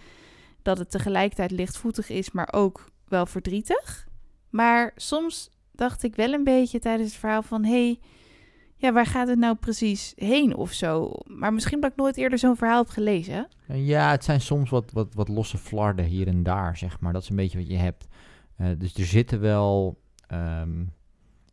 dat 0.63 0.79
het 0.79 0.91
tegelijkertijd 0.91 1.51
lichtvoetig 1.51 2.09
is, 2.09 2.31
maar 2.31 2.49
ook 2.53 2.91
wel 3.09 3.27
verdrietig. 3.27 4.09
Maar 4.51 4.93
soms 4.97 5.51
dacht 5.73 6.03
ik 6.03 6.17
wel 6.17 6.33
een 6.33 6.45
beetje 6.45 6.79
tijdens 6.79 7.11
het 7.11 7.19
verhaal 7.19 7.43
van... 7.43 7.65
Hey, 7.65 8.01
ja, 8.77 8.93
waar 8.93 9.07
gaat 9.07 9.29
het 9.29 9.39
nou 9.39 9.55
precies 9.55 10.13
heen 10.17 10.57
of 10.57 10.73
zo? 10.73 11.13
Maar 11.25 11.53
misschien 11.53 11.75
omdat 11.75 11.91
ik 11.91 11.97
nooit 11.97 12.17
eerder 12.17 12.39
zo'n 12.39 12.57
verhaal 12.57 12.79
heb 12.79 12.89
gelezen. 12.89 13.49
En 13.67 13.85
ja, 13.85 14.11
het 14.11 14.25
zijn 14.25 14.41
soms 14.41 14.71
wat, 14.71 14.93
wat, 14.93 15.15
wat 15.15 15.29
losse 15.29 15.59
flarden 15.59 16.05
hier 16.05 16.27
en 16.27 16.43
daar, 16.43 16.77
zeg 16.77 17.01
maar. 17.01 17.13
Dat 17.13 17.23
is 17.23 17.29
een 17.29 17.37
beetje 17.37 17.59
wat 17.59 17.69
je 17.69 17.77
hebt. 17.77 18.07
Eh, 18.57 18.67
dus 18.79 18.95
er 18.95 19.05
zitten 19.05 19.41
wel 19.41 19.99
ehm, 20.37 20.85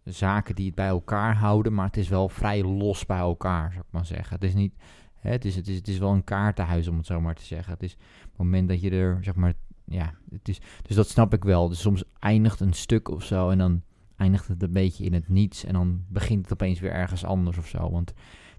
zaken 0.03 0.55
die 0.55 0.65
het 0.65 0.75
bij 0.75 0.87
elkaar 0.87 1.35
houden, 1.35 1.73
maar 1.73 1.85
het 1.85 1.97
is 1.97 2.07
wel 2.07 2.29
vrij 2.29 2.63
los 2.63 3.05
bij 3.05 3.17
elkaar, 3.17 3.71
zou 3.71 3.83
ik 3.83 3.91
maar 3.91 4.05
zeggen. 4.05 4.35
Het 4.35 4.43
is 4.43 4.53
niet, 4.53 4.73
het, 5.13 5.45
is, 5.45 5.55
het, 5.55 5.67
is, 5.67 5.75
het 5.75 5.87
is 5.87 5.97
wel 5.97 6.11
een 6.11 6.23
kaartenhuis, 6.23 6.87
om 6.87 6.97
het 6.97 7.05
zo 7.05 7.21
maar 7.21 7.35
te 7.35 7.45
zeggen. 7.45 7.73
Het 7.73 7.83
is 7.83 7.97
het 8.21 8.37
moment 8.37 8.67
dat 8.67 8.81
je 8.81 8.89
er, 8.89 9.17
zeg 9.21 9.35
maar, 9.35 9.53
ja, 9.85 10.13
het 10.29 10.47
is, 10.47 10.61
dus 10.81 10.95
dat 10.95 11.09
snap 11.09 11.33
ik 11.33 11.43
wel. 11.43 11.69
Dus 11.69 11.81
soms 11.81 12.03
eindigt 12.19 12.59
een 12.59 12.73
stuk 12.73 13.09
of 13.09 13.23
zo 13.23 13.49
en 13.49 13.57
dan 13.57 13.81
eindigt 14.17 14.47
het 14.47 14.63
een 14.63 14.71
beetje 14.71 15.03
in 15.03 15.13
het 15.13 15.29
niets 15.29 15.63
en 15.65 15.73
dan 15.73 16.03
begint 16.07 16.41
het 16.41 16.53
opeens 16.53 16.79
weer 16.79 16.91
ergens 16.91 17.25
anders 17.25 17.57
of 17.57 17.67
zo. 17.67 17.91
Want 17.91 18.13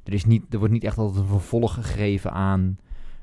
er, 0.05 0.13
is 0.13 0.25
niet, 0.25 0.53
er 0.53 0.59
wordt 0.59 0.73
niet 0.73 0.85
echt 0.85 0.99
altijd 0.99 1.21
een 1.21 1.29
vervolg 1.29 1.75
gegeven 1.75 2.33
aan, 2.33 2.79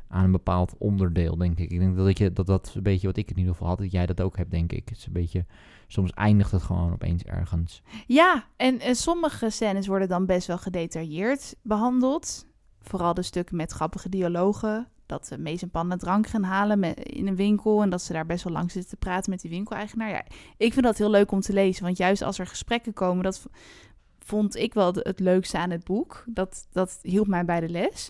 aan 0.07 0.23
een 0.23 0.31
bepaald 0.31 0.75
onderdeel, 0.77 1.37
denk 1.37 1.59
ik. 1.59 1.71
Ik 1.71 1.79
denk 1.79 1.95
dat, 1.95 2.17
je, 2.17 2.33
dat 2.33 2.45
dat 2.45 2.73
een 2.75 2.83
beetje 2.83 3.07
wat 3.07 3.17
ik 3.17 3.29
in 3.29 3.37
ieder 3.37 3.51
geval 3.51 3.67
had, 3.67 3.77
dat 3.77 3.91
jij 3.91 4.05
dat 4.05 4.21
ook 4.21 4.37
hebt, 4.37 4.51
denk 4.51 4.71
ik. 4.71 4.89
Het 4.89 4.97
is 4.97 5.05
een 5.05 5.13
beetje, 5.13 5.45
soms 5.91 6.11
eindigt 6.11 6.51
het 6.51 6.61
gewoon 6.61 6.91
opeens 6.93 7.23
ergens. 7.23 7.81
Ja, 8.07 8.45
en, 8.55 8.95
sommige 8.95 9.49
scènes 9.49 9.87
worden 9.87 10.07
dan 10.07 10.25
best 10.25 10.47
wel 10.47 10.57
gedetailleerd 10.57 11.55
behandeld. 11.61 12.45
Vooral 12.81 13.13
de 13.13 13.21
stukken 13.21 13.55
met 13.55 13.71
grappige 13.71 14.09
dialogen. 14.09 14.87
Dat 15.05 15.35
Mees 15.37 15.61
en 15.61 15.69
Panda 15.69 15.95
drank 15.95 16.27
gaan 16.27 16.43
halen 16.43 16.93
in 16.93 17.27
een 17.27 17.35
winkel. 17.35 17.81
En 17.81 17.89
dat 17.89 18.01
ze 18.01 18.13
daar 18.13 18.25
best 18.25 18.43
wel 18.43 18.53
lang 18.53 18.71
zitten 18.71 18.91
te 18.91 18.97
praten 18.97 19.31
met 19.31 19.41
die 19.41 19.49
winkeleigenaar. 19.49 20.09
Ja, 20.09 20.25
ik 20.57 20.73
vind 20.73 20.85
dat 20.85 20.97
heel 20.97 21.09
leuk 21.09 21.31
om 21.31 21.41
te 21.41 21.53
lezen. 21.53 21.83
Want 21.83 21.97
juist 21.97 22.21
als 22.21 22.39
er 22.39 22.47
gesprekken 22.47 22.93
komen, 22.93 23.23
dat 23.23 23.47
vond 24.19 24.55
ik 24.55 24.73
wel 24.73 24.93
het 24.93 25.19
leukste 25.19 25.57
aan 25.57 25.69
het 25.69 25.83
boek. 25.83 26.23
Dat, 26.27 26.67
dat 26.71 26.99
hielp 27.01 27.27
mij 27.27 27.45
bij 27.45 27.59
de 27.59 27.69
les. 27.69 28.09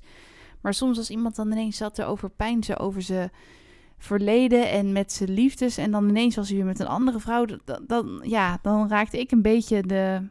Maar 0.61 0.73
soms 0.73 0.97
als 0.97 1.09
iemand 1.09 1.35
dan 1.35 1.51
ineens 1.51 1.77
zat 1.77 1.95
te 1.95 2.05
overpijnzen 2.05 2.77
over 2.77 3.01
zijn 3.01 3.31
verleden 4.03 4.69
en 4.71 4.91
met 4.91 5.11
zijn 5.11 5.29
liefdes. 5.31 5.77
En 5.77 5.91
dan 5.91 6.09
ineens 6.09 6.35
was 6.35 6.47
hij 6.47 6.57
weer 6.57 6.65
met 6.65 6.79
een 6.79 6.87
andere 6.87 7.19
vrouw. 7.19 7.45
Dan, 7.45 7.83
dan, 7.87 8.21
ja, 8.25 8.59
dan 8.61 8.89
raakte 8.89 9.19
ik 9.19 9.31
een 9.31 9.41
beetje 9.41 9.81
de... 9.81 10.21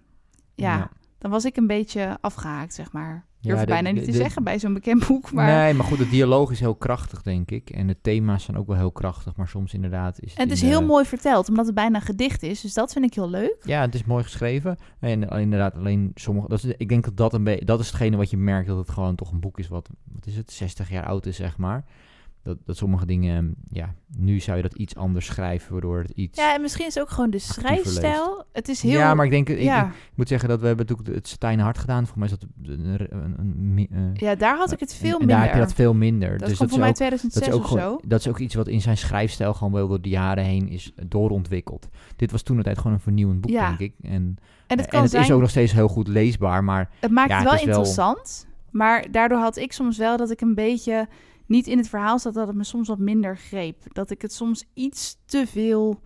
Ja, 0.54 0.76
Ja. 0.76 0.90
dan 1.18 1.30
was 1.30 1.44
ik 1.44 1.56
een 1.56 1.66
beetje 1.66 2.18
afgehaakt, 2.20 2.74
zeg 2.74 2.92
maar. 2.92 3.28
Durf 3.40 3.54
Ja, 3.54 3.60
de- 3.64 3.70
bijna 3.70 3.90
niet 3.90 3.98
de- 4.00 4.04
te 4.06 4.10
de- 4.10 4.16
zeggen 4.22 4.44
bij 4.44 4.58
zo'n 4.58 4.74
bekend 4.74 5.06
boek. 5.06 5.32
Maar... 5.32 5.46
Nee, 5.46 5.74
maar 5.74 5.86
goed, 5.86 5.98
de 5.98 6.08
dialoog 6.08 6.50
is 6.50 6.60
heel 6.60 6.74
krachtig, 6.74 7.22
denk 7.22 7.50
ik. 7.50 7.70
En 7.70 7.86
de 7.86 7.96
thema's 8.02 8.44
zijn 8.44 8.56
ook 8.56 8.66
wel 8.66 8.76
heel 8.76 8.92
krachtig, 8.92 9.36
maar 9.36 9.48
soms 9.48 9.74
inderdaad 9.74 10.20
is 10.22 10.34
En 10.34 10.42
het 10.42 10.52
is 10.52 10.60
heel 10.62 10.82
mooi 10.84 11.04
verteld, 11.04 11.48
omdat 11.48 11.66
het 11.66 11.74
bijna 11.74 12.00
gedicht 12.00 12.42
is. 12.42 12.60
Dus 12.60 12.74
dat 12.74 12.92
vind 12.92 13.04
ik 13.04 13.14
heel 13.14 13.30
leuk. 13.30 13.56
Ja, 13.62 13.80
het 13.80 13.94
is 13.94 14.04
mooi 14.04 14.22
geschreven. 14.24 14.76
En 14.98 15.22
inderdaad, 15.28 15.74
alleen 15.74 16.10
sommige. 16.14 16.48
Dat 16.48 16.64
is, 16.64 16.72
ik 16.76 16.88
denk 16.88 17.04
dat 17.04 17.16
dat 17.16 17.34
een 17.34 17.44
beetje. 17.44 17.64
Dat 17.64 17.80
is 17.80 17.86
hetgene 17.86 18.16
wat 18.16 18.30
je 18.30 18.36
merkt 18.36 18.68
dat 18.68 18.76
het 18.78 18.90
gewoon 18.90 19.14
toch 19.14 19.32
een 19.32 19.40
boek 19.40 19.58
is 19.58 19.68
wat. 19.68 19.88
Wat 20.12 20.26
is 20.26 20.36
het? 20.36 20.52
60 20.52 20.90
jaar 20.90 21.06
oud 21.06 21.26
is, 21.26 21.36
zeg 21.36 21.56
maar. 21.58 21.84
Dat, 22.42 22.56
dat 22.64 22.76
sommige 22.76 23.06
dingen. 23.06 23.54
Ja, 23.70 23.94
nu 24.16 24.40
zou 24.40 24.56
je 24.56 24.62
dat 24.62 24.74
iets 24.74 24.96
anders 24.96 25.26
schrijven, 25.26 25.72
waardoor 25.72 25.98
het 25.98 26.10
iets. 26.10 26.38
Ja, 26.38 26.54
en 26.54 26.60
misschien 26.60 26.86
is 26.86 26.94
het 26.94 27.02
ook 27.02 27.10
gewoon 27.10 27.30
de 27.30 27.38
schrijfstijl. 27.38 28.44
Het 28.52 28.68
is 28.68 28.82
heel... 28.82 28.92
Ja, 28.98 29.14
maar 29.14 29.24
ik 29.24 29.30
denk. 29.30 29.48
Ik, 29.48 29.60
ja. 29.60 29.86
ik 29.86 29.92
moet 30.14 30.28
zeggen 30.28 30.48
dat 30.48 30.60
we 30.60 30.66
hebben 30.66 30.86
natuurlijk 30.86 31.16
het 31.16 31.28
Satijn 31.28 31.58
hard 31.60 31.78
gedaan. 31.78 32.06
Volgens 32.06 32.16
mij 32.18 32.26
is 32.28 32.46
dat 32.64 32.70
een. 32.78 33.08
een, 33.40 33.88
eh, 33.90 34.14
ja, 34.14 34.34
daar 34.34 34.56
had 34.56 34.72
ik 34.72 34.80
het 34.80 34.94
veel 34.94 35.06
en, 35.06 35.12
en 35.12 35.18
minder. 35.18 35.36
daar 35.36 35.44
heb 35.44 35.54
je 35.54 35.60
dat 35.60 35.72
veel 35.74 35.94
minder. 35.94 36.30
dat 36.30 36.38
dus 36.38 36.48
is 36.50 36.54
gewoon 36.54 36.70
voor 36.70 36.78
mij 36.78 36.88
ook, 36.88 36.94
2006 36.94 37.44
dat 37.44 37.52
is 37.52 37.58
ook 37.58 37.64
of 37.64 37.78
gewoon, 37.78 38.00
zo. 38.00 38.08
dat 38.08 38.20
is 38.20 38.28
ook 38.28 38.38
iets 38.38 38.54
wat 38.54 38.68
in 38.68 38.80
zijn 38.80 38.96
schrijfstijl 38.96 39.54
gewoon 39.54 39.72
wel 39.72 39.88
door 39.88 40.00
de 40.00 40.08
jaren 40.08 40.44
heen 40.44 40.68
is 40.68 40.92
doorontwikkeld. 41.06 41.88
Dit 42.16 42.30
was 42.30 42.42
toen 42.42 42.56
de 42.56 42.62
tijd 42.62 42.78
gewoon 42.78 42.92
een 42.92 43.00
vernieuwend 43.00 43.40
boek, 43.40 43.50
Ja. 43.50 43.68
denk 43.68 43.80
ik. 43.80 43.94
En, 44.02 44.12
En 44.12 44.38
het 44.66 44.80
en 44.80 44.86
kan 44.88 45.02
het 45.02 45.10
zijn... 45.10 45.22
is 45.24 45.30
ook 45.32 45.40
nog 45.40 45.50
steeds 45.50 45.72
heel 45.72 45.88
goed 45.88 46.08
leesbaar, 46.08 46.64
maar 46.64 46.90
Het 47.00 47.10
maakt 47.10 47.28
Ja, 47.30 47.38
het 47.38 47.50
het 47.50 47.58
wel- 47.58 47.68
interessant. 47.68 48.48
Maar 48.70 49.10
daardoor 49.10 49.38
had 49.38 49.56
ik 49.56 49.72
soms 49.72 49.98
wel 49.98 50.16
dat 50.16 50.30
ik 50.30 50.40
een 50.40 50.54
beetje 50.54 51.08
niet 51.50 51.66
in 51.66 51.78
het 51.78 51.88
verhaal 51.88 52.18
zat, 52.18 52.34
dat 52.34 52.46
het 52.46 52.56
me 52.56 52.64
soms 52.64 52.88
wat 52.88 52.98
minder 52.98 53.36
greep. 53.36 53.76
Dat 53.94 54.10
ik 54.10 54.22
het 54.22 54.32
soms 54.32 54.64
iets 54.74 55.16
te 55.24 55.46
veel, 55.46 56.00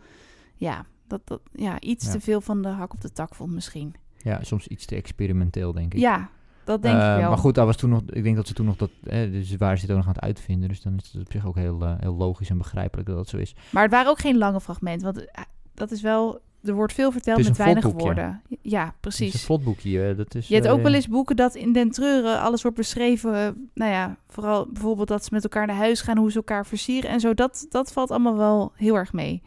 ja, 0.54 0.86
dat, 1.06 1.20
dat, 1.24 1.40
ja 1.52 1.80
iets 1.80 2.06
Ja. 2.06 2.12
te 2.12 2.20
veel 2.20 2.40
van 2.40 2.62
de 2.62 2.68
hak 2.68 2.92
op 2.92 3.00
de 3.00 3.12
tak 3.12 3.34
vond 3.34 3.52
misschien. 3.52 3.94
ja, 4.18 4.42
soms 4.42 4.66
iets 4.68 4.84
te 4.86 4.94
experimenteel, 4.94 5.72
denk 5.72 5.94
ik. 5.94 6.00
Ja, 6.00 6.30
dat 6.64 6.82
denk 6.82 6.94
Eh, 7.00 7.12
ik 7.14 7.18
wel. 7.20 7.28
Maar 7.28 7.38
goed, 7.38 7.54
dat 7.54 7.66
was 7.66 7.76
toen 7.76 7.90
nog, 7.90 8.00
ik 8.06 8.22
denk 8.22 8.36
dat 8.36 8.46
ze 8.46 8.54
toen 8.54 8.66
nog 8.66 8.76
dat, 8.76 8.90
eh, 9.02 9.30
dus 9.32 9.56
waar 9.56 9.76
ze 9.76 9.82
het 9.82 9.90
ook 9.90 9.96
nog 9.96 10.06
aan 10.06 10.12
het 10.14 10.22
uitvinden. 10.22 10.68
Dus 10.68 10.80
dan 10.82 10.96
is 10.96 11.12
het 11.12 11.20
op 11.26 11.32
zich 11.32 11.46
ook 11.46 11.56
heel, 11.56 11.84
eh, 11.84 11.94
heel 11.98 12.14
logisch 12.14 12.50
en 12.50 12.58
begrijpelijk 12.58 13.08
dat 13.08 13.16
dat 13.16 13.28
zo 13.28 13.36
is. 13.36 13.54
Maar 13.70 13.82
het 13.82 13.90
waren 13.92 14.10
ook 14.10 14.18
geen 14.20 14.38
lange 14.38 14.60
fragmenten, 14.60 15.12
want 15.14 15.30
eh, 15.30 15.42
dat 15.74 15.90
is 15.90 16.00
wel, 16.02 16.40
er 16.64 16.74
wordt 16.74 16.92
veel 16.92 17.12
verteld 17.12 17.42
met 17.42 17.56
weinig 17.56 17.84
woorden. 17.92 18.42
Ja, 18.62 18.84
Het 18.84 18.92
is 18.94 18.98
precies. 19.00 19.32
een 19.34 19.40
vlotboekje, 19.40 20.08
eh, 20.08 20.16
dat 20.16 20.34
is... 20.34 20.48
Je 20.48 20.54
hebt 20.54 20.66
eh, 20.66 20.72
ook 20.72 20.82
wel 20.82 20.94
eens 20.94 21.08
boeken 21.08 21.36
dat 21.36 21.54
in 21.54 21.72
den 21.72 21.90
treuren 21.90 22.40
alles 22.40 22.62
wordt 22.62 22.76
beschreven. 22.76 23.34
eh, 23.34 23.48
nou 23.74 23.90
ja, 23.92 24.16
vooral 24.28 24.66
bijvoorbeeld 24.72 25.08
dat 25.08 25.24
ze 25.24 25.28
met 25.32 25.42
elkaar 25.42 25.66
naar 25.66 25.76
huis 25.76 26.00
gaan, 26.00 26.16
hoe 26.18 26.30
ze 26.30 26.36
elkaar 26.36 26.66
versieren 26.66 27.10
en 27.10 27.20
zo. 27.20 27.34
Dat, 27.34 27.66
dat 27.68 27.92
valt 27.92 28.10
allemaal 28.10 28.36
wel 28.36 28.72
heel 28.76 28.94
erg 28.96 29.12
mee. 29.12 29.42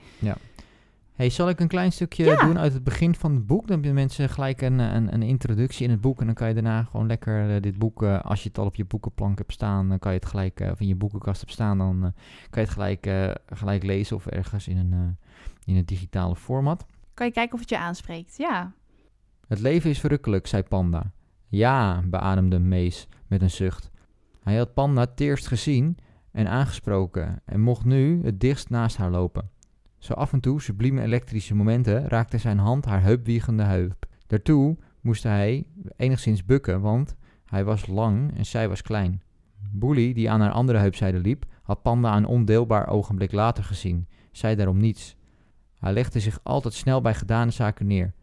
Hey, 1.16 1.30
zal 1.30 1.50
ik 1.50 1.60
een 1.60 1.68
klein 1.68 1.92
stukje 1.92 2.26
Ja. 2.26 2.46
doen 2.46 2.60
uit 2.60 2.74
het 2.74 2.84
begin 2.84 3.16
van 3.16 3.34
het 3.34 3.48
boek? 3.48 3.68
Dan 3.68 3.76
hebben 3.76 3.94
mensen 3.94 4.30
gelijk 4.30 4.62
een, 4.62 4.80
een, 4.80 5.14
een 5.14 5.22
introductie 5.22 5.86
in 5.86 5.92
het 5.92 6.02
boek. 6.02 6.20
En 6.20 6.26
dan 6.26 6.36
kan 6.36 6.48
je 6.48 6.54
daarna 6.54 6.84
gewoon 6.84 7.08
lekker 7.08 7.56
eh, 7.56 7.62
dit 7.62 7.78
boek, 7.78 8.04
eh, 8.04 8.22
als 8.22 8.44
je 8.44 8.50
het 8.50 8.58
al 8.58 8.66
op 8.66 8.76
je 8.76 8.86
boekenplank 8.86 9.38
hebt 9.38 9.54
staan, 9.54 9.90
dan 9.90 10.00
kan 10.00 10.12
je 10.12 10.18
het 10.20 10.28
gelijk, 10.28 10.60
eh, 10.60 10.72
of 10.72 10.80
in 10.80 10.88
je 10.88 10.96
boekenkast 10.96 11.40
hebt 11.40 11.52
staan, 11.52 11.78
dan 11.78 11.96
eh, 12.04 12.10
kan 12.50 12.62
je 12.62 12.68
het 12.68 12.70
gelijk, 12.70 13.06
eh, 13.06 13.30
gelijk 13.46 13.84
lezen 13.84 14.16
of 14.16 14.26
ergens 14.26 14.68
in 14.68 14.78
een, 14.78 14.94
eh, 14.94 15.00
in 15.66 15.76
een 15.76 15.86
digitale 15.86 16.36
format. 16.36 16.86
Kan 17.18 17.26
je 17.26 17.32
kijken 17.32 17.54
of 17.54 17.60
het 17.60 17.70
je 17.70 17.78
aanspreekt? 17.78 18.38
Ja. 18.38 18.74
Het 19.48 19.60
leven 19.60 19.90
is 19.90 20.00
verrukkelijk, 20.00 20.48
zei 20.48 20.64
Panda. 20.64 21.12
Ja, 21.48 22.02
beademde 22.06 22.60
Mees 22.60 23.08
met 23.28 23.42
een 23.42 23.50
zucht. 23.50 23.92
Hij 24.44 24.58
had 24.58 24.74
Panda 24.74 25.02
het 25.02 25.20
eerst 25.20 25.48
gezien 25.48 25.98
en 26.32 26.48
aangesproken 26.48 27.42
en 27.46 27.62
mocht 27.62 27.86
nu 27.86 28.24
het 28.24 28.40
dichtst 28.40 28.70
naast 28.70 28.98
haar 28.98 29.10
lopen. 29.10 29.50
Zo 29.98 30.14
af 30.14 30.34
en 30.34 30.40
toe, 30.40 30.62
sublieme 30.62 31.02
elektrische 31.02 31.56
momenten, 31.56 32.08
raakte 32.08 32.38
zijn 32.38 32.58
hand 32.58 32.86
haar 32.86 33.02
heupwiegende 33.02 33.64
heup. 33.64 34.06
Daartoe 34.28 34.78
moest 35.02 35.24
hij 35.24 35.66
enigszins 35.96 36.46
bukken, 36.46 36.82
want 36.82 37.16
hij 37.46 37.64
was 37.64 37.88
lang 37.88 38.38
en 38.38 38.46
zij 38.46 38.70
was 38.70 38.82
klein. 38.82 39.22
Boelie, 39.72 40.14
die 40.14 40.30
aan 40.30 40.42
haar 40.42 40.52
andere 40.52 40.78
heupzijde 40.78 41.20
liep, 41.20 41.46
had 41.62 41.82
Panda 41.82 42.18
een 42.18 42.26
ondeelbaar 42.26 42.88
ogenblik 42.88 43.32
later 43.32 43.64
gezien, 43.64 44.08
zei 44.32 44.56
daarom 44.56 44.78
niets. 44.78 45.17
Hij 45.88 45.96
legde 45.96 46.20
zich 46.20 46.40
altijd 46.44 46.74
snel 46.74 47.02
bij 47.02 47.14
gedane 47.14 47.52
zaken 47.52 47.88
neer, 47.88 48.14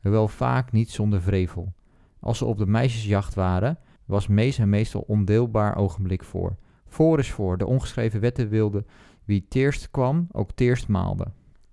hoewel 0.00 0.28
vaak 0.28 0.72
niet 0.72 0.90
zonder 0.90 1.22
vrevel. 1.22 1.72
Als 2.20 2.38
ze 2.38 2.44
op 2.44 2.58
de 2.58 2.66
meisjesjacht 2.66 3.34
waren, 3.34 3.78
was 4.04 4.26
Mees 4.26 4.56
hem 4.56 4.68
meestal 4.68 5.04
ondeelbaar 5.06 5.76
ogenblik 5.76 6.24
voor. 6.24 6.56
Voor 6.86 7.18
is 7.18 7.30
voor, 7.30 7.58
de 7.58 7.66
ongeschreven 7.66 8.20
wetten 8.20 8.48
wilde 8.48 8.84
wie 9.24 9.46
teerst 9.48 9.90
kwam, 9.90 10.26
ook 10.32 10.52
teerst 10.54 10.88
maalde. 10.88 11.26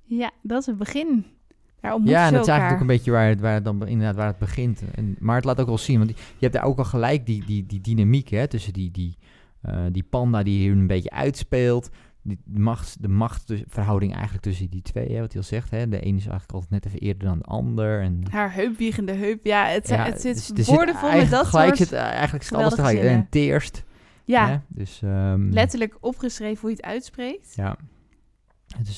Ja, 0.04 0.32
dat 0.42 0.60
is 0.60 0.66
het 0.66 0.78
begin. 0.78 1.26
Daar 1.80 2.00
Ja, 2.04 2.28
en 2.28 2.34
dat 2.34 2.42
is 2.42 2.48
eigenlijk 2.48 2.74
ook 2.74 2.90
een 2.90 2.96
beetje 2.96 3.12
waar 3.12 3.28
het, 3.28 3.40
waar 3.40 3.54
het 3.54 3.66
dan 3.66 3.88
inderdaad 3.88 4.16
waar 4.16 4.28
het 4.28 4.38
begint. 4.38 4.84
En, 4.96 5.16
maar 5.20 5.36
het 5.36 5.46
laat 5.46 5.60
ook 5.60 5.68
wel 5.68 5.78
zien, 5.78 5.98
want 5.98 6.10
je 6.10 6.16
hebt 6.40 6.54
daar 6.54 6.64
ook 6.64 6.78
al 6.78 6.86
gelijk 6.86 7.26
die, 7.26 7.46
die, 7.46 7.66
die 7.66 7.82
dynamiek 7.82 8.30
hè, 8.30 8.48
tussen 8.48 8.74
die, 8.74 8.92
die, 8.92 9.18
eh, 9.62 9.86
die 9.92 10.04
panda 10.04 10.44
die 10.44 10.60
hier 10.60 10.72
een 10.72 10.88
beetje 10.88 11.12
uitspeelt. 11.12 11.90
Die 12.22 12.40
macht, 12.46 13.02
de 13.02 13.08
machtsverhouding 13.08 14.14
eigenlijk 14.14 14.44
tussen 14.44 14.70
die 14.70 14.82
twee, 14.82 15.12
hè, 15.12 15.20
wat 15.20 15.32
hij 15.32 15.42
al 15.42 15.48
zegt. 15.48 15.72
Hè. 15.72 15.90
De 15.90 16.00
ene 16.00 16.18
is 16.18 16.28
eigenlijk 16.28 16.52
altijd 16.52 16.72
net 16.72 16.86
even 16.86 17.00
eerder 17.00 17.28
dan 17.28 17.38
de 17.38 17.44
ander. 17.46 18.02
En, 18.02 18.24
Haar 18.32 18.54
heupwiegende 18.54 19.14
heup. 19.14 19.46
Ja, 19.46 19.66
het, 19.66 19.88
ja, 19.88 20.06
het 20.06 20.22
zit 20.22 20.56
dus 20.56 20.68
woordenvol 20.68 21.12
met 21.12 21.30
dat 21.30 21.46
gelijk 21.46 21.76
soort... 21.76 21.90
Zit, 21.90 21.98
eh, 21.98 22.04
eigenlijk 22.04 22.44
zit 22.44 22.58
alles 22.58 22.76
tegelijk. 22.76 23.00
En 23.00 23.28
teerst. 23.30 23.84
ja, 24.26 24.48
Hè? 24.48 24.58
Dus, 24.68 25.02
ehm, 25.02 25.50
letterlijk 25.50 25.98
opgeschreven 26.00 26.62
hoe 26.62 26.70
je 26.70 26.76
het 26.76 26.86
uitspreekt. 26.86 27.56
Ja. 27.56 27.78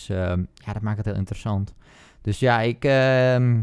Ehm, 0.07 0.43
ja, 0.53 0.73
dat 0.73 0.81
maakt 0.81 0.97
het 0.97 1.05
heel 1.05 1.15
interessant. 1.15 1.73
Dus 2.21 2.39
ja, 2.39 2.61
ik, 2.61 2.85
ehm, 2.85 3.61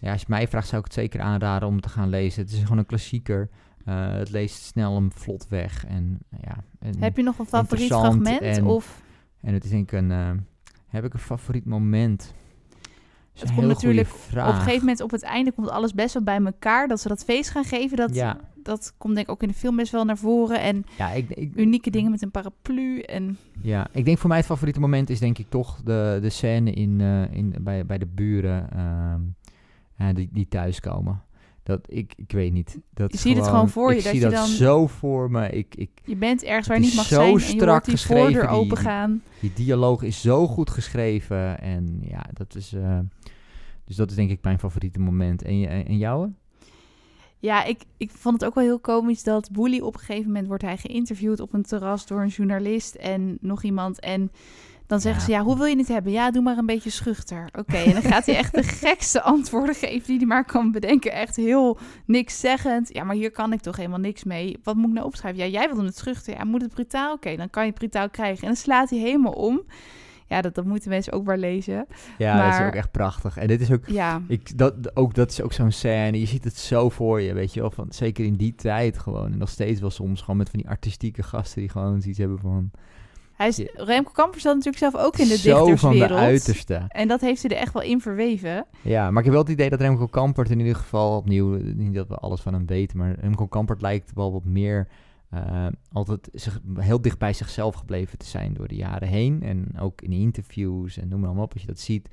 ja, 0.00 0.12
als 0.12 0.20
je 0.20 0.26
mij 0.28 0.48
vraagt, 0.48 0.68
zou 0.68 0.78
ik 0.78 0.84
het 0.84 0.94
zeker 0.94 1.20
aanraden 1.20 1.68
om 1.68 1.80
te 1.80 1.88
gaan 1.88 2.08
lezen. 2.08 2.42
Het 2.42 2.52
is 2.52 2.60
gewoon 2.60 2.78
een 2.78 2.86
klassieker. 2.86 3.48
Eh, 3.84 4.12
het 4.12 4.30
leest 4.30 4.62
snel 4.62 4.96
en 4.96 5.10
vlot 5.14 5.48
weg. 5.48 5.86
En, 5.86 6.18
ja, 6.40 6.56
en, 6.78 6.94
Heb 6.98 7.16
je 7.16 7.22
nog 7.22 7.38
een 7.38 7.46
favoriet 7.46 7.86
fragment? 7.86 8.40
en- 8.40 8.64
Of 8.64 9.02
en 9.40 9.54
het 9.54 9.64
is 9.64 9.70
denk 9.70 9.92
ik 9.92 9.98
een... 9.98 10.10
eh, 10.10 10.30
heb 10.86 11.04
ik 11.04 11.12
een 11.14 11.18
favoriet 11.20 11.64
moment? 11.64 12.34
Het 13.38 13.54
komt 13.54 13.66
natuurlijk 13.66 14.08
vraag. 14.08 14.48
op 14.48 14.54
een 14.54 14.60
gegeven 14.60 14.80
moment 14.80 15.00
op 15.00 15.10
het 15.10 15.22
einde 15.22 15.52
komt 15.52 15.68
alles 15.68 15.94
best 15.94 16.14
wel 16.14 16.22
bij 16.22 16.40
elkaar. 16.44 16.88
Dat 16.88 17.00
ze 17.00 17.08
dat 17.08 17.24
feest 17.24 17.50
gaan 17.50 17.64
geven, 17.64 17.96
dat, 17.96 18.14
Ja, 18.14 18.40
dat 18.62 18.94
komt 18.98 19.14
denk 19.14 19.26
ik 19.26 19.32
ook 19.32 19.42
in 19.42 19.48
de 19.48 19.54
film 19.54 19.76
best 19.76 19.92
wel 19.92 20.04
naar 20.04 20.16
voren. 20.18 20.60
En 20.60 20.84
ja, 20.98 21.10
ik, 21.10 21.30
ik, 21.30 21.52
unieke 21.54 21.90
dingen 21.90 22.10
met 22.10 22.22
een 22.22 22.30
paraplu. 22.30 23.00
En 23.00 23.38
Ja, 23.62 23.86
ik 23.92 24.04
denk 24.04 24.18
voor 24.18 24.28
mij 24.28 24.38
het 24.38 24.46
favoriete 24.46 24.80
moment 24.80 25.10
is 25.10 25.18
denk 25.18 25.38
ik 25.38 25.46
toch 25.48 25.80
de, 25.84 26.18
de 26.22 26.30
scène 26.30 26.72
in, 26.72 27.00
eh, 27.00 27.32
in, 27.34 27.54
bij, 27.60 27.86
bij 27.86 27.98
de 27.98 28.06
buren 28.06 28.68
eh, 29.96 30.08
die, 30.14 30.28
die 30.32 30.48
thuiskomen. 30.48 31.22
Dat, 31.62 31.80
ik, 31.88 32.12
ik 32.16 32.32
weet 32.32 32.52
niet. 32.52 32.78
Dat 32.94 33.12
Je 33.12 33.18
ziet 33.18 33.36
het 33.36 33.46
gewoon 33.46 33.68
voor 33.68 33.90
je, 33.92 33.96
Ik 33.98 34.02
dat 34.04 34.12
zie 34.12 34.20
je 34.20 34.26
dat 34.28 34.34
dan- 34.34 34.46
zo 34.48 34.86
voor 34.86 35.30
me. 35.30 35.50
Ik, 35.50 35.74
ik, 35.74 35.90
je 36.04 36.16
bent 36.16 36.42
ergens 36.44 36.68
waar 36.68 36.76
je 36.80 36.82
niet 36.84 36.94
mag 36.94 37.04
zo 37.04 37.14
zijn. 37.14 37.26
En 37.26 37.32
je 37.32 37.38
strak 37.40 37.68
hoort 37.68 37.84
die 37.84 37.94
geschreven, 37.96 38.22
voordeur 38.24 38.48
die- 38.48 38.50
open 38.58 38.76
gaan. 38.76 39.22
die 39.40 39.52
dialoog 39.54 40.02
is 40.02 40.20
zo 40.20 40.46
goed 40.46 40.70
geschreven. 40.70 41.60
En 41.60 41.98
ja, 42.00 42.24
dat 42.32 42.54
is... 42.54 42.72
eh, 42.72 42.98
dus 43.84 43.96
dat 43.96 44.10
is 44.10 44.16
denk 44.16 44.30
ik 44.30 44.42
mijn 44.42 44.58
favoriete 44.58 45.00
moment. 45.00 45.42
En, 45.42 45.86
en 45.86 45.96
jouwe? 45.98 46.30
Ja, 47.38 47.64
ik, 47.64 47.80
ik 47.96 48.10
vond 48.10 48.34
het 48.40 48.44
ook 48.48 48.54
wel 48.54 48.64
heel 48.64 48.80
komisch 48.80 49.22
dat 49.22 49.50
Boelie 49.50 49.84
op 49.84 49.94
een 49.94 50.00
gegeven 50.00 50.26
moment 50.26 50.46
wordt 50.46 50.62
hij 50.62 50.76
geïnterviewd 50.76 51.40
op 51.40 51.52
een 51.52 51.62
terras 51.62 52.06
door 52.06 52.20
een 52.20 52.28
journalist 52.28 52.94
en 52.94 53.38
nog 53.40 53.62
iemand. 53.62 54.00
En 54.00 54.30
dan 54.86 55.00
zeggen 55.00 55.20
Ja. 55.20 55.26
ze, 55.26 55.32
ja, 55.32 55.42
hoe 55.42 55.56
wil 55.56 55.66
je 55.66 55.76
het 55.76 55.88
hebben? 55.88 56.12
Ja, 56.12 56.30
doe 56.30 56.42
maar 56.42 56.58
een 56.58 56.66
beetje 56.66 56.90
schuchter. 56.90 57.48
Oké, 57.58 57.76
en 57.76 57.92
dan 57.92 58.02
gaat 58.02 58.26
hij 58.26 58.36
echt 58.36 58.54
de 58.54 58.62
gekste 58.86 59.22
antwoorden 59.22 59.74
geven 59.74 60.06
die 60.06 60.16
hij 60.16 60.26
maar 60.26 60.44
kan 60.44 60.72
bedenken. 60.72 61.12
Echt 61.12 61.36
heel 61.36 61.78
niks 62.06 62.40
zeggend. 62.40 62.94
Ja, 62.94 63.04
maar 63.04 63.16
hier 63.16 63.30
kan 63.30 63.52
ik 63.52 63.60
toch 63.60 63.76
helemaal 63.76 63.98
niks 63.98 64.24
mee. 64.24 64.58
Wat 64.62 64.76
moet 64.76 64.88
ik 64.88 64.94
nou 64.94 65.06
opschrijven? 65.06 65.42
Ja, 65.42 65.48
jij 65.48 65.66
wilde 65.66 65.84
het 65.84 65.96
schuchter. 65.96 66.34
Ja, 66.34 66.44
moet 66.44 66.62
het 66.62 66.74
brutaal? 66.74 67.12
Oké, 67.14 67.36
dan 67.36 67.50
kan 67.50 67.62
je 67.62 67.68
het 67.70 67.78
brutaal 67.78 68.10
krijgen. 68.10 68.40
En 68.40 68.46
dan 68.46 68.56
slaat 68.56 68.90
hij 68.90 68.98
helemaal 68.98 69.32
om. 69.32 69.62
Ja, 70.28 70.40
dat, 70.40 70.54
dat 70.54 70.64
moeten 70.64 70.90
mensen 70.90 71.12
ook 71.12 71.24
maar 71.24 71.38
lezen. 71.38 71.86
Ja, 72.18 72.44
dat 72.50 72.60
is 72.60 72.66
ook 72.66 72.74
echt 72.74 72.90
prachtig. 72.90 73.36
En 73.36 73.46
dit 73.46 73.60
is 73.60 73.70
ook, 73.72 73.86
Ja, 73.86 74.22
ik, 74.28 74.58
dat, 74.58 74.96
ook, 74.96 75.14
dat 75.14 75.30
is 75.30 75.40
ook 75.42 75.52
zo'n 75.52 75.70
scène. 75.70 76.20
Je 76.20 76.26
ziet 76.26 76.44
het 76.44 76.56
zo 76.56 76.88
voor 76.88 77.20
je, 77.20 77.32
weet 77.32 77.54
je 77.54 77.60
wel. 77.60 77.70
Van, 77.70 77.86
zeker 77.90 78.24
in 78.24 78.36
die 78.36 78.54
tijd 78.54 78.98
gewoon. 78.98 79.32
En 79.32 79.38
nog 79.38 79.48
steeds 79.48 79.80
wel 79.80 79.90
soms 79.90 80.20
gewoon 80.20 80.36
met 80.36 80.50
van 80.50 80.58
die 80.58 80.68
artistieke 80.68 81.22
gasten 81.22 81.60
die 81.60 81.70
gewoon 81.70 82.02
iets 82.06 82.18
hebben 82.18 82.38
van... 82.38 82.70
hij 83.42 83.64
is. 83.64 83.84
Remco 83.84 84.10
Kamper 84.12 84.40
zat 84.40 84.54
natuurlijk 84.54 84.78
zelf 84.92 84.96
ook 85.04 85.16
in 85.18 85.28
de 85.28 85.36
zo 85.36 85.76
van 85.76 85.92
de 85.98 86.08
uiterste. 86.08 86.84
En 86.88 87.08
dat 87.08 87.20
heeft 87.20 87.42
hij 87.42 87.50
er 87.50 87.56
echt 87.56 87.72
wel 87.72 87.82
in 87.82 88.00
verweven. 88.00 88.66
Ja, 88.82 89.10
maar 89.10 89.18
ik 89.18 89.24
heb 89.24 89.32
wel 89.32 89.42
het 89.42 89.52
idee 89.52 89.70
dat 89.70 89.80
Remco 89.80 90.06
Kampert 90.06 90.50
in 90.50 90.58
ieder 90.58 90.74
geval 90.76 91.16
opnieuw, 91.16 91.58
niet 91.74 91.94
dat 91.94 92.08
we 92.08 92.14
alles 92.16 92.40
van 92.40 92.52
hem 92.52 92.66
weten, 92.66 92.98
maar 92.98 93.14
Remco 93.20 93.46
Kampert 93.46 93.80
lijkt 93.82 94.12
wel 94.14 94.32
wat 94.32 94.44
meer 94.44 94.88
eh, 95.30 95.66
altijd 95.92 96.28
zich, 96.32 96.60
heel 96.78 97.00
dicht 97.00 97.18
bij 97.18 97.32
zichzelf 97.32 97.74
gebleven 97.74 98.18
te 98.18 98.26
zijn 98.26 98.54
door 98.54 98.68
de 98.68 98.74
jaren 98.74 99.08
heen. 99.08 99.42
En 99.42 99.68
ook 99.80 100.00
in 100.02 100.12
interviews 100.12 100.98
en 100.98 101.08
noem 101.08 101.18
maar 101.18 101.28
allemaal 101.28 101.44
op, 101.44 101.52
als 101.52 101.60
je 101.62 101.66
dat 101.68 101.78
ziet. 101.80 102.08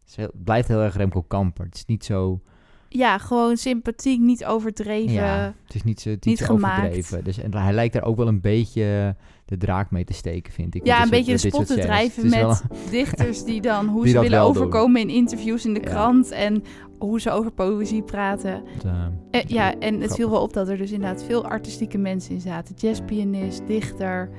Het 0.00 0.08
is 0.10 0.16
heel- 0.16 0.26
het 0.26 0.44
blijft 0.44 0.68
heel 0.68 0.80
erg 0.82 0.96
Remco 0.96 1.22
Kampert. 1.22 1.66
Het 1.68 1.76
is 1.76 1.84
niet 1.86 2.04
zo, 2.04 2.40
Ja, 2.88 3.18
gewoon 3.18 3.56
sympathiek, 3.56 4.20
niet 4.20 4.44
overdreven. 4.44 5.12
ja, 5.12 5.54
het 5.66 5.74
is 5.74 5.82
niet 5.82 6.00
zo, 6.00 6.10
niet 6.10 6.24
niet 6.24 6.38
zo 6.38 6.44
gemaakt. 6.44 6.76
overdreven. 6.78 7.24
Dus, 7.24 7.38
en 7.38 7.54
hij 7.54 7.72
lijkt 7.72 7.92
daar 7.94 8.04
ook 8.04 8.16
wel 8.16 8.28
een 8.28 8.40
beetje 8.40 9.16
de 9.44 9.56
draak 9.56 9.90
mee 9.90 10.04
te 10.04 10.12
steken, 10.12 10.52
vind 10.52 10.74
ik. 10.74 10.86
Ja, 10.86 11.02
een 11.02 11.10
beetje 11.10 11.32
de 11.32 11.38
spot 11.38 11.66
te 11.66 11.74
drijven 11.78 12.30
wel- 12.30 12.48
met 12.48 12.62
dichters 12.90 13.44
die 13.44 13.60
dan 13.60 13.86
hoe 13.88 14.02
Die 14.04 14.12
ze 14.12 14.20
willen 14.20 14.38
doen. 14.40 14.48
overkomen 14.48 15.00
in 15.00 15.08
interviews 15.08 15.64
in 15.66 15.74
de 15.74 15.80
Ja. 15.80 15.86
krant 15.90 16.30
en 16.30 16.62
hoe 16.98 17.20
ze 17.20 17.30
over 17.30 17.50
poëzie 17.52 18.02
praten. 18.02 18.62
het, 18.66 18.84
eh, 18.84 19.04
Eh, 19.30 19.46
ja, 19.46 19.78
en 19.78 20.00
het 20.00 20.14
viel 20.14 20.30
wel 20.30 20.42
op 20.42 20.52
dat 20.52 20.68
er 20.68 20.76
dus 20.76 20.90
inderdaad 20.92 21.24
veel 21.24 21.44
artistieke 21.46 21.98
mensen 21.98 22.34
in 22.34 22.40
zaten. 22.40 22.74
Jazzpianist, 22.78 23.66
dichter. 23.66 24.30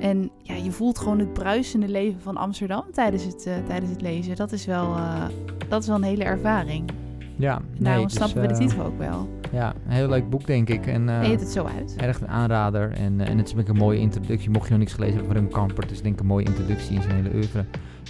En 0.00 0.30
ja, 0.42 0.54
je 0.54 0.70
voelt 0.70 0.98
gewoon 0.98 1.18
het 1.18 1.32
bruisende 1.32 1.88
leven 1.88 2.20
van 2.20 2.36
Amsterdam 2.36 2.84
tijdens 2.92 3.24
het, 3.24 3.46
eh, 3.46 3.52
tijdens 3.66 3.90
het 3.90 4.00
lezen. 4.00 4.36
Dat 4.36 4.52
is, 4.52 4.64
wel, 4.66 4.94
eh, 4.96 5.24
dat 5.68 5.82
is 5.82 5.88
wel 5.88 5.96
een 5.96 6.02
hele 6.02 6.24
ervaring. 6.24 6.90
Ja, 7.38 7.60
Daarom 7.78 8.04
dus, 8.04 8.14
snappen 8.14 8.40
we 8.40 8.46
de 8.46 8.52
eh, 8.54 8.60
titel 8.60 8.84
ook 8.84 8.98
wel. 8.98 9.28
Ja, 9.52 9.72
een 9.86 9.92
heel 9.92 10.08
leuk 10.08 10.30
boek, 10.30 10.46
denk 10.46 10.68
ik. 10.68 10.86
En, 10.86 11.08
eh, 11.08 11.18
Heet 11.20 11.30
het 11.30 11.40
het 11.40 11.50
zo 11.50 11.68
uit? 11.78 11.94
Erg 11.96 12.20
een 12.20 12.28
aanrader. 12.28 12.92
En, 12.92 13.20
eh, 13.20 13.28
en 13.28 13.38
het 13.38 13.46
is 13.56 13.68
een 13.68 13.76
mooie 13.76 13.98
introductie. 13.98 14.50
Mocht 14.50 14.64
je 14.64 14.70
nog 14.70 14.78
niks 14.78 14.92
gelezen 14.92 15.16
hebben 15.16 15.32
van 15.34 15.42
Rem 15.42 15.52
Kampert, 15.52 15.86
is 15.90 15.94
het 15.94 16.02
denk 16.02 16.14
ik 16.14 16.20
een 16.20 16.26
mooie 16.26 16.44
introductie 16.44 16.96
in 16.96 17.02
zijn 17.02 17.14
hele 17.14 17.34
oeuvre. 17.34 17.64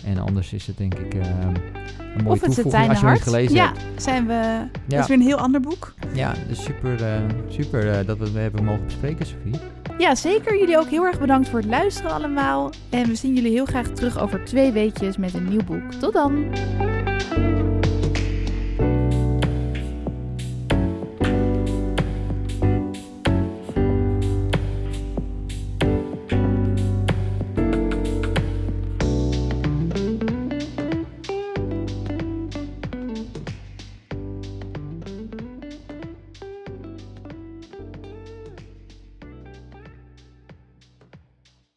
En 0.04 0.18
anders 0.18 0.52
is 0.52 0.66
het 0.66 0.76
denk 0.76 0.94
ik 0.94 1.14
eh, 1.14 1.20
een 1.20 2.24
mooie 2.24 2.36
Of 2.36 2.40
het 2.40 2.54
toevoeging 2.54 2.88
als 2.88 3.00
je 3.00 3.06
Hart. 3.06 3.20
gelezen 3.22 3.54
Ja, 3.56 3.66
hebt. 3.66 4.02
zijn 4.02 4.26
we... 4.26 4.58
Dat 4.72 4.80
Ja, 4.86 5.00
is 5.00 5.06
weer 5.06 5.16
een 5.16 5.22
heel 5.22 5.36
ander 5.38 5.60
boek. 5.60 5.94
ja 6.12 6.34
dus 6.48 6.62
super, 6.62 7.20
super 7.48 8.06
dat 8.06 8.18
we 8.18 8.24
het 8.24 8.34
hebben 8.34 8.64
mogen 8.64 8.84
bespreken, 8.84 9.26
Sophie. 9.26 9.54
Ja, 9.98 10.14
zeker. 10.14 10.58
Jullie 10.58 10.78
ook 10.78 10.88
heel 10.88 11.04
erg 11.04 11.18
bedankt 11.20 11.48
voor 11.48 11.58
het 11.58 11.68
luisteren 11.68 12.10
allemaal. 12.12 12.70
En 12.90 13.06
we 13.06 13.14
zien 13.14 13.34
jullie 13.34 13.50
heel 13.52 13.64
graag 13.64 13.86
terug 13.88 14.18
over 14.18 14.44
twee 14.44 14.72
weekjes 14.72 15.16
met 15.16 15.34
een 15.34 15.48
nieuw 15.48 15.64
boek. 15.64 15.92
Tot 15.92 16.12
dan! 16.12 16.44